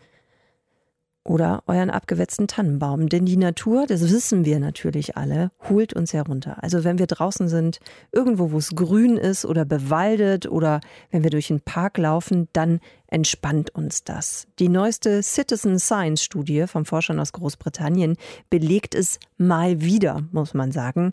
oder 1.25 1.63
euren 1.65 1.89
abgewetzten 1.89 2.47
Tannenbaum. 2.47 3.09
Denn 3.09 3.25
die 3.25 3.35
Natur, 3.35 3.87
das 3.87 4.09
wissen 4.09 4.45
wir 4.45 4.59
natürlich 4.59 5.17
alle, 5.17 5.51
holt 5.67 5.93
uns 5.93 6.13
herunter. 6.13 6.63
Also 6.63 6.83
wenn 6.83 6.99
wir 6.99 7.07
draußen 7.07 7.49
sind, 7.49 7.79
irgendwo, 8.11 8.51
wo 8.51 8.57
es 8.57 8.75
grün 8.75 9.17
ist 9.17 9.45
oder 9.45 9.65
bewaldet 9.65 10.45
oder 10.47 10.79
wenn 11.09 11.23
wir 11.23 11.31
durch 11.31 11.47
den 11.47 11.61
Park 11.61 11.97
laufen, 11.97 12.47
dann 12.53 12.79
entspannt 13.07 13.71
uns 13.71 14.03
das. 14.03 14.47
Die 14.59 14.69
neueste 14.69 15.23
Citizen 15.23 15.79
Science 15.79 16.23
Studie 16.23 16.67
von 16.67 16.85
Forschern 16.85 17.19
aus 17.19 17.33
Großbritannien 17.33 18.15
belegt 18.49 18.93
es 18.95 19.19
mal 19.37 19.81
wieder, 19.81 20.21
muss 20.31 20.53
man 20.53 20.71
sagen. 20.71 21.11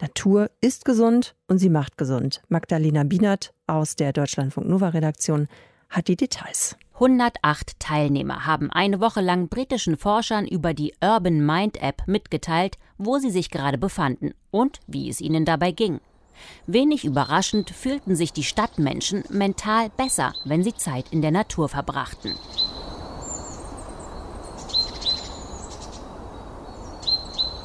Natur 0.00 0.50
ist 0.60 0.84
gesund 0.84 1.36
und 1.46 1.58
sie 1.58 1.70
macht 1.70 1.96
gesund. 1.96 2.42
Magdalena 2.48 3.04
Bienert 3.04 3.54
aus 3.68 3.94
der 3.94 4.12
Deutschlandfunk 4.12 4.68
Nova 4.68 4.88
Redaktion 4.88 5.46
hat 5.88 6.08
die 6.08 6.16
Details. 6.16 6.76
108 6.94 7.80
Teilnehmer 7.80 8.46
haben 8.46 8.70
eine 8.70 9.00
Woche 9.00 9.20
lang 9.20 9.48
britischen 9.48 9.96
Forschern 9.96 10.46
über 10.46 10.74
die 10.74 10.94
Urban 11.02 11.44
Mind 11.44 11.82
App 11.82 12.02
mitgeteilt, 12.06 12.78
wo 12.98 13.18
sie 13.18 13.30
sich 13.30 13.50
gerade 13.50 13.78
befanden 13.78 14.32
und 14.52 14.78
wie 14.86 15.10
es 15.10 15.20
ihnen 15.20 15.44
dabei 15.44 15.72
ging. 15.72 16.00
Wenig 16.66 17.04
überraschend 17.04 17.70
fühlten 17.70 18.14
sich 18.14 18.32
die 18.32 18.44
Stadtmenschen 18.44 19.24
mental 19.28 19.90
besser, 19.90 20.34
wenn 20.44 20.62
sie 20.62 20.74
Zeit 20.74 21.06
in 21.10 21.20
der 21.20 21.32
Natur 21.32 21.68
verbrachten. 21.68 22.36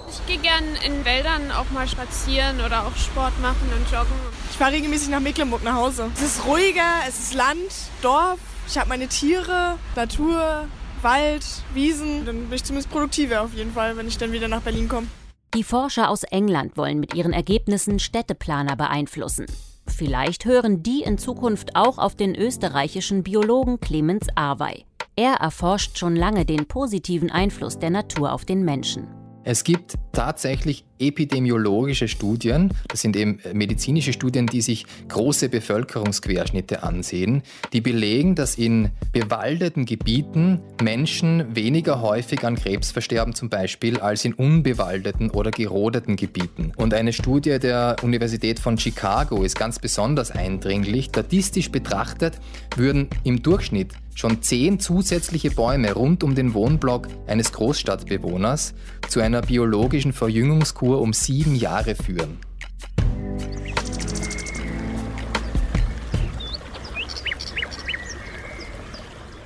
Ich 0.09 0.25
gehe 0.25 0.39
gern 0.39 0.63
in 0.85 1.05
Wäldern 1.05 1.51
auch 1.51 1.69
mal 1.69 1.87
spazieren 1.87 2.61
oder 2.61 2.87
auch 2.87 2.95
Sport 2.95 3.39
machen 3.41 3.71
und 3.77 3.91
joggen. 3.91 4.13
Ich 4.49 4.57
fahre 4.57 4.73
regelmäßig 4.73 5.09
nach 5.09 5.19
Mecklenburg 5.19 5.63
nach 5.63 5.75
Hause. 5.75 6.09
Es 6.15 6.21
ist 6.21 6.45
ruhiger, 6.45 7.01
es 7.07 7.19
ist 7.19 7.33
Land, 7.35 7.71
Dorf. 8.01 8.39
Ich 8.69 8.77
habe 8.77 8.89
meine 8.89 9.07
Tiere, 9.07 9.79
Natur, 9.95 10.67
Wald, 11.01 11.43
Wiesen. 11.73 12.23
Dann 12.25 12.45
bin 12.45 12.53
ich 12.53 12.63
zumindest 12.63 12.91
produktiver 12.91 13.41
auf 13.41 13.55
jeden 13.55 13.73
Fall, 13.73 13.97
wenn 13.97 14.07
ich 14.07 14.19
dann 14.19 14.31
wieder 14.31 14.47
nach 14.47 14.61
Berlin 14.61 14.87
komme. 14.87 15.07
Die 15.55 15.63
Forscher 15.63 16.07
aus 16.07 16.21
England 16.21 16.77
wollen 16.77 16.99
mit 16.99 17.15
ihren 17.15 17.33
Ergebnissen 17.33 17.97
Städteplaner 17.97 18.75
beeinflussen. 18.75 19.47
Vielleicht 19.87 20.45
hören 20.45 20.83
die 20.83 21.01
in 21.01 21.17
Zukunft 21.17 21.75
auch 21.75 21.97
auf 21.97 22.15
den 22.15 22.35
österreichischen 22.35 23.23
Biologen 23.23 23.79
Clemens 23.79 24.27
Arwey. 24.35 24.85
Er 25.15 25.33
erforscht 25.37 25.97
schon 25.97 26.15
lange 26.15 26.45
den 26.45 26.67
positiven 26.67 27.31
Einfluss 27.31 27.79
der 27.79 27.89
Natur 27.89 28.31
auf 28.31 28.45
den 28.45 28.63
Menschen. 28.63 29.07
Es 29.45 29.63
gibt 29.63 29.95
tatsächlich 30.11 30.83
epidemiologische 30.99 32.09
Studien, 32.09 32.73
das 32.89 33.01
sind 33.01 33.15
eben 33.15 33.39
medizinische 33.53 34.11
Studien, 34.11 34.47
die 34.47 34.61
sich 34.61 34.85
große 35.07 35.47
Bevölkerungsquerschnitte 35.47 36.83
ansehen, 36.83 37.43
die 37.71 37.79
belegen, 37.79 38.35
dass 38.35 38.55
in 38.55 38.89
bewaldeten 39.13 39.85
Gebieten 39.85 40.59
Menschen 40.83 41.55
weniger 41.55 42.01
häufig 42.01 42.43
an 42.43 42.55
Krebs 42.57 42.91
versterben 42.91 43.33
zum 43.33 43.49
Beispiel 43.49 43.99
als 43.99 44.25
in 44.25 44.33
unbewaldeten 44.33 45.31
oder 45.31 45.51
gerodeten 45.51 46.17
Gebieten. 46.17 46.73
Und 46.75 46.93
eine 46.93 47.13
Studie 47.13 47.59
der 47.59 47.95
Universität 48.03 48.59
von 48.59 48.77
Chicago 48.77 49.43
ist 49.43 49.57
ganz 49.57 49.79
besonders 49.79 50.31
eindringlich. 50.31 51.05
Statistisch 51.05 51.71
betrachtet 51.71 52.39
würden 52.75 53.07
im 53.23 53.41
Durchschnitt 53.41 53.93
schon 54.15 54.41
zehn 54.41 54.79
zusätzliche 54.79 55.51
Bäume 55.51 55.93
rund 55.93 56.23
um 56.23 56.35
den 56.35 56.53
Wohnblock 56.53 57.07
eines 57.27 57.51
Großstadtbewohners 57.53 58.73
zu 59.07 59.19
einer 59.19 59.41
biologischen 59.41 60.13
Verjüngungskur 60.13 61.01
um 61.01 61.13
sieben 61.13 61.55
Jahre 61.55 61.95
führen. 61.95 62.37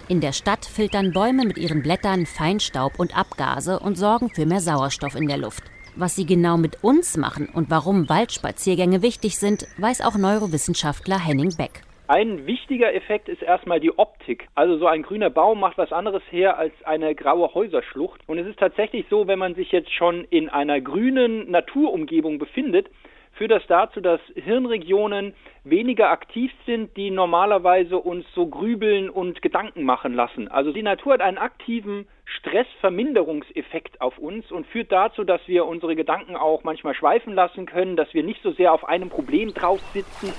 In 0.10 0.20
der 0.22 0.34
Stadt 0.34 0.66
filtern 0.66 1.12
Bäume 1.12 1.46
mit 1.46 1.58
ihren 1.58 1.82
Blättern 1.82 2.26
Feinstaub 2.26 3.00
und 3.00 3.18
Abgase 3.18 3.80
und 3.80 3.98
sorgen 3.98 4.30
für 4.30 4.46
mehr 4.46 4.62
Sauerstoff 4.62 5.16
in 5.16 5.28
der 5.28 5.38
Luft. 5.38 5.64
Was 5.96 6.16
sie 6.16 6.26
genau 6.26 6.58
mit 6.58 6.84
uns 6.84 7.18
machen 7.18 7.48
und 7.48 7.70
warum 7.70 8.10
Waldspaziergänge 8.10 9.02
wichtig 9.02 9.38
sind, 9.38 9.66
weiß 9.78 10.02
auch 10.02 10.16
Neurowissenschaftler 10.16 11.20
Henning 11.20 11.56
Beck. 11.56 11.84
Ein 12.08 12.46
wichtiger 12.46 12.94
Effekt 12.94 13.30
ist 13.30 13.42
erstmal 13.42 13.80
die 13.80 13.98
Optik. 13.98 14.50
Also 14.56 14.78
so 14.78 14.88
ein 14.88 15.04
grüner 15.04 15.30
Baum 15.30 15.62
macht 15.62 15.78
was 15.78 15.94
anderes 15.94 16.22
her 16.32 16.58
als 16.58 16.74
eine 16.84 17.16
graue 17.16 17.54
Häuserschlucht. 17.54 18.20
Und 18.28 18.38
es 18.40 18.46
ist 18.46 18.60
tatsächlich 18.60 19.06
so, 19.10 19.28
wenn 19.28 19.40
man 19.40 19.56
sich 19.56 19.72
jetzt 19.72 19.94
schon 19.94 20.26
in 20.30 20.50
einer 20.50 20.82
grünen 20.82 21.50
Naturumgebung 21.50 22.40
befindet, 22.40 22.90
führt 23.32 23.52
das 23.52 23.66
dazu, 23.68 24.02
dass 24.02 24.20
Hirnregionen 24.36 25.34
weniger 25.64 26.10
aktiv 26.10 26.52
sind, 26.66 26.96
die 26.98 27.10
normalerweise 27.10 27.98
uns 27.98 28.26
so 28.36 28.48
grübeln 28.48 29.10
und 29.10 29.42
Gedanken 29.42 29.84
machen 29.84 30.14
lassen. 30.14 30.50
Also 30.50 30.74
die 30.74 30.84
Natur 30.84 31.14
hat 31.14 31.22
einen 31.22 31.38
aktiven 31.38 32.06
Stressverminderungseffekt 32.26 34.02
auf 34.02 34.18
uns 34.18 34.52
und 34.52 34.68
führt 34.68 34.92
dazu, 34.92 35.24
dass 35.24 35.42
wir 35.48 35.66
unsere 35.66 35.96
Gedanken 35.96 36.36
auch 36.36 36.66
manchmal 36.66 36.96
schweifen 36.96 37.34
lassen 37.34 37.66
können, 37.66 37.96
dass 37.96 38.14
wir 38.14 38.24
nicht 38.24 38.42
so 38.44 38.52
sehr 38.52 38.74
auf 38.74 38.84
einem 38.84 39.10
Problem 39.10 39.54
drauf 39.54 39.80
sitzen. 39.94 40.34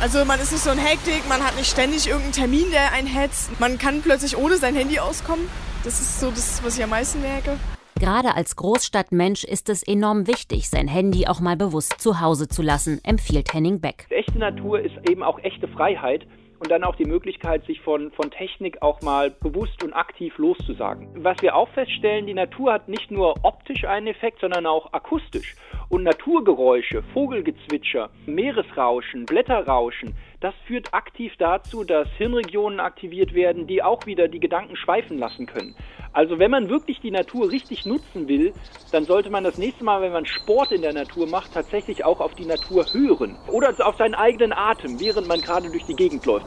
Also 0.00 0.24
man 0.24 0.38
ist 0.38 0.52
nicht 0.52 0.62
so 0.62 0.70
in 0.70 0.78
Hektik, 0.78 1.28
man 1.28 1.44
hat 1.44 1.56
nicht 1.56 1.68
ständig 1.68 2.06
irgendeinen 2.06 2.32
Termin, 2.32 2.70
der 2.70 2.92
einen 2.92 3.08
hetzt. 3.08 3.58
Man 3.58 3.78
kann 3.78 4.00
plötzlich 4.00 4.36
ohne 4.36 4.56
sein 4.56 4.76
Handy 4.76 5.00
auskommen. 5.00 5.48
Das 5.82 6.00
ist 6.00 6.20
so 6.20 6.30
das, 6.30 6.62
was 6.62 6.78
ich 6.78 6.84
am 6.84 6.90
meisten 6.90 7.20
merke. 7.20 7.58
Gerade 7.98 8.36
als 8.36 8.54
Großstadtmensch 8.54 9.42
ist 9.42 9.68
es 9.68 9.82
enorm 9.82 10.28
wichtig, 10.28 10.70
sein 10.70 10.86
Handy 10.86 11.26
auch 11.26 11.40
mal 11.40 11.56
bewusst 11.56 12.00
zu 12.00 12.20
Hause 12.20 12.46
zu 12.46 12.62
lassen, 12.62 13.00
empfiehlt 13.02 13.52
Henning 13.52 13.80
Beck. 13.80 14.06
Echte 14.10 14.38
Natur 14.38 14.78
ist 14.78 14.94
eben 15.10 15.24
auch 15.24 15.40
echte 15.40 15.66
Freiheit 15.66 16.24
und 16.58 16.70
dann 16.70 16.84
auch 16.84 16.96
die 16.96 17.04
Möglichkeit, 17.04 17.64
sich 17.66 17.80
von, 17.80 18.10
von 18.12 18.30
Technik 18.30 18.82
auch 18.82 19.00
mal 19.02 19.30
bewusst 19.30 19.82
und 19.84 19.92
aktiv 19.92 20.36
loszusagen. 20.38 21.08
Was 21.16 21.40
wir 21.40 21.54
auch 21.54 21.68
feststellen, 21.70 22.26
die 22.26 22.34
Natur 22.34 22.72
hat 22.72 22.88
nicht 22.88 23.10
nur 23.10 23.34
optisch 23.42 23.84
einen 23.84 24.08
Effekt, 24.08 24.40
sondern 24.40 24.66
auch 24.66 24.92
akustisch. 24.92 25.54
Und 25.88 26.02
Naturgeräusche, 26.02 27.02
Vogelgezwitscher, 27.14 28.10
Meeresrauschen, 28.26 29.24
Blätterrauschen, 29.24 30.14
das 30.40 30.54
führt 30.66 30.94
aktiv 30.94 31.32
dazu, 31.38 31.82
dass 31.82 32.08
Hirnregionen 32.16 32.80
aktiviert 32.80 33.34
werden, 33.34 33.66
die 33.66 33.82
auch 33.82 34.06
wieder 34.06 34.28
die 34.28 34.40
Gedanken 34.40 34.76
schweifen 34.76 35.18
lassen 35.18 35.46
können. 35.46 35.74
Also 36.12 36.38
wenn 36.38 36.50
man 36.50 36.68
wirklich 36.68 37.00
die 37.00 37.10
Natur 37.10 37.50
richtig 37.50 37.86
nutzen 37.86 38.28
will, 38.28 38.54
dann 38.92 39.06
sollte 39.06 39.30
man 39.30 39.44
das 39.44 39.58
nächste 39.58 39.84
Mal, 39.84 40.00
wenn 40.00 40.12
man 40.12 40.26
Sport 40.26 40.72
in 40.72 40.82
der 40.82 40.92
Natur 40.92 41.26
macht, 41.26 41.52
tatsächlich 41.52 42.04
auch 42.04 42.20
auf 42.20 42.34
die 42.34 42.46
Natur 42.46 42.86
hören 42.92 43.36
oder 43.48 43.74
auf 43.86 43.96
seinen 43.96 44.14
eigenen 44.14 44.52
Atem, 44.52 44.98
während 45.00 45.26
man 45.26 45.40
gerade 45.40 45.68
durch 45.70 45.84
die 45.84 45.96
Gegend 45.96 46.24
läuft. 46.24 46.46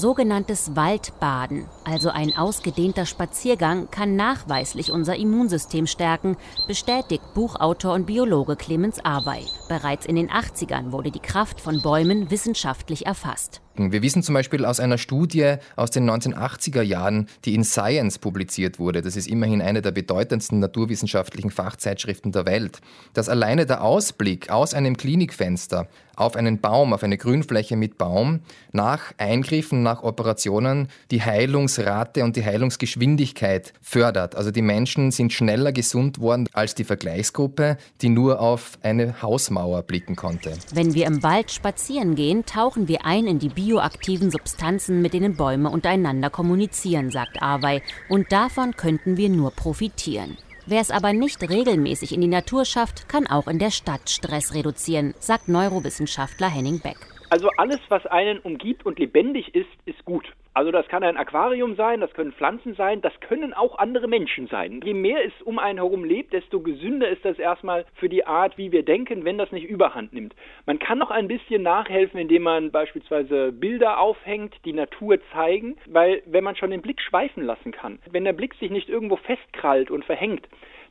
Sogenanntes 0.00 0.76
Waldbaden, 0.76 1.66
also 1.84 2.08
ein 2.08 2.34
ausgedehnter 2.34 3.04
Spaziergang, 3.04 3.90
kann 3.90 4.16
nachweislich 4.16 4.90
unser 4.92 5.16
Immunsystem 5.16 5.86
stärken, 5.86 6.38
bestätigt 6.66 7.22
Buchautor 7.34 7.92
und 7.92 8.06
Biologe 8.06 8.56
Clemens 8.56 9.04
Arbey. 9.04 9.44
Bereits 9.68 10.06
in 10.06 10.16
den 10.16 10.30
80ern 10.30 10.92
wurde 10.92 11.10
die 11.10 11.20
Kraft 11.20 11.60
von 11.60 11.82
Bäumen 11.82 12.30
wissenschaftlich 12.30 13.04
erfasst. 13.04 13.60
Wir 13.88 14.02
wissen 14.02 14.22
zum 14.22 14.34
Beispiel 14.34 14.64
aus 14.64 14.80
einer 14.80 14.98
Studie 14.98 15.54
aus 15.76 15.90
den 15.90 16.08
1980er 16.08 16.82
Jahren, 16.82 17.26
die 17.44 17.54
in 17.54 17.64
Science 17.64 18.18
publiziert 18.18 18.78
wurde, 18.78 19.00
das 19.00 19.16
ist 19.16 19.26
immerhin 19.26 19.62
eine 19.62 19.82
der 19.82 19.92
bedeutendsten 19.92 20.58
naturwissenschaftlichen 20.58 21.50
Fachzeitschriften 21.50 22.32
der 22.32 22.46
Welt, 22.46 22.80
dass 23.14 23.28
alleine 23.28 23.66
der 23.66 23.82
Ausblick 23.82 24.50
aus 24.50 24.74
einem 24.74 24.96
Klinikfenster 24.96 25.88
auf 26.20 26.36
einen 26.36 26.60
Baum, 26.60 26.92
auf 26.92 27.02
eine 27.02 27.16
Grünfläche 27.16 27.76
mit 27.76 27.98
Baum, 27.98 28.40
nach 28.72 29.12
Eingriffen, 29.16 29.82
nach 29.82 30.02
Operationen 30.02 30.88
die 31.10 31.22
Heilungsrate 31.22 32.22
und 32.24 32.36
die 32.36 32.44
Heilungsgeschwindigkeit 32.44 33.72
fördert. 33.80 34.36
Also 34.36 34.50
die 34.50 34.62
Menschen 34.62 35.10
sind 35.10 35.32
schneller 35.32 35.72
gesund 35.72 36.20
worden 36.20 36.48
als 36.52 36.74
die 36.74 36.84
Vergleichsgruppe, 36.84 37.78
die 38.02 38.10
nur 38.10 38.40
auf 38.40 38.78
eine 38.82 39.22
Hausmauer 39.22 39.82
blicken 39.82 40.14
konnte. 40.14 40.52
Wenn 40.74 40.94
wir 40.94 41.06
im 41.06 41.22
Wald 41.22 41.50
spazieren 41.50 42.14
gehen, 42.14 42.44
tauchen 42.44 42.86
wir 42.86 43.06
ein 43.06 43.26
in 43.26 43.38
die 43.38 43.48
bioaktiven 43.70 44.32
Substanzen, 44.32 45.00
mit 45.00 45.14
denen 45.14 45.36
Bäume 45.36 45.70
untereinander 45.70 46.28
kommunizieren, 46.28 47.10
sagt 47.12 47.40
Arwey. 47.40 47.82
Und 48.08 48.32
davon 48.32 48.74
könnten 48.74 49.16
wir 49.16 49.28
nur 49.28 49.52
profitieren. 49.52 50.36
Wer 50.66 50.80
es 50.80 50.90
aber 50.90 51.12
nicht 51.12 51.48
regelmäßig 51.48 52.12
in 52.12 52.20
die 52.20 52.26
Natur 52.26 52.64
schafft, 52.64 53.08
kann 53.08 53.28
auch 53.28 53.46
in 53.46 53.60
der 53.60 53.70
Stadt 53.70 54.10
Stress 54.10 54.54
reduzieren, 54.54 55.14
sagt 55.20 55.48
Neurowissenschaftler 55.48 56.48
Henning 56.48 56.80
Beck. 56.80 56.96
Also 57.30 57.48
alles, 57.58 57.78
was 57.88 58.04
einen 58.06 58.40
umgibt 58.40 58.84
und 58.84 58.98
lebendig 58.98 59.54
ist, 59.54 59.70
ist 59.84 60.04
gut. 60.04 60.24
Also 60.60 60.72
das 60.72 60.88
kann 60.88 61.02
ein 61.02 61.16
Aquarium 61.16 61.74
sein, 61.74 62.02
das 62.02 62.12
können 62.12 62.32
Pflanzen 62.32 62.74
sein, 62.74 63.00
das 63.00 63.18
können 63.20 63.54
auch 63.54 63.78
andere 63.78 64.08
Menschen 64.08 64.46
sein. 64.46 64.82
Je 64.84 64.92
mehr 64.92 65.24
es 65.24 65.32
um 65.40 65.58
einen 65.58 65.78
herum 65.78 66.04
lebt, 66.04 66.34
desto 66.34 66.60
gesünder 66.60 67.08
ist 67.08 67.24
das 67.24 67.38
erstmal 67.38 67.86
für 67.94 68.10
die 68.10 68.26
Art, 68.26 68.58
wie 68.58 68.70
wir 68.70 68.84
denken, 68.84 69.24
wenn 69.24 69.38
das 69.38 69.52
nicht 69.52 69.64
überhand 69.64 70.12
nimmt. 70.12 70.34
Man 70.66 70.78
kann 70.78 70.98
noch 70.98 71.10
ein 71.10 71.28
bisschen 71.28 71.62
nachhelfen, 71.62 72.20
indem 72.20 72.42
man 72.42 72.70
beispielsweise 72.70 73.52
Bilder 73.52 73.98
aufhängt, 74.00 74.54
die 74.66 74.74
Natur 74.74 75.16
zeigen, 75.32 75.78
weil 75.86 76.20
wenn 76.26 76.44
man 76.44 76.56
schon 76.56 76.72
den 76.72 76.82
Blick 76.82 77.00
schweifen 77.00 77.42
lassen 77.42 77.72
kann, 77.72 77.98
wenn 78.10 78.24
der 78.24 78.34
Blick 78.34 78.52
sich 78.56 78.70
nicht 78.70 78.90
irgendwo 78.90 79.16
festkrallt 79.16 79.90
und 79.90 80.04
verhängt, 80.04 80.46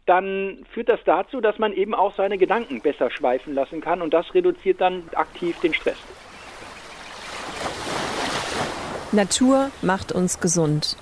dann 0.07 0.65
führt 0.73 0.89
das 0.89 1.03
dazu, 1.05 1.41
dass 1.41 1.59
man 1.59 1.73
eben 1.73 1.93
auch 1.93 2.15
seine 2.15 2.39
Gedanken 2.39 2.81
besser 2.81 3.11
schweifen 3.11 3.53
lassen 3.53 3.81
kann 3.81 4.01
und 4.01 4.15
das 4.15 4.33
reduziert 4.33 4.81
dann 4.81 5.11
aktiv 5.13 5.59
den 5.59 5.75
Stress. 5.75 5.99
Natur 9.11 9.71
macht 9.81 10.11
uns 10.11 10.39
gesund. 10.39 10.95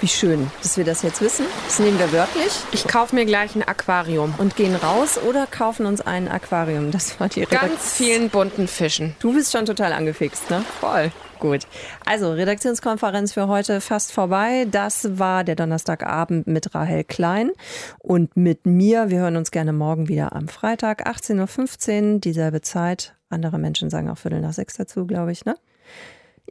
Wie 0.00 0.08
schön, 0.08 0.50
dass 0.62 0.76
wir 0.76 0.84
das 0.84 1.02
jetzt 1.02 1.20
wissen. 1.20 1.46
Das 1.66 1.78
nehmen 1.78 1.96
wir 1.98 2.10
wörtlich. 2.10 2.52
Ich 2.72 2.88
kaufe 2.88 3.14
mir 3.14 3.24
gleich 3.24 3.54
ein 3.54 3.62
Aquarium. 3.62 4.34
Und 4.38 4.56
gehen 4.56 4.74
raus 4.74 5.16
oder 5.16 5.46
kaufen 5.46 5.86
uns 5.86 6.00
ein 6.00 6.26
Aquarium. 6.26 6.90
Das 6.90 7.20
war 7.20 7.28
die 7.28 7.44
Redaktion. 7.44 7.70
Ganz 7.70 7.92
vielen 7.92 8.28
bunten 8.28 8.66
Fischen. 8.66 9.14
Du 9.20 9.32
bist 9.32 9.52
schon 9.52 9.64
total 9.64 9.92
angefixt, 9.92 10.50
ne? 10.50 10.64
Voll. 10.80 11.12
Gut. 11.38 11.68
Also, 12.04 12.32
Redaktionskonferenz 12.32 13.32
für 13.32 13.46
heute 13.46 13.80
fast 13.80 14.10
vorbei. 14.12 14.66
Das 14.68 15.18
war 15.18 15.44
der 15.44 15.54
Donnerstagabend 15.54 16.48
mit 16.48 16.74
Rahel 16.74 17.04
Klein 17.04 17.52
und 17.98 18.36
mit 18.36 18.66
mir. 18.66 19.10
Wir 19.10 19.18
hören 19.18 19.36
uns 19.36 19.52
gerne 19.52 19.72
morgen 19.72 20.08
wieder 20.08 20.32
am 20.32 20.48
Freitag, 20.48 21.06
18.15 21.06 22.14
Uhr, 22.14 22.20
dieselbe 22.20 22.60
Zeit. 22.60 23.14
Andere 23.28 23.58
Menschen 23.58 23.88
sagen 23.88 24.10
auch 24.10 24.18
Viertel 24.18 24.40
nach 24.40 24.52
sechs 24.52 24.76
dazu, 24.76 25.06
glaube 25.06 25.30
ich, 25.30 25.44
ne? 25.44 25.54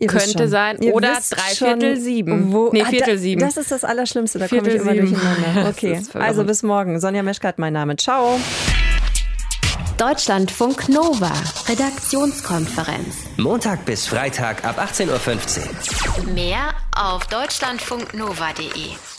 Ihr 0.01 0.07
Könnte 0.07 0.47
sein. 0.47 0.77
Ihr 0.81 0.93
Oder 0.95 1.15
wisst 1.17 1.35
dreiviertel 1.35 1.95
schon, 1.95 2.03
sieben. 2.03 2.51
Wo, 2.51 2.69
nee, 2.73 2.81
Ah, 2.81 2.85
Viertel 2.89 3.13
da, 3.15 3.19
sieben. 3.21 3.39
Das 3.41 3.55
ist 3.57 3.71
das 3.71 3.83
Allerschlimmste, 3.83 4.39
da 4.39 4.47
komme 4.47 4.61
Viertel 4.63 4.75
ich 4.77 4.81
immer 4.81 4.91
sieben. 4.93 5.13
durcheinander. 5.13 5.69
Okay, 5.69 6.01
also 6.15 6.43
bis 6.43 6.63
morgen. 6.63 6.99
Sonja 6.99 7.21
Meschkat, 7.23 7.59
mein 7.59 7.73
Name. 7.73 7.95
Ciao. 7.97 8.39
Deutschlandfunk 9.97 10.89
Nova, 10.89 11.31
Redaktionskonferenz. 11.69 13.15
Montag 13.37 13.85
bis 13.85 14.07
Freitag 14.07 14.65
ab 14.65 14.79
18.15 14.79 15.07
Uhr. 16.27 16.33
Mehr 16.33 16.73
auf 16.97 17.27
deutschlandfunknova.de. 17.27 19.10